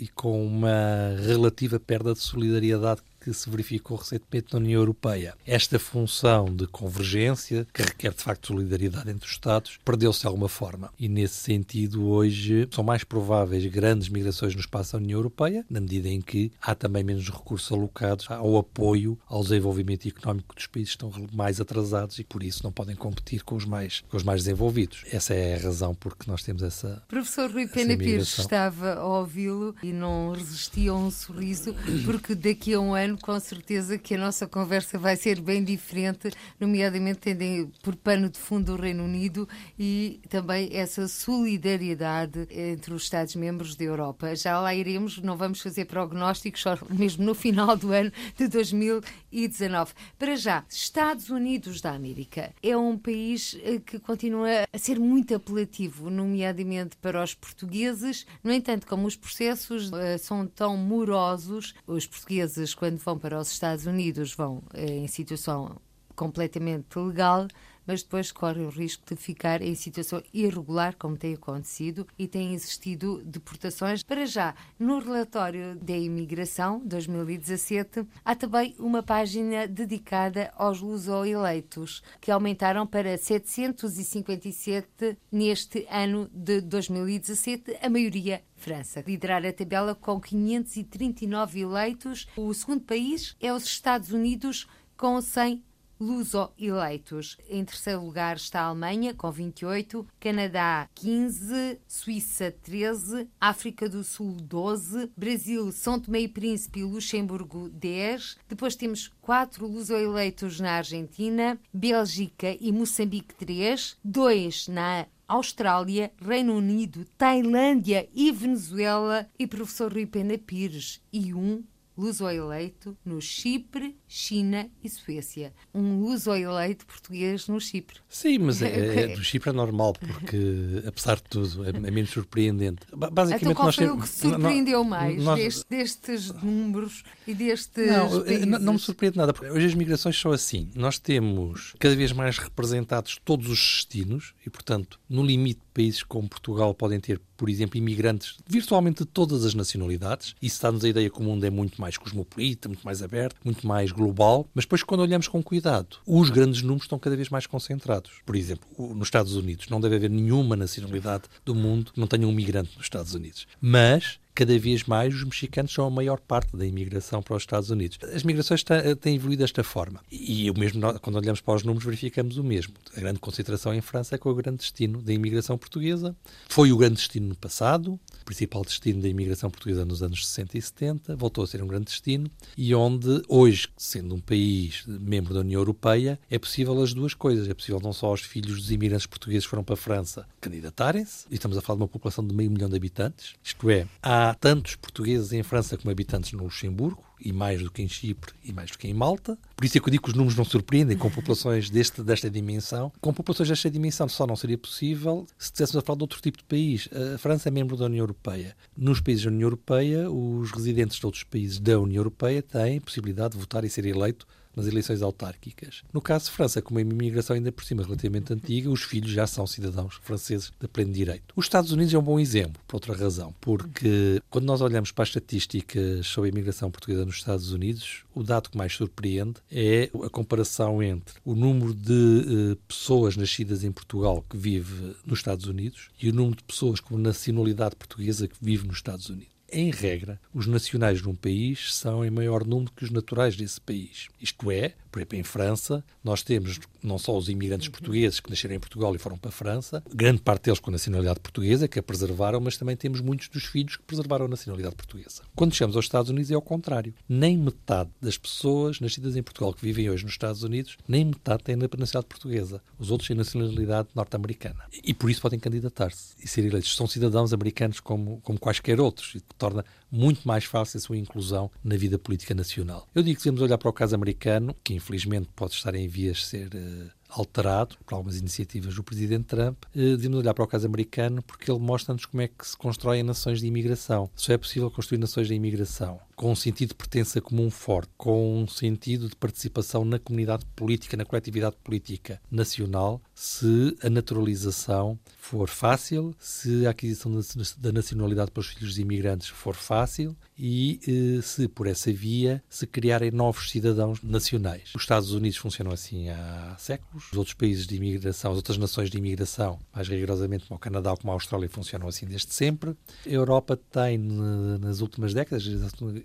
e 0.00 0.08
com 0.08 0.46
uma 0.46 1.16
relativa 1.22 1.78
perda 1.78 2.14
de 2.14 2.20
solidariedade 2.20 3.02
que 3.22 3.32
se 3.32 3.48
verificou 3.48 3.96
recentemente 3.96 4.52
na 4.52 4.58
União 4.58 4.80
Europeia. 4.80 5.34
Esta 5.46 5.78
função 5.78 6.46
de 6.46 6.66
convergência, 6.66 7.66
que 7.72 7.82
requer 7.82 8.12
de 8.12 8.22
facto 8.22 8.48
solidariedade 8.48 9.10
entre 9.10 9.26
os 9.26 9.32
Estados, 9.32 9.78
perdeu-se 9.84 10.20
de 10.20 10.26
alguma 10.26 10.48
forma. 10.48 10.92
E 10.98 11.08
nesse 11.08 11.36
sentido, 11.36 12.08
hoje 12.08 12.68
são 12.72 12.82
mais 12.82 13.04
prováveis 13.04 13.64
grandes 13.66 14.08
migrações 14.08 14.54
no 14.54 14.60
espaço 14.60 14.92
da 14.92 14.98
União 14.98 15.18
Europeia, 15.18 15.64
na 15.70 15.80
medida 15.80 16.08
em 16.08 16.20
que 16.20 16.50
há 16.60 16.74
também 16.74 17.04
menos 17.04 17.28
recursos 17.30 17.70
alocados 17.70 18.26
ao 18.30 18.56
apoio 18.56 19.18
ao 19.26 19.42
desenvolvimento 19.42 20.08
económico 20.08 20.54
dos 20.54 20.66
países 20.66 20.96
que 20.96 21.04
estão 21.04 21.28
mais 21.32 21.60
atrasados 21.60 22.18
e 22.18 22.24
por 22.24 22.42
isso 22.42 22.64
não 22.64 22.72
podem 22.72 22.96
competir 22.96 23.42
com 23.44 23.54
os 23.54 23.64
mais, 23.64 24.02
com 24.08 24.16
os 24.16 24.22
mais 24.22 24.42
desenvolvidos. 24.42 25.04
Essa 25.12 25.34
é 25.34 25.54
a 25.54 25.62
razão 25.62 25.94
por 25.94 26.16
que 26.16 26.28
nós 26.28 26.42
temos 26.42 26.62
essa. 26.62 27.02
Professor 27.08 27.50
Rui 27.50 27.66
Pena 27.68 27.96
Pires 27.96 28.38
estava 28.38 28.94
a 28.94 29.06
ouvi-lo 29.06 29.74
e 29.82 29.92
não 29.92 30.32
resistia 30.32 30.90
a 30.90 30.96
um 30.96 31.10
sorriso, 31.10 31.74
porque 32.04 32.34
daqui 32.34 32.74
a 32.74 32.80
um 32.80 32.94
ano 32.94 33.11
ano, 33.12 33.18
com 33.20 33.38
certeza 33.38 33.98
que 33.98 34.14
a 34.14 34.18
nossa 34.18 34.46
conversa 34.46 34.98
vai 34.98 35.16
ser 35.16 35.40
bem 35.40 35.62
diferente, 35.62 36.30
nomeadamente 36.58 37.20
tendo 37.20 37.70
por 37.82 37.94
pano 37.94 38.28
de 38.28 38.38
fundo 38.38 38.72
o 38.72 38.76
Reino 38.76 39.04
Unido 39.04 39.48
e 39.78 40.20
também 40.28 40.70
essa 40.72 41.06
solidariedade 41.06 42.48
entre 42.50 42.94
os 42.94 43.04
Estados-membros 43.04 43.76
da 43.76 43.84
Europa. 43.84 44.34
Já 44.34 44.58
lá 44.60 44.74
iremos, 44.74 45.18
não 45.18 45.36
vamos 45.36 45.60
fazer 45.60 45.84
prognósticos, 45.84 46.62
só 46.62 46.78
mesmo 46.90 47.24
no 47.24 47.34
final 47.34 47.76
do 47.76 47.92
ano 47.92 48.10
de 48.36 48.48
2019. 48.48 49.92
Para 50.18 50.36
já, 50.36 50.64
Estados 50.68 51.28
Unidos 51.28 51.80
da 51.80 51.92
América 51.92 52.52
é 52.62 52.76
um 52.76 52.96
país 52.96 53.56
eh, 53.62 53.80
que 53.84 53.98
continua 53.98 54.66
a 54.72 54.78
ser 54.78 54.98
muito 54.98 55.34
apelativo, 55.34 56.10
nomeadamente 56.10 56.96
para 56.96 57.22
os 57.22 57.34
portugueses. 57.34 58.26
No 58.42 58.52
entanto, 58.52 58.86
como 58.86 59.06
os 59.06 59.16
processos 59.16 59.90
uh, 59.90 60.18
são 60.18 60.46
tão 60.46 60.76
morosos, 60.76 61.74
os 61.86 62.06
portugueses, 62.06 62.74
quando 62.74 63.01
vão 63.04 63.18
para 63.18 63.38
os 63.38 63.50
Estados 63.50 63.86
Unidos, 63.86 64.34
vão 64.34 64.62
uh, 64.74 64.78
em 64.78 65.06
situação 65.06 65.76
completamente 66.14 66.98
legal 66.98 67.46
mas 67.86 68.02
depois 68.02 68.32
corre 68.32 68.62
o 68.62 68.68
risco 68.68 69.04
de 69.06 69.16
ficar 69.16 69.62
em 69.62 69.74
situação 69.74 70.22
irregular, 70.32 70.96
como 70.98 71.16
tem 71.16 71.34
acontecido, 71.34 72.06
e 72.18 72.26
têm 72.26 72.54
existido 72.54 73.22
deportações. 73.24 74.02
Para 74.02 74.26
já, 74.26 74.54
no 74.78 74.98
relatório 74.98 75.76
da 75.76 75.96
imigração 75.96 76.80
2017, 76.84 78.06
há 78.24 78.34
também 78.34 78.74
uma 78.78 79.02
página 79.02 79.66
dedicada 79.66 80.52
aos 80.56 80.80
luso-eleitos, 80.80 82.02
que 82.20 82.30
aumentaram 82.30 82.86
para 82.86 83.16
757 83.16 85.16
neste 85.30 85.86
ano 85.90 86.28
de 86.32 86.60
2017, 86.60 87.78
a 87.80 87.88
maioria 87.88 88.42
França. 88.62 89.02
Liderar 89.04 89.44
a 89.44 89.52
tabela 89.52 89.94
com 89.94 90.20
539 90.20 91.60
eleitos. 91.60 92.28
O 92.36 92.54
segundo 92.54 92.82
país 92.82 93.36
é 93.40 93.52
os 93.52 93.64
Estados 93.64 94.12
Unidos, 94.12 94.68
com 94.96 95.20
100 95.20 95.62
luso-eleitos. 96.02 97.36
Em 97.48 97.64
terceiro 97.64 98.04
lugar 98.04 98.36
está 98.36 98.62
a 98.62 98.64
Alemanha, 98.64 99.14
com 99.14 99.30
28, 99.30 100.06
Canadá, 100.18 100.88
15, 100.94 101.78
Suíça, 101.86 102.54
13, 102.62 103.28
África 103.40 103.88
do 103.88 104.02
Sul, 104.02 104.36
12, 104.40 105.10
Brasil, 105.16 105.70
São 105.70 106.00
Tomé 106.00 106.22
e 106.22 106.28
Príncipe 106.28 106.80
e 106.80 106.84
Luxemburgo, 106.84 107.68
10. 107.70 108.36
Depois 108.48 108.74
temos 108.74 109.12
quatro 109.20 109.66
luso-eleitos 109.66 110.58
na 110.58 110.72
Argentina, 110.72 111.58
Bélgica 111.72 112.56
e 112.60 112.72
Moçambique, 112.72 113.34
3, 113.36 113.96
2 114.04 114.68
na 114.68 115.06
Austrália, 115.28 116.12
Reino 116.20 116.54
Unido, 116.56 117.06
Tailândia 117.16 118.08
e 118.14 118.30
Venezuela. 118.30 119.26
E 119.38 119.46
professor 119.46 119.92
Rui 119.92 120.04
Pena 120.04 120.36
Pires 120.36 121.00
e 121.12 121.32
um 121.32 121.62
luso-eleito 121.96 122.96
no 123.04 123.20
Chipre, 123.20 123.96
China 124.08 124.68
e 124.82 124.88
Suécia. 124.88 125.52
Um 125.74 126.00
luso-eleito 126.00 126.86
português 126.86 127.48
no 127.48 127.60
Chipre. 127.60 127.98
Sim, 128.08 128.38
mas 128.38 128.62
é, 128.62 129.02
é, 129.02 129.06
do 129.16 129.22
Chipre 129.22 129.50
é 129.50 129.52
normal, 129.52 129.92
porque, 129.94 130.82
apesar 130.86 131.16
de 131.16 131.24
tudo, 131.24 131.64
é, 131.64 131.68
é 131.68 131.90
menos 131.90 132.10
surpreendente. 132.10 132.86
Basicamente, 132.94 133.42
então, 133.42 133.54
qual 133.54 133.66
nós 133.66 133.76
foi 133.76 133.86
temos... 133.86 133.98
o 133.98 134.02
que 134.02 134.08
surpreendeu 134.08 134.84
mais 134.84 135.22
nós... 135.22 135.38
deste, 135.38 135.64
destes 135.68 136.32
números 136.42 137.04
e 137.26 137.34
destes 137.34 137.86
não, 137.86 138.26
eh, 138.26 138.46
não, 138.46 138.58
não, 138.58 138.72
me 138.74 138.78
surpreende 138.78 139.16
nada, 139.16 139.32
porque 139.32 139.50
hoje 139.50 139.66
as 139.66 139.74
migrações 139.74 140.18
são 140.18 140.32
assim. 140.32 140.70
Nós 140.74 140.98
temos 140.98 141.74
cada 141.78 141.94
vez 141.94 142.12
mais 142.12 142.38
representados 142.38 143.20
todos 143.24 143.48
os 143.48 143.58
destinos 143.58 144.34
e, 144.46 144.50
portanto, 144.50 144.98
no 145.08 145.24
limite, 145.24 145.60
países 145.72 146.02
como 146.02 146.28
Portugal 146.28 146.74
podem 146.74 147.00
ter, 147.00 147.20
por 147.36 147.48
exemplo, 147.48 147.76
imigrantes 147.76 148.36
virtualmente 148.46 149.04
de 149.04 149.06
todas 149.06 149.44
as 149.44 149.54
nacionalidades. 149.54 150.34
Isso 150.40 150.62
dá-nos 150.62 150.84
a 150.84 150.88
ideia 150.88 151.10
que 151.10 151.18
o 151.18 151.22
mundo 151.22 151.44
é 151.44 151.50
muito 151.50 151.80
mais 151.80 151.96
cosmopolita, 151.96 152.68
muito 152.68 152.84
mais 152.84 153.02
aberto, 153.02 153.36
muito 153.44 153.66
mais 153.66 153.90
global. 153.90 154.46
Mas 154.54 154.64
depois, 154.64 154.82
quando 154.82 155.00
olhamos 155.00 155.28
com 155.28 155.42
cuidado, 155.42 155.96
os 156.06 156.30
grandes 156.30 156.62
números 156.62 156.84
estão 156.84 156.98
cada 156.98 157.16
vez 157.16 157.28
mais 157.28 157.46
concentrados. 157.46 158.12
Por 158.24 158.36
exemplo, 158.36 158.66
nos 158.94 159.08
Estados 159.08 159.34
Unidos 159.34 159.68
não 159.68 159.80
deve 159.80 159.96
haver 159.96 160.10
nenhuma 160.10 160.56
nacionalidade 160.56 161.24
do 161.44 161.54
mundo 161.54 161.92
que 161.92 162.00
não 162.00 162.06
tenha 162.06 162.26
um 162.26 162.32
migrante 162.32 162.76
nos 162.76 162.86
Estados 162.86 163.14
Unidos. 163.14 163.46
Mas 163.60 164.18
cada 164.34 164.58
vez 164.58 164.84
mais 164.84 165.14
os 165.14 165.24
mexicanos 165.24 165.72
são 165.72 165.86
a 165.86 165.90
maior 165.90 166.20
parte 166.20 166.56
da 166.56 166.66
imigração 166.66 167.22
para 167.22 167.36
os 167.36 167.42
Estados 167.42 167.70
Unidos. 167.70 167.98
As 168.14 168.22
migrações 168.22 168.64
têm 169.00 169.16
evoluído 169.16 169.42
desta 169.42 169.62
forma. 169.62 170.00
E 170.10 170.50
o 170.50 170.58
mesmo, 170.58 170.80
quando 171.00 171.16
olhamos 171.16 171.40
para 171.40 171.54
os 171.54 171.62
números, 171.62 171.84
verificamos 171.84 172.36
o 172.36 172.44
mesmo. 172.44 172.74
A 172.96 173.00
grande 173.00 173.18
concentração 173.18 173.74
em 173.74 173.80
França 173.80 174.14
é 174.14 174.18
com 174.18 174.30
o 174.30 174.34
grande 174.34 174.58
destino 174.58 175.02
da 175.02 175.12
imigração 175.12 175.58
portuguesa. 175.58 176.16
Foi 176.48 176.72
o 176.72 176.76
grande 176.76 176.96
destino 176.96 177.28
no 177.28 177.36
passado, 177.36 177.98
o 178.20 178.24
principal 178.24 178.62
destino 178.62 179.02
da 179.02 179.08
imigração 179.08 179.50
portuguesa 179.50 179.84
nos 179.84 180.02
anos 180.02 180.26
60 180.26 180.58
e 180.58 180.62
70, 180.62 181.16
voltou 181.16 181.44
a 181.44 181.46
ser 181.46 181.62
um 181.62 181.66
grande 181.66 181.86
destino, 181.86 182.30
e 182.56 182.74
onde 182.74 183.22
hoje, 183.28 183.68
sendo 183.76 184.14
um 184.14 184.20
país 184.20 184.84
membro 184.86 185.34
da 185.34 185.40
União 185.40 185.60
Europeia, 185.60 186.18
é 186.30 186.38
possível 186.38 186.80
as 186.82 186.94
duas 186.94 187.14
coisas. 187.14 187.48
É 187.48 187.54
possível 187.54 187.80
não 187.80 187.92
só 187.92 188.12
os 188.12 188.22
filhos 188.22 188.56
dos 188.56 188.70
imigrantes 188.70 189.06
portugueses 189.06 189.44
que 189.44 189.50
foram 189.50 189.64
para 189.64 189.74
a 189.74 189.76
França 189.76 190.26
candidatarem-se, 190.40 191.26
e 191.30 191.34
estamos 191.34 191.56
a 191.56 191.60
falar 191.60 191.76
de 191.76 191.82
uma 191.82 191.88
população 191.88 192.26
de 192.26 192.34
meio 192.34 192.50
milhão 192.50 192.68
de 192.68 192.76
habitantes, 192.76 193.34
isto 193.42 193.68
é, 193.70 193.86
há 194.02 194.21
há 194.30 194.34
tantos 194.34 194.76
portugueses 194.76 195.32
em 195.32 195.42
França 195.42 195.76
como 195.76 195.90
habitantes 195.90 196.32
no 196.32 196.44
Luxemburgo, 196.44 197.02
e 197.24 197.32
mais 197.32 197.62
do 197.62 197.70
que 197.70 197.82
em 197.82 197.88
Chipre 197.88 198.32
e 198.44 198.52
mais 198.52 198.70
do 198.70 198.78
que 198.78 198.88
em 198.88 198.94
Malta. 198.94 199.38
Por 199.56 199.64
isso 199.64 199.78
é 199.78 199.80
que 199.80 199.88
eu 199.88 199.90
digo 199.90 200.04
que 200.04 200.10
os 200.10 200.14
números 200.14 200.36
não 200.36 200.44
surpreendem 200.44 200.96
com 200.96 201.08
populações 201.08 201.70
deste, 201.70 202.02
desta 202.02 202.28
dimensão. 202.28 202.92
Com 203.00 203.12
populações 203.12 203.48
desta 203.48 203.70
dimensão 203.70 204.08
só 204.08 204.26
não 204.26 204.36
seria 204.36 204.58
possível 204.58 205.26
se 205.38 205.46
estivéssemos 205.46 205.82
a 205.82 205.86
falar 205.86 205.98
de 205.98 206.02
outro 206.02 206.20
tipo 206.20 206.38
de 206.38 206.44
país. 206.44 206.88
A 207.14 207.18
França 207.18 207.48
é 207.48 207.52
membro 207.52 207.76
da 207.76 207.84
União 207.84 208.02
Europeia. 208.02 208.56
Nos 208.76 209.00
países 209.00 209.24
da 209.24 209.30
União 209.30 209.46
Europeia, 209.46 210.10
os 210.10 210.50
residentes 210.50 210.98
de 210.98 211.06
outros 211.06 211.24
países 211.24 211.58
da 211.58 211.78
União 211.78 212.00
Europeia 212.00 212.42
têm 212.42 212.80
possibilidade 212.80 213.34
de 213.34 213.40
votar 213.40 213.64
e 213.64 213.70
ser 213.70 213.86
eleito 213.86 214.26
nas 214.54 214.66
eleições 214.66 215.02
autárquicas. 215.02 215.82
No 215.92 216.00
caso 216.00 216.26
de 216.26 216.32
França, 216.32 216.62
como 216.62 216.78
é 216.78 216.82
uma 216.82 216.92
imigração 216.92 217.34
ainda 217.34 217.52
por 217.52 217.64
cima 217.64 217.82
relativamente 217.82 218.32
antiga, 218.32 218.70
os 218.70 218.82
filhos 218.82 219.10
já 219.10 219.26
são 219.26 219.46
cidadãos 219.46 219.94
franceses 220.02 220.52
de 220.60 220.68
pleno 220.68 220.92
direito. 220.92 221.32
Os 221.36 221.46
Estados 221.46 221.72
Unidos 221.72 221.92
é 221.94 221.98
um 221.98 222.02
bom 222.02 222.18
exemplo, 222.18 222.60
por 222.66 222.76
outra 222.76 222.94
razão, 222.94 223.34
porque 223.40 224.20
quando 224.30 224.44
nós 224.44 224.60
olhamos 224.60 224.92
para 224.92 225.02
as 225.02 225.08
estatísticas 225.08 226.06
sobre 226.06 226.30
a 226.30 226.32
imigração 226.32 226.70
portuguesa 226.70 227.04
nos 227.04 227.16
Estados 227.16 227.52
Unidos, 227.52 228.04
o 228.14 228.22
dado 228.22 228.50
que 228.50 228.58
mais 228.58 228.74
surpreende 228.74 229.36
é 229.50 229.90
a 230.04 230.10
comparação 230.10 230.82
entre 230.82 231.14
o 231.24 231.34
número 231.34 231.74
de 231.74 231.92
uh, 231.92 232.56
pessoas 232.68 233.16
nascidas 233.16 233.64
em 233.64 233.72
Portugal 233.72 234.24
que 234.28 234.36
vive 234.36 234.94
nos 235.04 235.20
Estados 235.20 235.46
Unidos 235.46 235.90
e 236.00 236.10
o 236.10 236.12
número 236.12 236.36
de 236.36 236.44
pessoas 236.44 236.80
com 236.80 236.96
nacionalidade 236.98 237.76
portuguesa 237.76 238.28
que 238.28 238.36
vive 238.40 238.66
nos 238.66 238.76
Estados 238.76 239.08
Unidos 239.08 239.32
em 239.52 239.70
regra, 239.70 240.18
os 240.32 240.46
nacionais 240.46 241.02
de 241.02 241.08
um 241.08 241.14
país 241.14 241.74
são 241.74 242.04
em 242.04 242.10
maior 242.10 242.44
número 242.44 242.72
que 242.72 242.84
os 242.84 242.90
naturais 242.90 243.36
desse 243.36 243.60
país. 243.60 244.08
Isto 244.20 244.50
é, 244.50 244.74
por 244.90 244.98
exemplo, 244.98 245.18
em 245.18 245.22
França, 245.22 245.84
nós 246.02 246.22
temos 246.22 246.58
não 246.82 246.98
só 246.98 247.16
os 247.16 247.28
imigrantes 247.28 247.68
portugueses 247.68 248.18
que 248.18 248.30
nasceram 248.30 248.54
em 248.54 248.60
Portugal 248.60 248.94
e 248.94 248.98
foram 248.98 249.16
para 249.16 249.28
a 249.28 249.32
França, 249.32 249.82
grande 249.94 250.22
parte 250.22 250.44
deles 250.44 250.58
com 250.58 250.70
nacionalidade 250.70 251.20
portuguesa, 251.20 251.68
que 251.68 251.78
a 251.78 251.82
preservaram, 251.82 252.40
mas 252.40 252.56
também 252.56 252.76
temos 252.76 253.00
muitos 253.00 253.28
dos 253.28 253.44
filhos 253.44 253.76
que 253.76 253.82
preservaram 253.82 254.24
a 254.24 254.28
nacionalidade 254.28 254.74
portuguesa. 254.74 255.22
Quando 255.36 255.54
chegamos 255.54 255.76
aos 255.76 255.84
Estados 255.84 256.10
Unidos 256.10 256.30
é 256.30 256.34
ao 256.34 256.42
contrário. 256.42 256.94
Nem 257.08 257.36
metade 257.36 257.90
das 258.00 258.16
pessoas 258.16 258.80
nascidas 258.80 259.16
em 259.16 259.22
Portugal 259.22 259.52
que 259.52 259.62
vivem 259.62 259.90
hoje 259.90 260.04
nos 260.04 260.14
Estados 260.14 260.42
Unidos, 260.42 260.76
nem 260.88 261.04
metade 261.04 261.44
têm 261.44 261.54
a 261.54 261.58
nacionalidade 261.58 262.06
portuguesa. 262.06 262.62
Os 262.78 262.90
outros 262.90 263.08
têm 263.08 263.16
nacionalidade 263.16 263.88
norte-americana. 263.94 264.64
E 264.82 264.94
por 264.94 265.10
isso 265.10 265.20
podem 265.20 265.38
candidatar-se 265.38 266.14
e 266.22 266.26
ser 266.26 266.44
eleitos. 266.44 266.74
São 266.74 266.86
cidadãos 266.86 267.32
americanos 267.32 267.80
como, 267.80 268.20
como 268.22 268.38
quaisquer 268.38 268.80
outros, 268.80 269.14
torna 269.42 269.64
muito 269.90 270.26
mais 270.26 270.44
fácil 270.44 270.78
a 270.78 270.80
sua 270.80 270.96
inclusão 270.96 271.50
na 271.64 271.76
vida 271.76 271.98
política 271.98 272.32
nacional. 272.32 272.86
Eu 272.94 273.02
digo 273.02 273.18
que 273.18 273.24
devemos 273.24 273.42
olhar 273.42 273.58
para 273.58 273.68
o 273.68 273.72
caso 273.72 273.94
americano, 273.94 274.54
que 274.62 274.72
infelizmente 274.72 275.28
pode 275.34 275.54
estar 275.54 275.74
em 275.74 275.88
vias 275.88 276.18
de 276.18 276.24
ser 276.26 276.46
uh, 276.54 276.90
alterado 277.08 277.76
por 277.84 277.96
algumas 277.96 278.16
iniciativas 278.16 278.74
do 278.76 278.84
presidente 278.84 279.24
Trump, 279.24 279.64
uh, 279.64 279.96
devemos 279.96 280.20
olhar 280.20 280.32
para 280.32 280.44
o 280.44 280.46
caso 280.46 280.66
americano 280.66 281.22
porque 281.22 281.50
ele 281.50 281.58
mostra-nos 281.58 282.06
como 282.06 282.22
é 282.22 282.28
que 282.28 282.46
se 282.46 282.56
constroem 282.56 283.02
nações 283.02 283.40
de 283.40 283.46
imigração. 283.46 284.08
Só 284.14 284.32
é 284.32 284.38
possível 284.38 284.70
construir 284.70 284.98
nações 284.98 285.26
de 285.26 285.34
imigração 285.34 285.98
com 286.16 286.32
um 286.32 286.36
sentido 286.36 286.70
de 286.70 286.74
pertença 286.74 287.20
comum 287.20 287.50
forte, 287.50 287.90
com 287.96 288.42
um 288.42 288.48
sentido 288.48 289.08
de 289.08 289.16
participação 289.16 289.84
na 289.84 289.98
comunidade 289.98 290.44
política, 290.54 290.96
na 290.96 291.04
coletividade 291.04 291.56
política 291.62 292.20
nacional, 292.30 293.00
se 293.14 293.76
a 293.82 293.90
naturalização 293.90 294.98
for 295.16 295.48
fácil, 295.48 296.14
se 296.18 296.66
a 296.66 296.70
aquisição 296.70 297.12
da 297.58 297.72
nacionalidade 297.72 298.30
para 298.30 298.40
os 298.40 298.48
filhos 298.48 298.70
dos 298.70 298.78
imigrantes 298.78 299.28
for 299.28 299.54
fácil 299.54 300.16
e 300.38 300.80
eh, 300.86 301.22
se 301.22 301.48
por 301.48 301.66
essa 301.66 301.92
via 301.92 302.42
se 302.48 302.66
criarem 302.66 303.10
novos 303.10 303.50
cidadãos 303.50 304.02
nacionais. 304.02 304.72
Os 304.74 304.82
Estados 304.82 305.12
Unidos 305.12 305.38
funcionam 305.38 305.72
assim 305.72 306.08
há 306.08 306.56
séculos. 306.58 307.10
Os 307.12 307.18
outros 307.18 307.34
países 307.34 307.66
de 307.66 307.76
imigração, 307.76 308.32
as 308.32 308.36
outras 308.36 308.58
nações 308.58 308.90
de 308.90 308.98
imigração, 308.98 309.58
mais 309.74 309.88
rigorosamente 309.88 310.46
como 310.46 310.56
o 310.56 310.60
Canadá 310.60 310.90
ou 310.90 310.96
como 310.96 311.12
a 311.12 311.14
Austrália, 311.14 311.48
funcionam 311.48 311.86
assim 311.86 312.06
desde 312.06 312.32
sempre. 312.32 312.76
A 313.06 313.08
Europa 313.08 313.56
tem, 313.56 313.98
nas 313.98 314.80
últimas 314.80 315.14
décadas, 315.14 315.44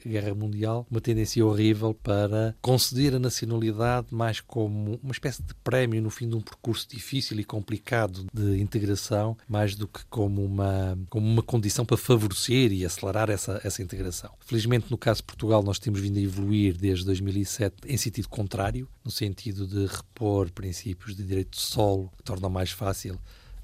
Guerra 0.06 0.34
Mundial, 0.34 0.86
uma 0.90 1.02
tendência 1.02 1.46
horrível 1.46 1.94
para 1.94 2.56
conceder 2.62 3.16
a 3.16 3.20
nacionalidade 3.20 4.08
mais 4.12 4.40
como 4.40 5.00
uma 5.02 5.12
espécie 5.12 5.42
de 5.44 5.54
prémio 5.56 6.02
no 6.02 6.10
fim 6.10 6.28
de 6.28 6.36
um 6.36 6.42
percurso 6.42 6.88
difícil 6.90 7.40
e 7.40 7.44
complicado 7.44 8.26
de 8.34 8.60
integração, 8.60 9.38
mais 9.48 9.76
do 9.76 9.88
que 9.88 10.04
como 10.10 10.44
uma, 10.44 10.98
como 11.10 11.28
uma 11.28 11.44
condição 11.44 11.86
para 11.86 11.98
favorecer 11.98 12.72
e 12.72 12.86
acelerar 12.86 13.30
essa, 13.30 13.62
essa 13.64 13.82
integração. 13.82 14.32
Felizmente, 14.40 14.90
no 14.90 14.98
caso 14.98 15.22
de 15.22 15.26
Portugal, 15.26 15.64
nós 15.64 15.80
temos 15.80 16.00
vindo 16.00 16.18
a 16.18 16.22
evoluir 16.22 16.78
desde 16.78 17.06
2007 17.06 17.76
em 17.88 17.98
sentido 17.98 18.30
contrário, 18.30 18.88
no 19.04 19.12
sentido 19.12 19.68
de 19.68 19.86
repor 19.86 20.52
princípios 20.52 21.16
de 21.16 21.24
direito 21.24 21.52
de 21.52 21.62
solo 21.62 22.12
que 22.18 22.24
tornam 22.24 22.50
mais 22.50 22.72
fácil 22.72 23.20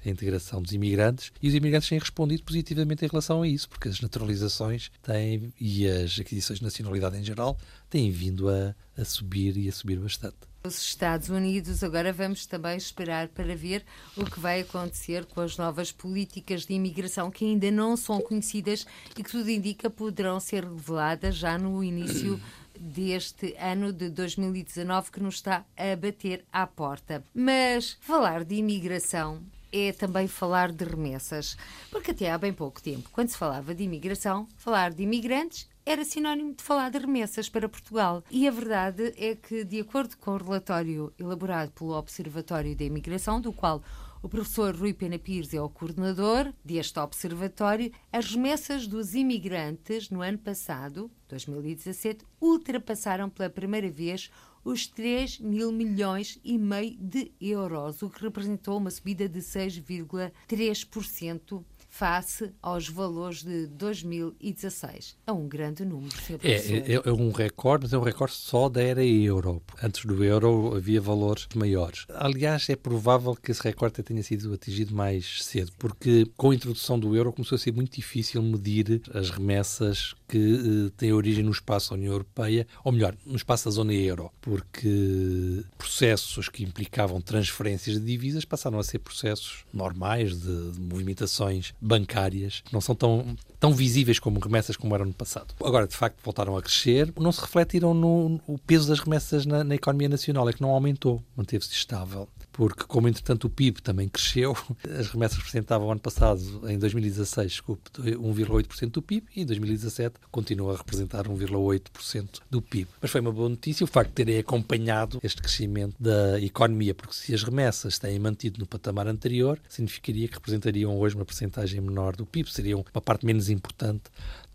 a 0.08 0.10
integração 0.10 0.62
dos 0.62 0.72
imigrantes 0.72 1.32
e 1.42 1.48
os 1.48 1.54
imigrantes 1.54 1.88
têm 1.88 1.98
respondido 1.98 2.42
positivamente 2.42 3.04
em 3.04 3.08
relação 3.08 3.42
a 3.42 3.48
isso, 3.48 3.68
porque 3.68 3.88
as 3.88 4.00
naturalizações 4.00 4.90
têm, 5.02 5.52
e 5.60 5.86
as 5.86 6.18
aquisições 6.18 6.58
de 6.58 6.64
nacionalidade 6.64 7.16
em 7.16 7.24
geral 7.24 7.58
têm 7.88 8.10
vindo 8.10 8.48
a, 8.48 8.74
a 8.96 9.04
subir 9.04 9.56
e 9.56 9.68
a 9.68 9.72
subir 9.72 9.98
bastante. 9.98 10.36
Os 10.66 10.78
Estados 10.78 11.28
Unidos, 11.28 11.84
agora 11.84 12.10
vamos 12.10 12.46
também 12.46 12.78
esperar 12.78 13.28
para 13.28 13.54
ver 13.54 13.84
o 14.16 14.24
que 14.24 14.40
vai 14.40 14.62
acontecer 14.62 15.26
com 15.26 15.42
as 15.42 15.58
novas 15.58 15.92
políticas 15.92 16.64
de 16.64 16.72
imigração 16.72 17.30
que 17.30 17.44
ainda 17.44 17.70
não 17.70 17.98
são 17.98 18.18
conhecidas 18.18 18.86
e 19.10 19.22
que 19.22 19.30
tudo 19.30 19.50
indica 19.50 19.90
poderão 19.90 20.40
ser 20.40 20.64
reveladas 20.64 21.36
já 21.36 21.58
no 21.58 21.84
início 21.84 22.40
deste 22.80 23.54
ano 23.58 23.92
de 23.92 24.08
2019 24.08 25.10
que 25.10 25.20
nos 25.20 25.34
está 25.34 25.66
a 25.76 25.96
bater 25.96 26.44
à 26.50 26.66
porta. 26.66 27.22
Mas 27.34 27.98
falar 28.00 28.42
de 28.42 28.54
imigração 28.54 29.42
é 29.74 29.92
também 29.92 30.28
falar 30.28 30.70
de 30.70 30.84
remessas, 30.84 31.56
porque 31.90 32.12
até 32.12 32.30
há 32.30 32.38
bem 32.38 32.52
pouco 32.52 32.80
tempo, 32.80 33.10
quando 33.10 33.30
se 33.30 33.36
falava 33.36 33.74
de 33.74 33.82
imigração, 33.82 34.46
falar 34.56 34.92
de 34.92 35.02
imigrantes 35.02 35.68
era 35.84 36.04
sinónimo 36.04 36.54
de 36.54 36.62
falar 36.62 36.90
de 36.90 36.98
remessas 36.98 37.48
para 37.48 37.68
Portugal. 37.68 38.22
E 38.30 38.46
a 38.46 38.50
verdade 38.50 39.12
é 39.18 39.34
que, 39.34 39.64
de 39.64 39.80
acordo 39.80 40.16
com 40.16 40.30
o 40.30 40.36
relatório 40.36 41.12
elaborado 41.18 41.72
pelo 41.72 41.98
Observatório 41.98 42.74
da 42.74 42.84
Imigração, 42.84 43.40
do 43.40 43.52
qual 43.52 43.82
o 44.22 44.28
professor 44.28 44.74
Rui 44.74 44.94
Pena 44.94 45.18
Pires 45.18 45.52
é 45.52 45.60
o 45.60 45.68
coordenador 45.68 46.50
deste 46.64 46.98
observatório. 46.98 47.92
As 48.10 48.30
remessas 48.30 48.86
dos 48.86 49.12
imigrantes 49.12 50.08
no 50.08 50.22
ano 50.22 50.38
passado, 50.38 51.10
2017, 51.28 52.24
ultrapassaram 52.40 53.28
pela 53.28 53.50
primeira 53.50 53.90
vez 53.90 54.30
os 54.64 54.86
3 54.86 55.40
mil 55.40 55.70
milhões 55.70 56.40
e 56.42 56.56
meio 56.56 56.96
de 56.96 57.30
euros, 57.40 58.00
o 58.02 58.08
que 58.08 58.22
representou 58.22 58.78
uma 58.78 58.90
subida 58.90 59.28
de 59.28 59.40
6,3% 59.40 61.62
face 61.94 62.50
aos 62.60 62.88
valores 62.88 63.44
de 63.44 63.68
2016. 63.68 65.16
É 65.24 65.30
um 65.30 65.46
grande 65.46 65.84
número. 65.84 66.12
É, 66.42 66.52
é, 66.52 67.02
é, 67.04 67.12
um 67.12 67.30
recorde, 67.30 67.84
mas 67.84 67.92
é 67.92 67.98
um 67.98 68.02
recorde 68.02 68.34
só 68.34 68.68
da 68.68 68.82
era 68.82 69.04
euro. 69.04 69.62
Antes 69.80 70.04
do 70.04 70.24
euro 70.24 70.74
havia 70.74 71.00
valores 71.00 71.46
maiores. 71.54 72.04
Aliás, 72.08 72.68
é 72.68 72.74
provável 72.74 73.36
que 73.36 73.52
esse 73.52 73.62
recorde 73.62 74.02
tenha 74.02 74.24
sido 74.24 74.52
atingido 74.52 74.92
mais 74.92 75.44
cedo, 75.44 75.70
porque 75.78 76.26
com 76.36 76.50
a 76.50 76.54
introdução 76.56 76.98
do 76.98 77.14
euro 77.14 77.32
começou 77.32 77.54
a 77.54 77.58
ser 77.60 77.72
muito 77.72 77.94
difícil 77.94 78.42
medir 78.42 79.00
as 79.14 79.30
remessas 79.30 80.16
que 80.26 80.36
uh, 80.36 80.90
têm 80.90 81.12
origem 81.12 81.44
no 81.44 81.52
espaço 81.52 81.90
da 81.90 81.96
União 81.96 82.12
Europeia, 82.12 82.66
ou 82.82 82.90
melhor, 82.90 83.14
no 83.24 83.36
espaço 83.36 83.66
da 83.66 83.70
zona 83.70 83.94
euro, 83.94 84.32
porque 84.40 85.62
processos 85.78 86.48
que 86.48 86.64
implicavam 86.64 87.20
transferências 87.20 88.00
de 88.00 88.04
divisas 88.04 88.44
passaram 88.44 88.80
a 88.80 88.82
ser 88.82 88.98
processos 88.98 89.64
normais 89.72 90.36
de, 90.36 90.72
de 90.72 90.80
movimentações 90.80 91.72
bancárias, 91.84 92.62
não 92.72 92.80
são 92.80 92.94
tão, 92.94 93.36
tão 93.60 93.72
visíveis 93.72 94.18
como 94.18 94.40
remessas 94.40 94.76
como 94.76 94.94
eram 94.94 95.04
no 95.04 95.12
passado. 95.12 95.54
Agora, 95.62 95.86
de 95.86 95.94
facto, 95.94 96.18
voltaram 96.24 96.56
a 96.56 96.62
crescer, 96.62 97.12
não 97.18 97.30
se 97.30 97.42
refletiram 97.42 97.92
no, 97.92 98.40
no 98.48 98.58
peso 98.66 98.88
das 98.88 99.00
remessas 99.00 99.44
na, 99.44 99.62
na 99.62 99.74
economia 99.74 100.08
nacional, 100.08 100.48
é 100.48 100.52
que 100.52 100.62
não 100.62 100.70
aumentou, 100.70 101.22
manteve-se 101.36 101.72
estável 101.72 102.28
porque 102.54 102.84
como 102.84 103.08
entretanto 103.08 103.48
o 103.48 103.50
PIB 103.50 103.82
também 103.82 104.08
cresceu, 104.08 104.56
as 104.98 105.08
remessas 105.08 105.38
representavam 105.38 105.90
ano 105.90 106.00
passado, 106.00 106.40
em 106.68 106.78
2016, 106.78 107.50
desculpe, 107.50 107.90
1,8% 108.00 108.90
do 108.92 109.02
PIB 109.02 109.26
e 109.34 109.42
em 109.42 109.46
2017 109.46 110.14
continua 110.30 110.74
a 110.74 110.76
representar 110.76 111.26
1,8% 111.26 112.40
do 112.48 112.62
PIB. 112.62 112.88
Mas 113.02 113.10
foi 113.10 113.20
uma 113.20 113.32
boa 113.32 113.48
notícia 113.48 113.82
o 113.82 113.88
facto 113.88 114.10
de 114.10 114.14
terem 114.14 114.38
acompanhado 114.38 115.18
este 115.22 115.42
crescimento 115.42 115.96
da 115.98 116.40
economia, 116.40 116.94
porque 116.94 117.14
se 117.14 117.34
as 117.34 117.42
remessas 117.42 117.98
têm 117.98 118.20
mantido 118.20 118.60
no 118.60 118.66
patamar 118.66 119.08
anterior, 119.08 119.58
significaria 119.68 120.28
que 120.28 120.34
representariam 120.34 120.96
hoje 120.96 121.16
uma 121.16 121.24
percentagem 121.24 121.80
menor 121.80 122.14
do 122.14 122.24
PIB, 122.24 122.52
seriam 122.52 122.84
uma 122.94 123.02
parte 123.02 123.26
menos 123.26 123.50
importante 123.50 124.04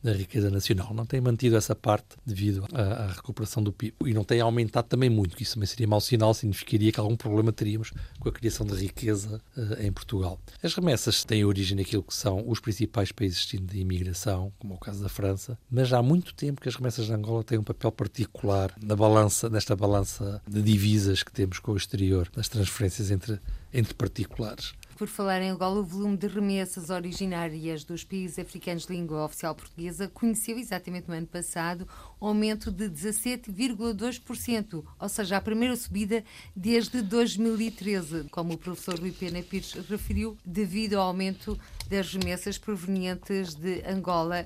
da 0.03 0.13
riqueza 0.13 0.49
nacional. 0.49 0.93
Não 0.93 1.05
tem 1.05 1.19
mantido 1.21 1.55
essa 1.55 1.75
parte 1.75 2.15
devido 2.25 2.65
à, 2.73 2.81
à, 2.81 3.07
recuperação 3.07 3.61
do 3.61 3.71
PIB. 3.71 3.95
E 4.05 4.13
não 4.13 4.23
tem 4.23 4.39
aumentado 4.39 4.87
também 4.87 5.09
muito, 5.09 5.35
que 5.35 5.43
isso 5.43 5.55
também 5.55 5.67
seria 5.67 5.87
mau 5.87 5.99
sinal, 5.99 6.33
significaria 6.33 6.91
que 6.91 6.99
algum 6.99 7.15
problema 7.15 7.51
teríamos 7.51 7.91
com 8.19 8.29
a 8.29 8.31
criação 8.31 8.65
de 8.65 8.75
riqueza 8.75 9.41
uh, 9.57 9.81
em 9.81 9.91
Portugal. 9.91 10.39
As 10.63 10.73
remessas 10.73 11.23
têm 11.23 11.43
origem 11.43 11.77
naquilo 11.77 12.03
que 12.03 12.13
são 12.13 12.43
os 12.47 12.59
principais 12.59 13.11
países 13.11 13.45
de 13.45 13.79
imigração, 13.79 14.51
como 14.57 14.73
é 14.73 14.77
o 14.77 14.79
caso 14.79 15.01
da 15.03 15.09
França, 15.09 15.57
mas 15.69 15.91
há 15.91 16.01
muito 16.01 16.33
tempo 16.33 16.61
que 16.61 16.69
as 16.69 16.75
remessas 16.75 17.05
de 17.05 17.13
Angola 17.13 17.43
têm 17.43 17.57
um 17.57 17.63
papel 17.63 17.91
particular 17.91 18.73
na 18.81 18.95
balança, 18.95 19.49
nesta 19.49 19.75
balança 19.75 20.41
de 20.47 20.61
divisas 20.61 21.23
que 21.23 21.31
temos 21.31 21.59
com 21.59 21.73
o 21.73 21.77
exterior, 21.77 22.29
das 22.35 22.47
transferências 22.47 23.11
entre, 23.11 23.39
entre 23.73 23.93
particulares 23.93 24.73
por 24.99 25.07
falar 25.07 25.41
em 25.41 25.49
Angola, 25.49 25.79
o 25.79 25.83
volume 25.83 26.17
de 26.17 26.27
remessas 26.27 26.89
originárias 26.89 27.85
dos 27.85 28.03
países 28.03 28.37
africanos 28.37 28.85
de 28.85 28.91
língua 28.91 29.23
oficial 29.23 29.55
portuguesa 29.55 30.09
conheceu 30.09 30.59
exatamente 30.59 31.07
no 31.07 31.13
ano 31.13 31.25
passado 31.25 31.87
um 32.19 32.27
aumento 32.27 32.69
de 32.69 32.89
17,2%, 32.89 34.83
ou 34.99 35.09
seja, 35.09 35.37
a 35.37 35.41
primeira 35.41 35.73
subida 35.77 36.21
desde 36.53 37.01
2013, 37.01 38.25
como 38.25 38.55
o 38.55 38.57
professor 38.57 38.99
Rui 38.99 39.13
Pena 39.13 39.41
Pires 39.41 39.71
referiu, 39.89 40.37
devido 40.45 40.95
ao 40.95 41.07
aumento 41.07 41.57
das 41.89 42.13
remessas 42.13 42.57
provenientes 42.57 43.55
de 43.55 43.81
Angola 43.87 44.45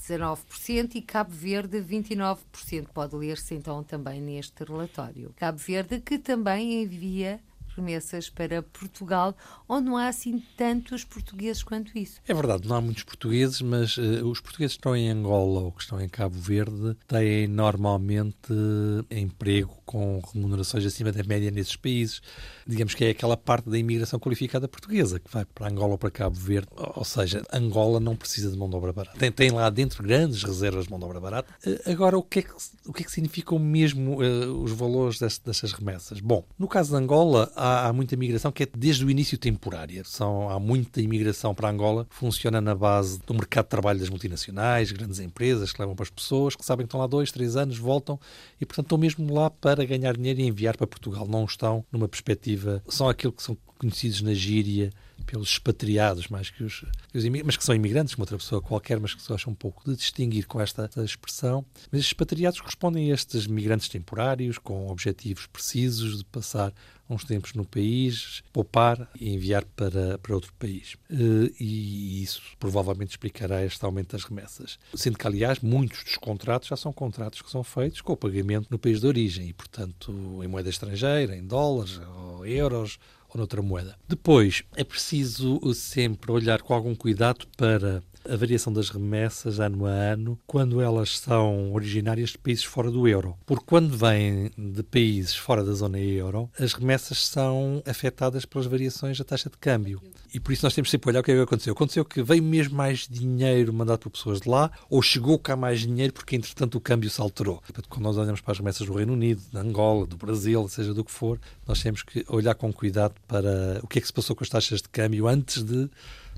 19% 0.00 0.96
e 0.96 1.02
Cabo 1.02 1.30
Verde 1.30 1.80
29%. 1.80 2.88
Pode 2.92 3.14
ler-se 3.14 3.54
então 3.54 3.84
também 3.84 4.20
neste 4.20 4.64
relatório. 4.64 5.32
Cabo 5.36 5.58
Verde 5.58 6.00
que 6.00 6.18
também 6.18 6.82
envia 6.82 7.40
remessas 7.76 8.28
para 8.28 8.62
Portugal, 8.62 9.36
onde 9.68 9.86
não 9.86 9.96
há 9.96 10.08
assim 10.08 10.42
tantos 10.56 11.04
portugueses 11.04 11.62
quanto 11.62 11.96
isso. 11.96 12.20
É 12.26 12.34
verdade, 12.34 12.68
não 12.68 12.76
há 12.76 12.80
muitos 12.80 13.02
portugueses, 13.04 13.60
mas 13.60 13.96
uh, 13.96 14.26
os 14.26 14.40
portugueses 14.40 14.74
que 14.76 14.80
estão 14.80 14.96
em 14.96 15.10
Angola 15.10 15.60
ou 15.60 15.72
que 15.72 15.82
estão 15.82 16.00
em 16.00 16.08
Cabo 16.08 16.38
Verde 16.38 16.96
têm 17.06 17.48
normalmente 17.48 18.52
uh, 18.52 19.04
emprego 19.10 19.76
com 19.84 20.22
remunerações 20.32 20.84
acima 20.84 21.12
da 21.12 21.22
média 21.22 21.50
nesses 21.50 21.76
países. 21.76 22.22
Digamos 22.66 22.94
que 22.94 23.04
é 23.04 23.10
aquela 23.10 23.36
parte 23.36 23.68
da 23.68 23.78
imigração 23.78 24.18
qualificada 24.18 24.68
portuguesa 24.68 25.18
que 25.18 25.30
vai 25.30 25.44
para 25.44 25.68
Angola 25.68 25.92
ou 25.92 25.98
para 25.98 26.10
Cabo 26.10 26.36
Verde. 26.36 26.68
Ou 26.76 27.04
seja, 27.04 27.42
Angola 27.52 28.00
não 28.00 28.16
precisa 28.16 28.50
de 28.50 28.56
mão 28.56 28.68
de 28.68 28.76
obra 28.76 28.92
barata. 28.92 29.18
Tem, 29.18 29.30
tem 29.30 29.50
lá 29.50 29.68
dentro 29.68 30.02
grandes 30.02 30.42
reservas 30.42 30.84
de 30.84 30.90
mão 30.90 30.98
de 30.98 31.04
obra 31.04 31.20
barata. 31.20 31.52
Uh, 31.66 31.90
agora, 31.90 32.16
o 32.16 32.22
que 32.22 32.40
é 32.40 32.42
que, 32.42 32.52
o 32.86 32.92
que, 32.92 33.02
é 33.02 33.04
que 33.04 33.12
significam 33.12 33.58
mesmo 33.58 34.18
os 34.62 34.72
valores 34.72 35.18
destas 35.18 35.72
remessas? 35.72 36.20
Bom, 36.20 36.44
no 36.58 36.68
caso 36.68 36.90
de 36.90 36.96
Angola, 36.96 37.50
há, 37.62 37.86
há, 37.86 37.92
muita 37.92 38.16
migração 38.16 38.50
que 38.50 38.64
é 38.64 38.68
desde 38.76 39.04
o 39.04 39.10
início 39.10 39.38
temporária. 39.38 40.02
São, 40.04 40.48
há 40.50 40.58
muita 40.58 41.00
imigração 41.00 41.54
para 41.54 41.70
Angola 41.70 42.04
que 42.06 42.14
funciona 42.14 42.60
na 42.60 42.74
base 42.74 43.20
do 43.24 43.32
mercado 43.34 43.66
de 43.66 43.70
trabalho 43.70 44.00
das 44.00 44.08
multinacionais, 44.08 44.90
grandes 44.90 45.20
empresas 45.20 45.72
que 45.72 45.80
levam 45.80 45.94
para 45.94 46.02
as 46.02 46.10
pessoas, 46.10 46.56
que 46.56 46.64
sabem 46.64 46.84
que 46.84 46.88
estão 46.88 47.00
lá 47.00 47.06
dois, 47.06 47.30
três 47.30 47.56
anos, 47.56 47.78
voltam 47.78 48.18
e, 48.60 48.66
portanto, 48.66 48.86
estão 48.86 48.98
mesmo 48.98 49.32
lá 49.32 49.48
para 49.48 49.84
ganhar 49.84 50.16
dinheiro 50.16 50.40
e 50.40 50.46
enviar 50.46 50.76
para 50.76 50.86
Portugal. 50.86 51.26
Não 51.28 51.44
estão 51.44 51.84
numa 51.92 52.08
perspectiva, 52.08 52.82
são 52.88 53.08
aquilo 53.08 53.32
que 53.32 53.42
são 53.42 53.56
conhecidos 53.78 54.22
na 54.22 54.34
gíria 54.34 54.90
pelos 55.22 55.50
expatriados 55.50 56.28
mais 56.28 56.50
que 56.50 56.64
os, 56.64 56.84
que 57.10 57.18
os 57.18 57.24
mas 57.44 57.56
que 57.56 57.64
são 57.64 57.74
imigrantes, 57.74 58.14
como 58.14 58.22
outra 58.22 58.38
pessoa 58.38 58.60
qualquer, 58.60 58.98
mas 59.00 59.14
que 59.14 59.22
se 59.22 59.32
acham 59.32 59.52
um 59.52 59.56
pouco 59.56 59.88
de 59.88 59.96
distinguir 59.96 60.46
com 60.46 60.60
esta, 60.60 60.84
esta 60.84 61.04
expressão. 61.04 61.64
Mas 61.90 62.00
estes 62.00 62.08
expatriados 62.08 62.60
correspondem 62.60 63.10
a 63.10 63.14
estes 63.14 63.46
migrantes 63.46 63.88
temporários, 63.88 64.58
com 64.58 64.88
objetivos 64.88 65.46
precisos 65.46 66.18
de 66.18 66.24
passar 66.24 66.72
uns 67.12 67.24
tempos 67.24 67.52
no 67.54 67.64
país, 67.64 68.42
poupar 68.52 69.08
e 69.20 69.30
enviar 69.34 69.64
para, 69.76 70.18
para 70.18 70.34
outro 70.34 70.52
país. 70.54 70.96
Eh, 71.10 71.52
e 71.60 72.22
isso 72.22 72.42
provavelmente 72.58 73.10
explicará 73.10 73.64
este 73.64 73.84
aumento 73.84 74.12
das 74.12 74.24
remessas. 74.24 74.78
Sendo 74.94 75.18
que, 75.18 75.26
aliás, 75.26 75.60
muitos 75.60 76.04
dos 76.04 76.16
contratos 76.16 76.68
já 76.68 76.76
são 76.76 76.92
contratos 76.92 77.42
que 77.42 77.50
são 77.50 77.62
feitos 77.62 78.00
com 78.00 78.12
o 78.12 78.16
pagamento 78.16 78.68
no 78.70 78.78
país 78.78 79.00
de 79.00 79.06
origem 79.06 79.48
e, 79.48 79.52
portanto, 79.52 80.40
em 80.42 80.48
moeda 80.48 80.70
estrangeira, 80.70 81.36
em 81.36 81.46
dólares 81.46 82.00
ou 82.16 82.46
euros 82.46 82.98
ou 83.32 83.38
noutra 83.38 83.62
moeda. 83.62 83.96
Depois, 84.08 84.62
é 84.76 84.84
preciso 84.84 85.60
sempre 85.74 86.30
olhar 86.30 86.62
com 86.62 86.74
algum 86.74 86.94
cuidado 86.94 87.46
para 87.56 88.02
a 88.28 88.36
variação 88.36 88.72
das 88.72 88.90
remessas 88.90 89.60
ano 89.60 89.86
a 89.86 89.90
ano 89.90 90.38
quando 90.46 90.80
elas 90.80 91.18
são 91.18 91.72
originárias 91.72 92.30
de 92.30 92.38
países 92.38 92.64
fora 92.64 92.90
do 92.90 93.06
euro. 93.08 93.36
Porque 93.46 93.64
quando 93.66 93.96
vêm 93.96 94.50
de 94.56 94.82
países 94.82 95.34
fora 95.34 95.64
da 95.64 95.72
zona 95.72 95.98
euro, 95.98 96.50
as 96.58 96.72
remessas 96.72 97.26
são 97.26 97.82
afetadas 97.86 98.44
pelas 98.44 98.66
variações 98.66 99.18
da 99.18 99.24
taxa 99.24 99.50
de 99.50 99.56
câmbio. 99.58 100.00
E 100.34 100.40
por 100.40 100.52
isso 100.52 100.64
nós 100.64 100.74
temos 100.74 100.90
sempre 100.90 101.10
olhar 101.10 101.20
o 101.20 101.22
que 101.22 101.30
é 101.30 101.34
que 101.34 101.40
aconteceu. 101.42 101.72
Aconteceu 101.72 102.04
que 102.04 102.22
veio 102.22 102.42
mesmo 102.42 102.74
mais 102.74 103.06
dinheiro 103.08 103.72
mandado 103.72 103.98
por 103.98 104.10
pessoas 104.10 104.40
de 104.40 104.48
lá 104.48 104.70
ou 104.88 105.02
chegou 105.02 105.38
cá 105.38 105.54
mais 105.54 105.80
dinheiro 105.80 106.12
porque, 106.12 106.36
entretanto, 106.36 106.76
o 106.76 106.80
câmbio 106.80 107.10
se 107.10 107.20
alterou. 107.20 107.62
Quando 107.88 108.04
nós 108.04 108.16
olhamos 108.16 108.40
para 108.40 108.52
as 108.52 108.58
remessas 108.58 108.86
do 108.86 108.94
Reino 108.94 109.12
Unido, 109.12 109.42
da 109.52 109.60
Angola, 109.60 110.06
do 110.06 110.16
Brasil, 110.16 110.66
seja 110.68 110.94
do 110.94 111.04
que 111.04 111.10
for, 111.10 111.38
nós 111.66 111.82
temos 111.82 112.02
que 112.02 112.24
olhar 112.28 112.54
com 112.54 112.72
cuidado 112.72 113.14
para 113.28 113.80
o 113.82 113.86
que 113.86 113.98
é 113.98 114.00
que 114.00 114.06
se 114.06 114.12
passou 114.12 114.34
com 114.34 114.42
as 114.42 114.48
taxas 114.48 114.80
de 114.80 114.88
câmbio 114.88 115.28
antes 115.28 115.62
de 115.62 115.90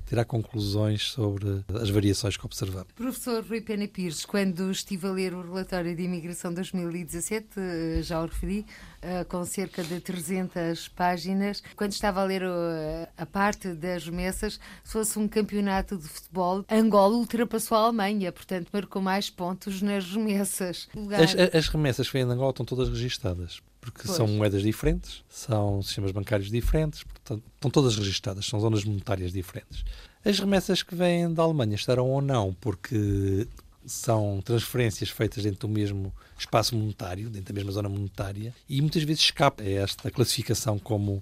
tirar 0.05 0.25
conclusões 0.25 1.09
sobre 1.09 1.63
as 1.73 1.89
variações 1.89 2.37
que 2.37 2.45
observamos. 2.45 2.87
Professor 2.95 3.43
Rui 3.43 3.61
Pena 3.61 3.87
Pires, 3.87 4.25
quando 4.25 4.69
estive 4.71 5.07
a 5.07 5.11
ler 5.11 5.33
o 5.33 5.41
relatório 5.41 5.95
de 5.95 6.03
imigração 6.03 6.53
2017, 6.53 7.47
eh, 7.57 8.01
já 8.01 8.21
o 8.21 8.25
referi, 8.25 8.65
eh, 9.01 9.23
com 9.23 9.43
cerca 9.45 9.83
de 9.83 9.99
300 9.99 10.87
páginas, 10.89 11.63
quando 11.75 11.91
estava 11.91 12.21
a 12.21 12.23
ler 12.23 12.43
eh, 12.43 13.09
a 13.17 13.25
parte 13.25 13.73
das 13.73 14.05
remessas, 14.05 14.59
se 14.83 14.93
fosse 14.93 15.17
um 15.17 15.27
campeonato 15.27 15.97
de 15.97 16.07
futebol, 16.07 16.63
Angola 16.69 17.15
ultrapassou 17.15 17.77
a 17.77 17.81
Alemanha, 17.81 18.31
portanto 18.31 18.69
marcou 18.71 19.01
mais 19.01 19.29
pontos 19.29 19.81
nas 19.81 20.05
remessas. 20.05 20.87
As, 21.11 21.55
as 21.55 21.67
remessas 21.67 22.07
que 22.07 22.13
vêm 22.13 22.25
de 22.25 22.31
Angola 22.31 22.51
estão 22.51 22.65
todas 22.65 22.89
registadas 22.89 23.61
porque 23.85 24.03
pois. 24.03 24.17
são 24.17 24.27
moedas 24.27 24.63
diferentes, 24.63 25.23
são 25.29 25.81
sistemas 25.81 26.11
bancários 26.11 26.49
diferentes, 26.49 27.03
portanto, 27.03 27.43
estão 27.53 27.69
todas 27.71 27.95
registadas, 27.95 28.45
são 28.45 28.59
zonas 28.59 28.83
monetárias 28.83 29.31
diferentes. 29.31 29.83
As 30.23 30.39
remessas 30.39 30.81
que 30.81 30.95
vêm 30.95 31.31
da 31.31 31.43
Alemanha 31.43 31.75
estarão 31.75 32.09
ou 32.09 32.19
não, 32.19 32.53
porque 32.53 33.47
são 33.85 34.41
transferências 34.43 35.09
feitas 35.09 35.43
dentro 35.43 35.67
do 35.67 35.69
mesmo 35.69 36.11
espaço 36.37 36.75
monetário, 36.75 37.29
dentro 37.29 37.53
da 37.53 37.57
mesma 37.57 37.71
zona 37.71 37.87
monetária, 37.87 38.53
e 38.67 38.81
muitas 38.81 39.03
vezes 39.03 39.21
escapa 39.21 39.61
a 39.61 39.69
esta 39.69 40.09
classificação 40.09 40.79
como, 40.79 41.21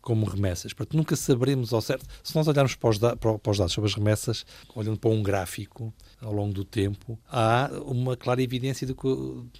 como 0.00 0.26
remessas. 0.26 0.72
Portanto, 0.72 0.96
nunca 0.96 1.14
saberemos 1.14 1.72
ao 1.72 1.80
certo. 1.80 2.04
Se 2.24 2.34
nós 2.34 2.48
olharmos 2.48 2.74
para 2.74 2.90
os, 2.90 2.98
da, 2.98 3.14
para 3.14 3.50
os 3.50 3.58
dados 3.58 3.72
sobre 3.72 3.88
as 3.88 3.94
remessas, 3.94 4.44
olhando 4.74 4.98
para 4.98 5.10
um 5.10 5.22
gráfico 5.22 5.94
ao 6.20 6.32
longo 6.32 6.52
do 6.52 6.64
tempo, 6.64 7.16
há 7.28 7.70
uma 7.84 8.16
clara 8.16 8.42
evidência 8.42 8.84
do 8.84 8.96
que, 8.96 9.08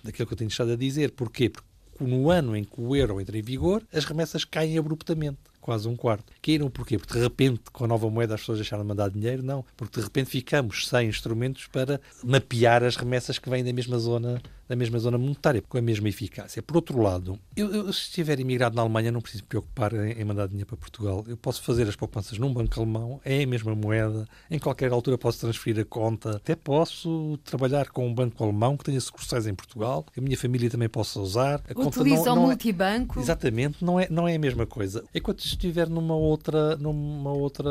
daquilo 0.03 0.27
que 0.27 0.35
eu 0.35 0.39
tenho 0.39 0.49
estado 0.49 0.73
a 0.73 0.77
dizer. 0.77 1.13
Porquê? 1.13 1.49
Porque 1.49 1.70
no 2.05 2.31
ano 2.31 2.57
em 2.57 2.65
que 2.65 2.81
o 2.81 2.95
euro 2.97 3.21
entra 3.21 3.37
em 3.37 3.43
vigor, 3.43 3.83
as 3.93 4.05
remessas 4.05 4.45
caem 4.45 4.79
abruptamente 4.79 5.39
quase 5.61 5.87
um 5.87 5.95
quarto. 5.95 6.33
Caíram 6.43 6.71
porquê? 6.71 6.99
Porque 6.99 7.15
de 7.15 7.21
repente, 7.21 7.63
com 7.73 7.85
a 7.85 7.87
nova 7.87 8.09
moeda, 8.09 8.35
as 8.35 8.41
pessoas 8.41 8.59
deixaram 8.59 8.83
de 8.83 8.89
mandar 8.89 9.11
dinheiro? 9.11 9.43
Não. 9.43 9.65
Porque 9.77 10.01
de 10.01 10.05
repente 10.05 10.31
ficamos 10.31 10.89
sem 10.89 11.09
instrumentos 11.09 11.67
para 11.67 12.01
mapear 12.25 12.83
as 12.83 12.97
remessas 12.97 13.39
que 13.39 13.51
vêm 13.51 13.63
da 13.63 13.73
mesma 13.73 13.99
zona 13.99 14.43
da 14.71 14.77
mesma 14.77 15.01
zona 15.01 15.19
monetária, 15.19 15.61
com 15.69 15.77
a 15.77 15.83
mesma 15.83 16.09
eficácia. 16.09 16.63
Por 16.63 16.77
outro 16.77 17.03
lado, 17.03 17.37
eu, 17.57 17.75
eu 17.75 17.93
se 17.93 18.03
estiver 18.03 18.39
imigrado 18.39 18.77
na 18.77 18.83
Alemanha, 18.83 19.11
não 19.11 19.21
preciso 19.21 19.43
me 19.43 19.49
preocupar 19.49 19.93
em, 19.93 20.13
em, 20.13 20.25
mandar 20.25 20.47
dinheiro 20.47 20.69
para 20.69 20.77
Portugal. 20.77 21.25
Eu 21.27 21.37
posso 21.37 21.61
fazer 21.65 21.89
as 21.89 21.97
poupanças 21.97 22.39
num 22.39 22.55
banco 22.55 22.79
alemão, 22.79 23.21
é 23.25 23.43
a 23.43 23.47
mesma 23.49 23.75
moeda, 23.75 24.29
em 24.49 24.61
qualquer 24.61 24.93
altura 24.93 25.19
posso 25.19 25.41
transferir 25.41 25.83
a 25.83 25.85
conta, 25.85 26.37
até 26.37 26.55
posso 26.55 27.37
trabalhar 27.43 27.89
com 27.89 28.07
um 28.07 28.15
banco 28.15 28.45
alemão 28.45 28.77
que 28.77 28.85
tenha 28.85 29.01
sucursais 29.01 29.45
em 29.49 29.55
Portugal, 29.57 30.07
a 30.17 30.21
minha 30.21 30.37
família 30.37 30.71
também 30.71 30.89
possa 30.89 31.19
usar. 31.19 31.61
A 31.69 31.81
Utiliza 31.81 32.33
o 32.33 32.37
é- 32.37 32.41
multibanco. 32.41 33.19
É, 33.19 33.23
exatamente, 33.23 33.85
não 33.85 33.99
é, 33.99 34.07
não 34.09 34.29
é 34.29 34.37
a 34.37 34.39
mesma 34.39 34.67
coisa. 34.67 35.03
Enquanto 35.13 35.41
estiver 35.41 35.89
numa 35.89 36.15
outra, 36.15 36.77
numa 36.77 37.33
outra 37.33 37.69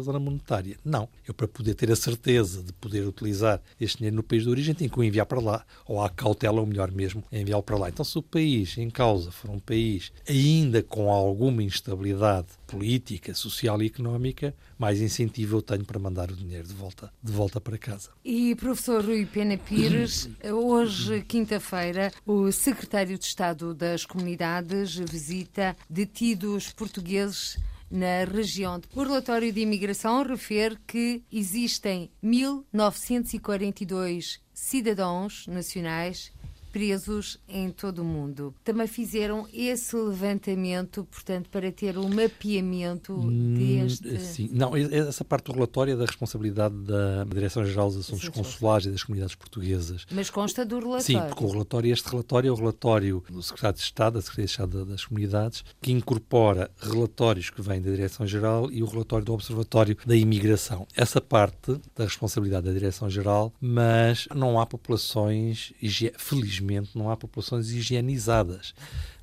zona 0.00 0.18
monetária. 0.18 0.78
Não. 0.82 1.06
Eu, 1.28 1.34
para 1.34 1.46
poder 1.46 1.74
ter 1.74 1.92
a 1.92 1.96
certeza 1.96 2.62
de 2.62 2.72
poder 2.72 3.06
utilizar 3.06 3.60
este 3.78 3.98
dinheiro 3.98 4.16
no 4.16 4.22
país 4.22 4.44
de 4.44 4.48
origem, 4.48 4.74
tenho 4.74 4.90
que 4.90 4.98
o 4.98 5.04
enviar 5.04 5.26
para 5.26 5.40
lá. 5.40 5.64
Ou 5.86 6.00
há 6.00 6.13
cautela, 6.14 6.60
ou 6.60 6.66
melhor 6.66 6.90
mesmo, 6.90 7.22
enviá-lo 7.30 7.62
para 7.62 7.76
lá. 7.76 7.88
Então, 7.88 8.04
se 8.04 8.18
o 8.18 8.22
país 8.22 8.78
em 8.78 8.90
causa 8.90 9.30
for 9.30 9.50
um 9.50 9.58
país 9.58 10.12
ainda 10.28 10.82
com 10.82 11.10
alguma 11.10 11.62
instabilidade 11.62 12.48
política, 12.66 13.34
social 13.34 13.82
e 13.82 13.86
económica, 13.86 14.54
mais 14.78 15.00
incentivo 15.00 15.58
eu 15.58 15.62
tenho 15.62 15.84
para 15.84 15.98
mandar 15.98 16.30
o 16.30 16.36
dinheiro 16.36 16.66
de 16.66 16.74
volta, 16.74 17.12
de 17.22 17.32
volta 17.32 17.60
para 17.60 17.78
casa. 17.78 18.10
E 18.24 18.54
professor 18.54 19.04
Rui 19.04 19.26
Pena 19.26 19.56
Pires, 19.56 20.28
hoje, 20.44 21.22
quinta-feira, 21.22 22.12
o 22.26 22.50
secretário 22.50 23.18
de 23.18 23.24
Estado 23.24 23.74
das 23.74 24.04
Comunidades 24.04 24.96
visita 24.96 25.76
detidos 25.88 26.72
portugueses 26.72 27.58
na 27.94 28.24
região. 28.24 28.80
O 28.92 29.02
relatório 29.04 29.52
de 29.52 29.60
imigração 29.60 30.24
refere 30.24 30.76
que 30.84 31.22
existem 31.32 32.10
1942 32.20 34.40
cidadãos 34.52 35.46
nacionais 35.46 36.32
presos 36.74 37.38
em 37.48 37.70
todo 37.70 38.00
o 38.00 38.04
mundo. 38.04 38.52
Também 38.64 38.88
fizeram 38.88 39.46
esse 39.54 39.94
levantamento, 39.94 41.06
portanto, 41.08 41.48
para 41.48 41.70
ter 41.70 41.96
um 41.96 42.08
mapeamento 42.08 43.12
hum, 43.14 43.54
deste. 43.54 44.18
Sim, 44.18 44.50
não, 44.52 44.76
essa 44.76 45.24
parte 45.24 45.44
do 45.44 45.52
relatório 45.52 45.92
é 45.92 45.96
da 45.96 46.04
responsabilidade 46.04 46.74
da 46.74 47.22
Direção-Geral 47.32 47.90
dos 47.90 47.98
Assuntos 47.98 48.28
Consulares 48.28 48.86
e 48.86 48.90
das 48.90 49.04
Comunidades 49.04 49.36
Portuguesas. 49.36 50.04
Mas 50.10 50.30
consta 50.30 50.66
do 50.66 50.80
relatório. 50.80 51.04
Sim, 51.04 51.20
porque 51.28 51.44
o 51.44 51.48
relatório, 51.48 51.92
este 51.92 52.08
relatório 52.08 52.48
é 52.48 52.50
o 52.50 52.56
relatório 52.56 53.22
do 53.30 53.40
Secretário 53.40 53.76
de 53.76 53.84
Estado, 53.84 54.14
da 54.14 54.20
Secretaria 54.20 54.46
de 54.46 54.50
Estado 54.50 54.84
das 54.84 55.04
Comunidades, 55.04 55.64
que 55.80 55.92
incorpora 55.92 56.68
relatórios 56.80 57.50
que 57.50 57.62
vêm 57.62 57.80
da 57.80 57.90
Direção-Geral 57.92 58.68
e 58.72 58.82
o 58.82 58.86
relatório 58.86 59.24
do 59.24 59.32
Observatório 59.32 59.96
da 60.04 60.16
Imigração. 60.16 60.88
Essa 60.96 61.20
parte 61.20 61.80
da 61.94 62.02
responsabilidade 62.02 62.66
da 62.66 62.72
Direção-Geral, 62.72 63.52
mas 63.60 64.26
não 64.34 64.58
há 64.58 64.66
populações, 64.66 65.72
felizmente, 66.18 66.63
infelizmente, 66.64 66.96
não 66.96 67.10
há 67.10 67.16
populações 67.16 67.70
higienizadas. 67.70 68.74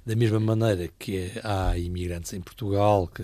Da 0.06 0.16
mesma 0.16 0.40
maneira 0.40 0.90
que 1.00 1.32
há 1.44 1.78
imigrantes 1.78 2.34
em 2.34 2.42
Portugal 2.42 3.08
que 3.08 3.24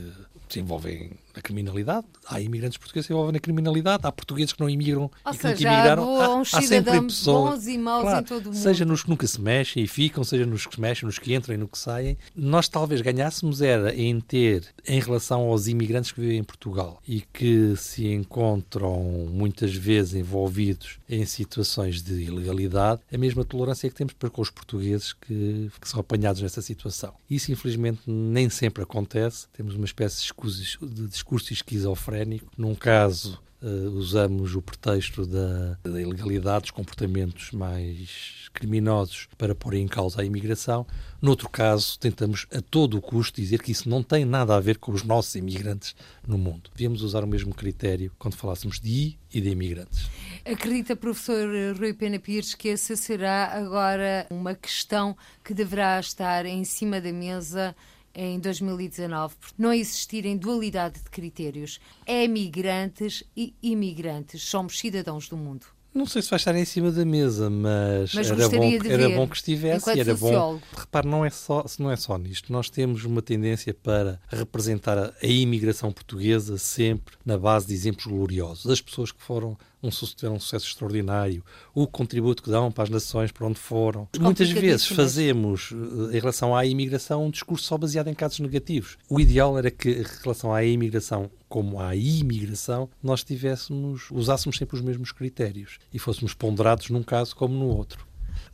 se 0.49 0.59
envolvem 0.59 1.11
na 1.37 1.41
criminalidade, 1.41 2.05
há 2.27 2.41
imigrantes 2.41 2.77
portugueses 2.77 3.05
que 3.05 3.07
se 3.07 3.13
envolvem 3.13 3.33
na 3.33 3.39
criminalidade, 3.39 4.05
há 4.05 4.11
portugueses 4.11 4.53
que 4.53 4.59
não 4.59 4.69
imigram 4.69 5.09
Ou 5.23 5.33
e 5.33 5.37
que 5.37 5.47
nunca 5.47 5.61
imigraram. 5.61 6.19
Há, 6.19 6.25
há, 6.25 6.41
há 6.41 6.61
sempre 6.63 7.01
pessoas, 7.01 7.59
bons 7.59 7.67
e 7.67 7.77
maus 7.77 8.01
claro, 8.01 8.19
em 8.19 8.23
todo 8.23 8.41
o 8.47 8.53
mundo. 8.53 8.57
Seja 8.57 8.85
nos 8.85 9.03
que 9.03 9.09
nunca 9.09 9.27
se 9.27 9.39
mexem 9.39 9.83
e 9.83 9.87
ficam, 9.87 10.23
seja 10.23 10.45
nos 10.45 10.65
que 10.65 10.75
se 10.75 10.81
mexem, 10.81 11.05
nos 11.05 11.19
que 11.19 11.33
entram 11.33 11.53
e 11.53 11.57
nos 11.57 11.69
que 11.69 11.77
saem. 11.77 12.17
Nós 12.35 12.67
talvez 12.67 13.01
ganhássemos 13.01 13.61
era 13.61 13.95
em 13.95 14.19
ter, 14.19 14.65
em 14.87 14.99
relação 14.99 15.41
aos 15.41 15.67
imigrantes 15.67 16.11
que 16.11 16.19
vivem 16.19 16.39
em 16.39 16.43
Portugal 16.43 16.99
e 17.07 17.21
que 17.21 17.75
se 17.77 18.07
encontram 18.07 19.27
muitas 19.31 19.73
vezes 19.75 20.15
envolvidos 20.15 20.97
em 21.07 21.23
situações 21.25 22.01
de 22.01 22.23
ilegalidade, 22.23 23.01
a 23.13 23.17
mesma 23.17 23.45
tolerância 23.45 23.89
que 23.89 23.95
temos 23.95 24.13
para 24.13 24.29
com 24.29 24.41
os 24.41 24.49
portugueses 24.49 25.13
que, 25.13 25.69
que 25.79 25.87
são 25.87 25.99
apanhados 25.99 26.41
nessa 26.41 26.61
situação. 26.61 27.13
Isso, 27.29 27.51
infelizmente, 27.51 28.01
nem 28.07 28.49
sempre 28.49 28.81
acontece. 28.81 29.47
Temos 29.53 29.75
uma 29.75 29.85
espécie 29.85 30.17
de 30.17 31.07
discurso 31.27 31.51
esquizofrénico. 31.51 32.49
Num 32.57 32.73
caso, 32.73 33.39
uh, 33.61 33.89
usamos 33.91 34.55
o 34.55 34.61
pretexto 34.61 35.25
da, 35.25 35.77
da 35.83 36.01
ilegalidade, 36.01 36.61
dos 36.61 36.71
comportamentos 36.71 37.51
mais 37.51 38.47
criminosos 38.53 39.27
para 39.37 39.53
pôr 39.53 39.73
em 39.73 39.87
causa 39.87 40.21
a 40.21 40.25
imigração. 40.25 40.87
Noutro 41.21 41.49
caso, 41.49 41.99
tentamos 41.99 42.47
a 42.51 42.61
todo 42.61 42.97
o 42.97 43.01
custo 43.01 43.41
dizer 43.41 43.61
que 43.61 43.71
isso 43.71 43.89
não 43.89 44.01
tem 44.01 44.23
nada 44.23 44.55
a 44.55 44.59
ver 44.59 44.77
com 44.77 44.91
os 44.91 45.03
nossos 45.03 45.35
imigrantes 45.35 45.95
no 46.25 46.37
mundo. 46.37 46.69
Devíamos 46.73 47.01
usar 47.01 47.23
o 47.23 47.27
mesmo 47.27 47.53
critério 47.53 48.11
quando 48.17 48.35
falássemos 48.35 48.79
de 48.79 48.89
I 48.89 49.19
e 49.33 49.41
de 49.41 49.49
imigrantes. 49.49 50.09
Acredita, 50.45 50.95
professor 50.95 51.49
Rui 51.77 51.93
Pena 51.93 52.19
Pires, 52.19 52.55
que 52.55 52.69
essa 52.69 52.95
será 52.95 53.51
agora 53.53 54.25
uma 54.29 54.55
questão 54.55 55.15
que 55.43 55.53
deverá 55.53 55.99
estar 55.99 56.45
em 56.45 56.63
cima 56.63 57.01
da 57.01 57.11
mesa 57.11 57.75
em 58.17 58.39
2019, 58.39 59.35
por 59.35 59.49
não 59.55 59.71
existirem 59.71 60.35
dualidade 60.35 60.99
de 60.99 61.09
critérios. 61.09 61.79
É 62.03 62.27
migrantes 62.27 63.23
e 63.35 63.53
imigrantes. 63.61 64.41
Somos 64.41 64.79
cidadãos 64.79 65.29
do 65.29 65.37
mundo. 65.37 65.67
Não 65.93 66.05
sei 66.05 66.21
se 66.21 66.29
vai 66.29 66.37
estar 66.37 66.55
em 66.55 66.65
cima 66.65 66.91
da 66.91 67.03
mesa, 67.03 67.49
mas, 67.49 68.13
mas 68.13 68.29
era, 68.29 68.49
bom, 68.49 68.71
era 68.87 69.09
bom 69.09 69.27
que 69.27 69.35
estivesse 69.35 69.89
e 69.89 69.99
era 69.99 70.15
sociólogo. 70.15 70.59
bom. 70.59 70.79
Repare, 70.79 71.07
não 71.07 71.25
é, 71.25 71.29
só, 71.29 71.65
não 71.79 71.89
é 71.89 71.95
só 71.95 72.17
nisto. 72.17 72.51
Nós 72.51 72.69
temos 72.69 73.03
uma 73.03 73.21
tendência 73.21 73.73
para 73.73 74.19
representar 74.27 74.97
a, 74.97 75.13
a 75.21 75.25
imigração 75.25 75.91
portuguesa 75.91 76.57
sempre 76.59 77.15
na 77.25 77.37
base 77.37 77.67
de 77.67 77.73
exemplos 77.73 78.05
gloriosos. 78.05 78.69
As 78.71 78.79
pessoas 78.79 79.11
que 79.11 79.21
foram 79.23 79.57
um, 79.81 79.87
um 79.87 80.39
sucesso 80.39 80.67
extraordinário, 80.67 81.43
o 81.73 81.87
contributo 81.87 82.41
que 82.41 82.49
dão 82.49 82.71
para 82.71 82.85
as 82.85 82.89
nações, 82.89 83.31
para 83.31 83.45
onde 83.45 83.59
foram. 83.59 84.07
Muitas 84.19 84.49
vezes 84.49 84.87
fazemos, 84.87 85.71
eh, 85.71 86.17
em 86.17 86.19
relação 86.19 86.55
à 86.55 86.65
imigração, 86.65 87.25
um 87.25 87.29
discurso 87.29 87.65
só 87.65 87.77
baseado 87.77 88.07
em 88.07 88.13
casos 88.13 88.39
negativos. 88.39 88.97
O 89.09 89.19
ideal 89.19 89.57
era 89.57 89.69
que, 89.69 89.89
em 89.89 90.05
relação 90.23 90.53
à 90.53 90.63
imigração, 90.63 91.29
como 91.47 91.79
à 91.79 91.95
imigração, 91.95 92.89
nós 93.01 93.23
tivéssemos, 93.23 94.09
usássemos 94.11 94.57
sempre 94.57 94.75
os 94.75 94.81
mesmos 94.81 95.11
critérios 95.11 95.79
e 95.93 95.99
fôssemos 95.99 96.33
ponderados 96.33 96.89
num 96.89 97.03
caso 97.03 97.35
como 97.35 97.53
no 97.53 97.67
outro. 97.67 98.06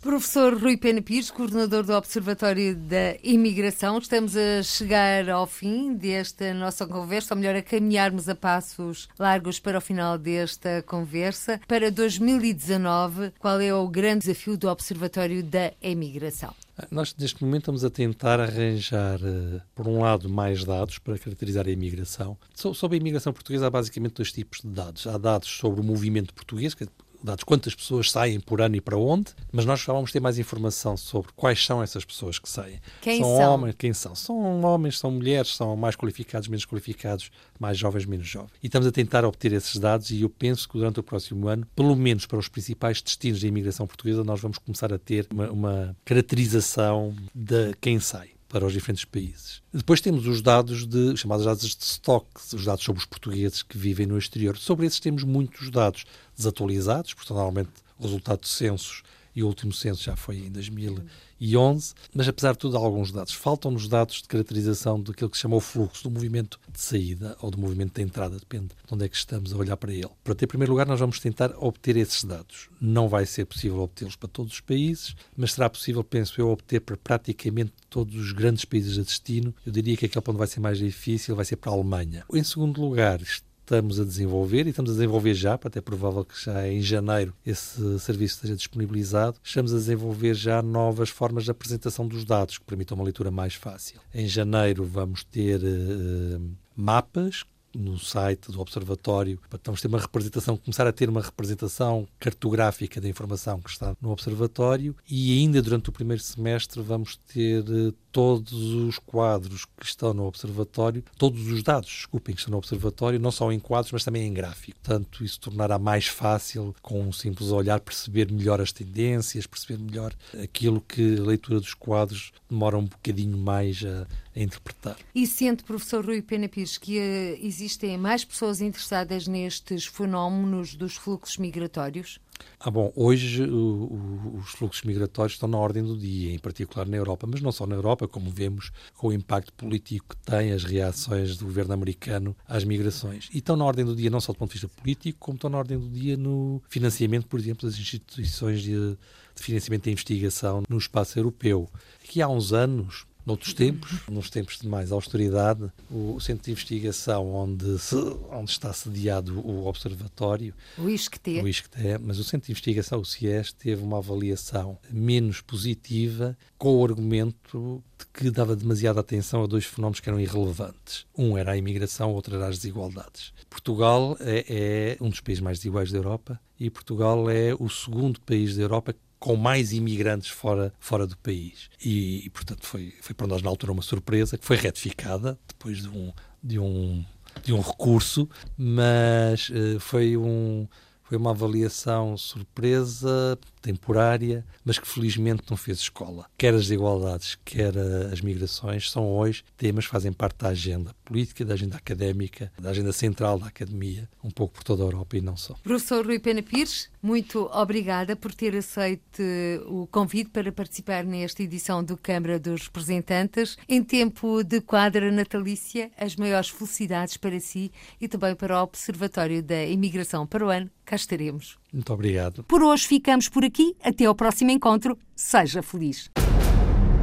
Professor 0.04 0.54
Rui 0.62 0.76
Pena 0.76 1.02
Pires, 1.02 1.32
coordenador 1.32 1.86
do 1.86 1.94
Observatório 1.94 2.76
da 2.76 3.16
Imigração, 3.24 3.98
estamos 4.00 4.36
a 4.36 4.62
chegar 4.62 5.30
ao 5.30 5.48
fim 5.48 5.94
desta 5.94 6.54
nossa 6.54 6.86
conversa, 6.86 7.34
ou 7.34 7.40
melhor, 7.40 7.56
a 7.56 7.62
caminharmos 7.62 8.28
a 8.28 8.36
passos 8.36 9.08
largos 9.18 9.60
para 9.60 9.78
o 9.78 9.82
final 9.82 10.18
desta 10.18 10.84
conversa. 10.86 11.58
Para 11.70 11.90
2019, 11.90 13.32
qual 13.40 13.62
é 13.62 13.74
o 13.74 13.88
grande 13.88 14.26
desafio 14.26 14.58
do 14.58 14.68
Observatório 14.68 15.42
da 15.42 15.72
Imigração? 15.82 16.54
Nós, 16.92 17.16
neste 17.18 17.42
momento, 17.42 17.62
estamos 17.62 17.86
a 17.86 17.90
tentar 17.90 18.40
arranjar, 18.42 19.20
eh, 19.24 19.62
por 19.76 19.88
um 19.88 20.02
lado, 20.02 20.28
mais 20.28 20.66
dados 20.66 20.98
para 20.98 21.18
caracterizar 21.18 21.68
a 21.68 21.72
imigração. 21.72 22.36
Sobre 22.56 22.98
a 22.98 23.00
imigração 23.00 23.32
portuguesa, 23.32 23.68
há 23.68 23.70
basicamente 23.70 24.16
dois 24.16 24.32
tipos 24.32 24.60
de 24.60 24.68
dados. 24.68 25.06
Há 25.06 25.18
dados 25.18 25.50
sobre 25.50 25.82
o 25.82 25.84
movimento 25.84 26.34
português, 26.34 26.76
dados 27.24 27.44
quantas 27.44 27.74
pessoas 27.74 28.12
saem 28.12 28.40
por 28.40 28.62
ano 28.62 28.76
e 28.76 28.82
para 28.82 28.98
onde, 28.98 29.32
mas 29.52 29.66
nós 29.66 29.84
vamos 29.86 30.12
ter 30.12 30.20
mais 30.20 30.38
informação 30.38 30.98
sobre 30.98 31.32
quais 31.36 31.64
são 31.66 31.82
essas 31.82 32.04
pessoas 32.04 32.38
que 32.38 32.50
saem. 32.50 32.80
Quem 33.02 33.20
são, 33.20 33.38
são? 33.38 33.54
homens, 33.54 33.76
quem 33.78 33.94
são? 33.94 34.16
São 34.16 34.62
homens, 34.62 35.00
são 35.00 35.12
mulheres, 35.12 35.56
são 35.56 35.76
mais 35.76 35.96
qualificados, 35.96 36.48
menos 36.48 36.66
qualificados, 36.66 37.32
mais 37.60 37.78
jovens, 37.78 38.06
menos 38.06 38.28
jovens. 38.28 38.52
E 38.62 38.68
estamos 38.68 38.88
a 38.88 38.92
tentar 38.92 39.24
obter 39.26 39.54
esses 39.54 39.78
dados 39.78 40.10
e 40.12 40.22
eu 40.22 40.30
penso 40.30 40.68
que 40.68 40.78
durante 40.78 41.00
o 41.00 41.04
próximo 41.04 41.48
ano, 41.48 41.66
pelo 41.76 41.96
menos 41.96 42.26
para 42.26 42.38
os 42.38 42.48
principais 42.48 43.02
destinos 43.02 43.40
de 43.40 43.48
imigração 43.48 43.88
portuguesa, 43.88 44.24
nós 44.24 44.42
vamos 44.42 44.58
começar 44.58 44.92
a 44.94 45.00
ter 45.00 45.28
uma, 45.32 45.50
uma 45.50 45.98
caracterização 46.06 47.16
de 47.34 47.74
quem 47.80 48.00
sai 48.00 48.34
para 48.54 48.68
os 48.68 48.74
diferentes 48.74 49.04
países. 49.04 49.64
Depois 49.74 50.00
temos 50.00 50.28
os 50.28 50.40
dados 50.40 50.86
de, 50.86 51.18
chamados 51.18 51.44
dados 51.44 51.76
de 51.76 51.84
stock, 51.84 52.28
os 52.54 52.64
dados 52.64 52.84
sobre 52.84 53.00
os 53.00 53.06
portugueses 53.06 53.64
que 53.64 53.76
vivem 53.76 54.06
no 54.06 54.16
exterior. 54.16 54.56
Sobre 54.56 54.86
esses 54.86 55.00
temos 55.00 55.24
muitos 55.24 55.72
dados 55.72 56.06
desatualizados, 56.36 57.14
porque 57.14 57.34
normalmente 57.34 57.72
o 57.98 58.04
resultado 58.04 58.42
de 58.42 58.50
censos 58.50 59.04
e 59.36 59.44
o 59.44 59.48
último 59.48 59.74
censo 59.74 60.04
já 60.04 60.16
foi 60.16 60.38
em 60.38 60.52
2011, 60.52 61.94
mas 62.14 62.28
apesar 62.28 62.54
de 62.54 62.60
tudo 62.60 62.78
há 62.78 62.80
alguns 62.80 63.12
dados. 63.12 63.34
Faltam-nos 63.34 63.88
dados 63.88 64.22
de 64.22 64.28
caracterização 64.28 65.02
daquilo 65.02 65.30
que 65.30 65.38
se 65.38 65.42
chama 65.42 65.56
o 65.56 65.60
fluxo, 65.60 66.04
do 66.04 66.12
movimento 66.12 66.60
de 66.72 66.80
saída 66.80 67.36
ou 67.42 67.50
do 67.50 67.58
movimento 67.58 67.96
de 67.96 68.02
entrada, 68.04 68.38
depende 68.38 68.68
de 68.68 68.94
onde 68.94 69.06
é 69.06 69.10
que 69.10 69.16
estamos 69.16 69.54
a 69.54 69.58
olhar 69.58 69.78
para 69.78 69.92
ele. 69.92 70.10
Para 70.24 70.36
ter 70.36 70.48
primeiro 70.48 70.72
lugar, 70.72 70.86
nós 70.86 71.00
vamos 71.00 71.20
tentar 71.20 71.52
obter 71.58 71.98
esses 71.98 72.24
dados. 72.24 72.70
Não 72.80 73.10
vai 73.10 73.26
ser 73.26 73.46
possível 73.46 73.82
obtê-los 73.82 74.16
para 74.16 74.30
todos 74.30 74.54
os 74.54 74.60
países, 74.60 75.16
mas 75.36 75.54
será 75.54 75.70
possível, 75.70 76.04
penso 76.04 76.40
eu, 76.40 76.50
obter 76.50 76.82
para 76.82 76.98
praticamente 76.98 77.74
todos 77.90 78.16
os 78.16 78.32
grandes 78.32 78.66
países 78.66 78.94
de 78.94 79.04
destino. 79.04 79.54
Eu 79.66 79.72
diria 79.72 79.98
que 79.98 80.06
aquele 80.06 80.24
ponto 80.24 80.38
vai 80.38 80.48
ser 80.48 80.60
mais 80.60 80.78
difícil 80.78 81.36
vai 81.36 81.46
ser 81.46 81.56
para 81.56 81.72
a 81.72 81.76
Alemanha. 81.76 82.24
Em 82.32 82.44
segundo 82.44 82.82
lugar, 82.82 83.20
estamos 83.64 84.00
a 84.00 84.04
desenvolver 84.04 84.68
e 84.68 84.70
estamos 84.70 84.92
a 84.92 84.94
desenvolver 84.94 85.34
já, 85.34 85.54
até 85.54 85.82
provável 85.82 86.24
que 86.24 86.40
já 86.44 86.68
em 86.68 86.82
janeiro 86.82 87.34
esse 87.46 88.00
serviço 88.00 88.36
esteja 88.36 88.56
disponibilizado, 88.56 89.38
estamos 89.44 89.74
a 89.74 89.78
desenvolver 89.78 90.34
já 90.34 90.62
novas 90.62 91.10
formas 91.10 91.46
de 91.46 91.52
apresentação 91.52 92.08
dos 92.08 92.26
dados 92.26 92.58
que 92.58 92.66
permitam 92.66 92.96
uma 92.96 93.04
leitura 93.04 93.32
mais 93.32 93.56
fácil. 93.56 94.00
Em 94.14 94.28
janeiro 94.28 94.84
vamos 94.84 95.24
ter 95.24 95.62
uh, 95.62 96.52
mapas 96.76 97.44
no 97.74 97.98
site 97.98 98.52
do 98.52 98.62
Observatório, 98.62 99.40
vamos 99.64 99.82
ter 99.82 99.88
uma 99.88 100.00
representação, 100.00 100.56
começar 100.58 100.86
a 100.86 100.92
ter 100.92 101.10
uma 101.10 101.22
representação 101.22 102.08
cartográfica 102.20 103.02
da 103.02 103.10
informação 103.10 103.60
que 103.60 103.70
está 103.70 103.96
no 104.00 104.12
Observatório 104.12 104.96
e 105.10 105.40
ainda 105.40 105.62
durante 105.62 105.90
o 105.90 105.92
primeiro 105.92 106.22
semestre 106.22 106.82
vamos 106.82 107.18
ter 107.18 107.64
uh, 107.64 107.94
todos 108.14 108.54
os 108.54 109.00
quadros 109.00 109.66
que 109.66 109.84
estão 109.84 110.14
no 110.14 110.26
Observatório, 110.26 111.04
todos 111.18 111.48
os 111.48 111.64
dados, 111.64 111.90
desculpem, 111.90 112.36
que 112.36 112.42
estão 112.42 112.52
no 112.52 112.60
Observatório, 112.60 113.20
não 113.20 113.32
só 113.32 113.52
em 113.52 113.60
quadros, 113.60 113.92
mas 113.92 114.04
também 114.04 114.28
em 114.28 114.34
gráfico. 114.34 114.78
Portanto, 114.82 115.24
isso 115.24 115.40
tornará 115.40 115.80
mais 115.80 116.08
fácil, 116.08 116.76
com 116.82 117.02
um 117.02 117.12
simples 117.12 117.50
olhar, 117.50 117.80
perceber 117.80 118.32
melhor 118.32 118.62
as 118.62 118.72
tendências, 118.72 119.48
perceber 119.48 119.82
melhor 119.82 120.14
aquilo 120.42 120.80
que 120.80 121.18
a 121.18 121.24
leitura 121.24 121.60
dos 121.60 121.74
quadros 121.74 122.32
demora 122.48 122.78
um 122.78 122.86
bocadinho 122.86 123.36
mais 123.36 123.84
a, 123.84 124.06
a 124.36 124.40
interpretar. 124.40 124.96
E 125.16 125.26
sente, 125.26 125.64
professor 125.64 126.06
Rui 126.06 126.22
Pena 126.22 126.48
Pires, 126.48 126.78
que 126.78 127.00
uh, 127.00 127.46
existem 127.46 127.98
mais 127.98 128.24
pessoas 128.24 128.62
interessadas 128.62 129.28
nestes 129.28 129.88
fenómenos 129.88 130.76
dos 130.76 130.96
fluxos 130.96 131.38
migratórios? 131.38 132.20
Ah, 132.60 132.72
bom, 132.72 132.92
hoje 132.96 133.44
o, 133.44 133.56
o, 133.56 134.38
os 134.38 134.52
fluxos 134.52 134.84
migratórios 134.84 135.34
estão 135.34 135.50
na 135.50 135.58
ordem 135.58 135.84
do 135.84 135.98
dia, 135.98 136.34
em 136.34 136.40
particular 136.40 136.88
na 136.88 136.96
Europa, 136.96 137.28
mas 137.30 137.42
não 137.42 137.52
só 137.52 137.68
na 137.68 137.76
Europa, 137.76 138.08
como 138.08 138.30
vemos 138.32 138.72
com 138.96 139.08
o 139.08 139.14
impacto 139.14 139.52
político 139.54 140.16
que 140.16 140.18
tem 140.18 140.52
as 140.52 140.64
reações 140.64 141.38
do 141.38 141.46
governo 141.46 141.74
americano 141.74 142.36
às 142.48 142.64
migrações. 142.64 143.30
E 143.34 143.40
estão 143.40 143.56
na 143.56 143.66
ordem 143.66 143.84
do 143.84 143.96
dia 143.96 144.10
não 144.10 144.22
só 144.22 144.32
do 144.32 144.40
ponto 144.40 144.54
de 144.54 144.60
vista 144.60 144.82
político, 144.82 145.20
como 145.20 145.36
estão 145.36 145.50
na 145.50 145.58
ordem 145.58 145.78
do 145.78 145.90
dia 145.90 146.16
no 146.16 146.62
financiamento, 146.70 147.28
por 147.28 147.40
exemplo, 147.40 147.68
das 147.68 147.78
instituições 147.78 148.62
de, 148.62 148.72
de 148.72 148.98
financiamento 149.44 149.86
da 149.86 149.92
investigação 149.92 150.64
no 150.70 150.78
espaço 150.78 151.20
europeu. 151.20 151.70
Aqui 152.02 152.22
há 152.22 152.30
uns 152.30 152.54
anos, 152.54 153.06
Noutros 153.26 153.54
tempos, 153.54 154.02
nos 154.10 154.30
tempos 154.30 154.60
de 154.60 154.68
mais 154.68 154.92
austeridade, 154.92 155.72
o 155.90 156.20
centro 156.20 156.44
de 156.44 156.52
investigação 156.52 157.34
onde, 157.34 157.80
se, 157.80 157.96
onde 158.30 158.52
está 158.52 158.74
sediado 158.74 159.40
o 159.40 159.66
observatório, 159.66 160.54
o 160.78 160.90
ISCTE. 160.90 161.42
o 161.42 161.48
ISCTE, 161.48 162.00
mas 162.02 162.20
o 162.20 162.24
centro 162.24 162.48
de 162.48 162.52
investigação, 162.52 163.00
o 163.00 163.06
CIES, 163.06 163.54
teve 163.54 163.82
uma 163.82 164.00
avaliação 164.00 164.78
menos 164.92 165.40
positiva 165.40 166.38
com 166.58 166.78
o 166.78 166.84
argumento 166.84 167.82
de 167.98 168.06
que 168.14 168.30
dava 168.30 168.56
demasiada 168.56 169.00
atenção 169.00 169.44
a 169.44 169.48
dois 169.48 169.66
fenómenos 169.66 170.00
que 170.00 170.10
eram 170.10 170.20
irrelevantes. 170.20 171.06
Um 171.18 171.38
era 171.38 171.54
a 171.54 171.58
imigração, 171.58 172.14
outro 172.14 172.36
era 172.36 172.48
as 172.48 172.58
desigualdades. 172.58 173.34
Portugal 173.50 174.18
é, 174.20 174.46
é 174.50 174.98
um 175.00 175.10
dos 175.10 175.22
países 175.22 175.42
mais 175.42 175.60
desiguais 175.60 175.92
da 175.92 175.98
Europa 175.98 176.40
e 176.60 176.70
Portugal 176.70 177.30
é 177.30 177.54
o 177.58 177.70
segundo 177.70 178.20
país 178.22 178.56
da 178.56 178.64
Europa 178.64 178.96
com 179.24 179.38
mais 179.38 179.72
imigrantes 179.72 180.30
fora, 180.30 180.74
fora 180.82 181.08
do 181.08 181.18
país. 181.18 181.70
E, 181.82 182.26
e, 182.26 182.30
portanto, 182.30 182.68
foi, 182.68 182.94
foi 183.00 183.16
para 183.16 183.26
nós, 183.26 183.42
na 183.42 183.50
altura, 183.50 183.72
uma 183.72 183.82
surpresa, 183.82 184.38
que 184.38 184.46
foi 184.46 184.58
retificada 184.58 185.40
depois 185.48 185.82
de 185.82 185.88
um, 185.88 186.12
de 186.44 186.60
um, 186.60 187.06
de 187.42 187.54
um 187.54 187.62
recurso, 187.62 188.28
mas 188.58 189.48
uh, 189.48 189.80
foi 189.80 190.18
um 190.18 190.68
foi 191.04 191.18
uma 191.18 191.32
avaliação 191.32 192.18
surpresa, 192.18 193.40
temporária, 193.64 194.46
mas 194.64 194.78
que 194.78 194.88
felizmente 194.88 195.44
não 195.50 195.58
fez 195.58 195.80
escola. 195.80 196.26
Quer 196.38 196.54
as 196.54 196.64
desigualdades, 196.64 197.38
quer 197.44 197.74
as 198.12 198.22
migrações 198.22 198.92
são 198.92 199.10
hoje 199.10 199.44
temas 199.58 199.86
que 199.86 199.92
fazem 199.92 200.12
parte 200.12 200.38
da 200.40 200.50
agenda 200.50 200.94
política, 201.06 201.46
da 201.46 201.54
agenda 201.54 201.78
académica, 201.78 202.52
da 202.60 202.70
agenda 202.70 202.92
central 202.92 203.40
da 203.40 203.48
academia, 203.48 204.10
um 204.24 204.30
pouco 204.30 204.56
por 204.56 204.64
toda 204.64 204.84
a 204.84 204.86
Europa 204.86 205.18
e 205.18 205.22
não 205.22 205.38
só. 205.38 205.56
Professor 205.64 206.06
Rui 206.06 206.20
Pena 206.20 206.44
Pires, 206.44 206.90
muito 207.02 207.50
obrigada 207.54 208.16
por 208.16 208.34
ter 208.34 208.56
aceito 208.56 209.24
o 209.68 209.88
convite 209.88 210.30
para 210.30 210.52
participar 210.52 211.04
nesta 211.04 211.42
edição 211.42 211.84
do 211.84 211.98
Câmara 211.98 212.40
dos 212.40 212.64
Representantes. 212.68 213.58
Em 213.68 213.84
tempo 213.84 214.44
de 214.44 214.62
quadra 214.62 215.12
natalícia, 215.12 215.92
as 215.98 216.16
maiores 216.16 216.50
felicidades 216.50 217.18
para 217.18 217.40
si 217.40 217.72
e 218.00 218.08
também 218.08 218.36
para 218.36 218.60
o 218.60 218.64
Observatório 218.64 219.42
da 219.42 219.66
Imigração 219.66 220.28
para 220.28 220.46
o 220.46 220.50
ano. 220.50 220.70
Cá 220.86 220.96
estaremos. 220.96 221.63
Muito 221.74 221.92
obrigado. 221.92 222.44
Por 222.44 222.62
hoje 222.62 222.88
ficamos 222.88 223.28
por 223.28 223.44
aqui. 223.44 223.76
Até 223.84 224.06
ao 224.06 224.14
próximo 224.14 224.52
encontro. 224.52 224.98
Seja 225.16 225.64
feliz. 225.64 226.12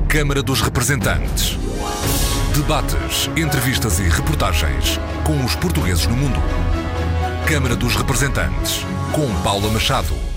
Câmara 0.08 0.42
dos 0.42 0.60
Representantes. 0.60 1.58
Debates, 2.54 3.28
entrevistas 3.36 3.98
e 3.98 4.02
reportagens 4.04 4.98
com 5.24 5.44
os 5.44 5.56
portugueses 5.56 6.06
no 6.06 6.16
mundo. 6.16 6.38
Câmara 7.48 7.74
dos 7.74 7.96
Representantes, 7.96 8.84
com 9.12 9.42
Paula 9.42 9.70
Machado. 9.70 10.30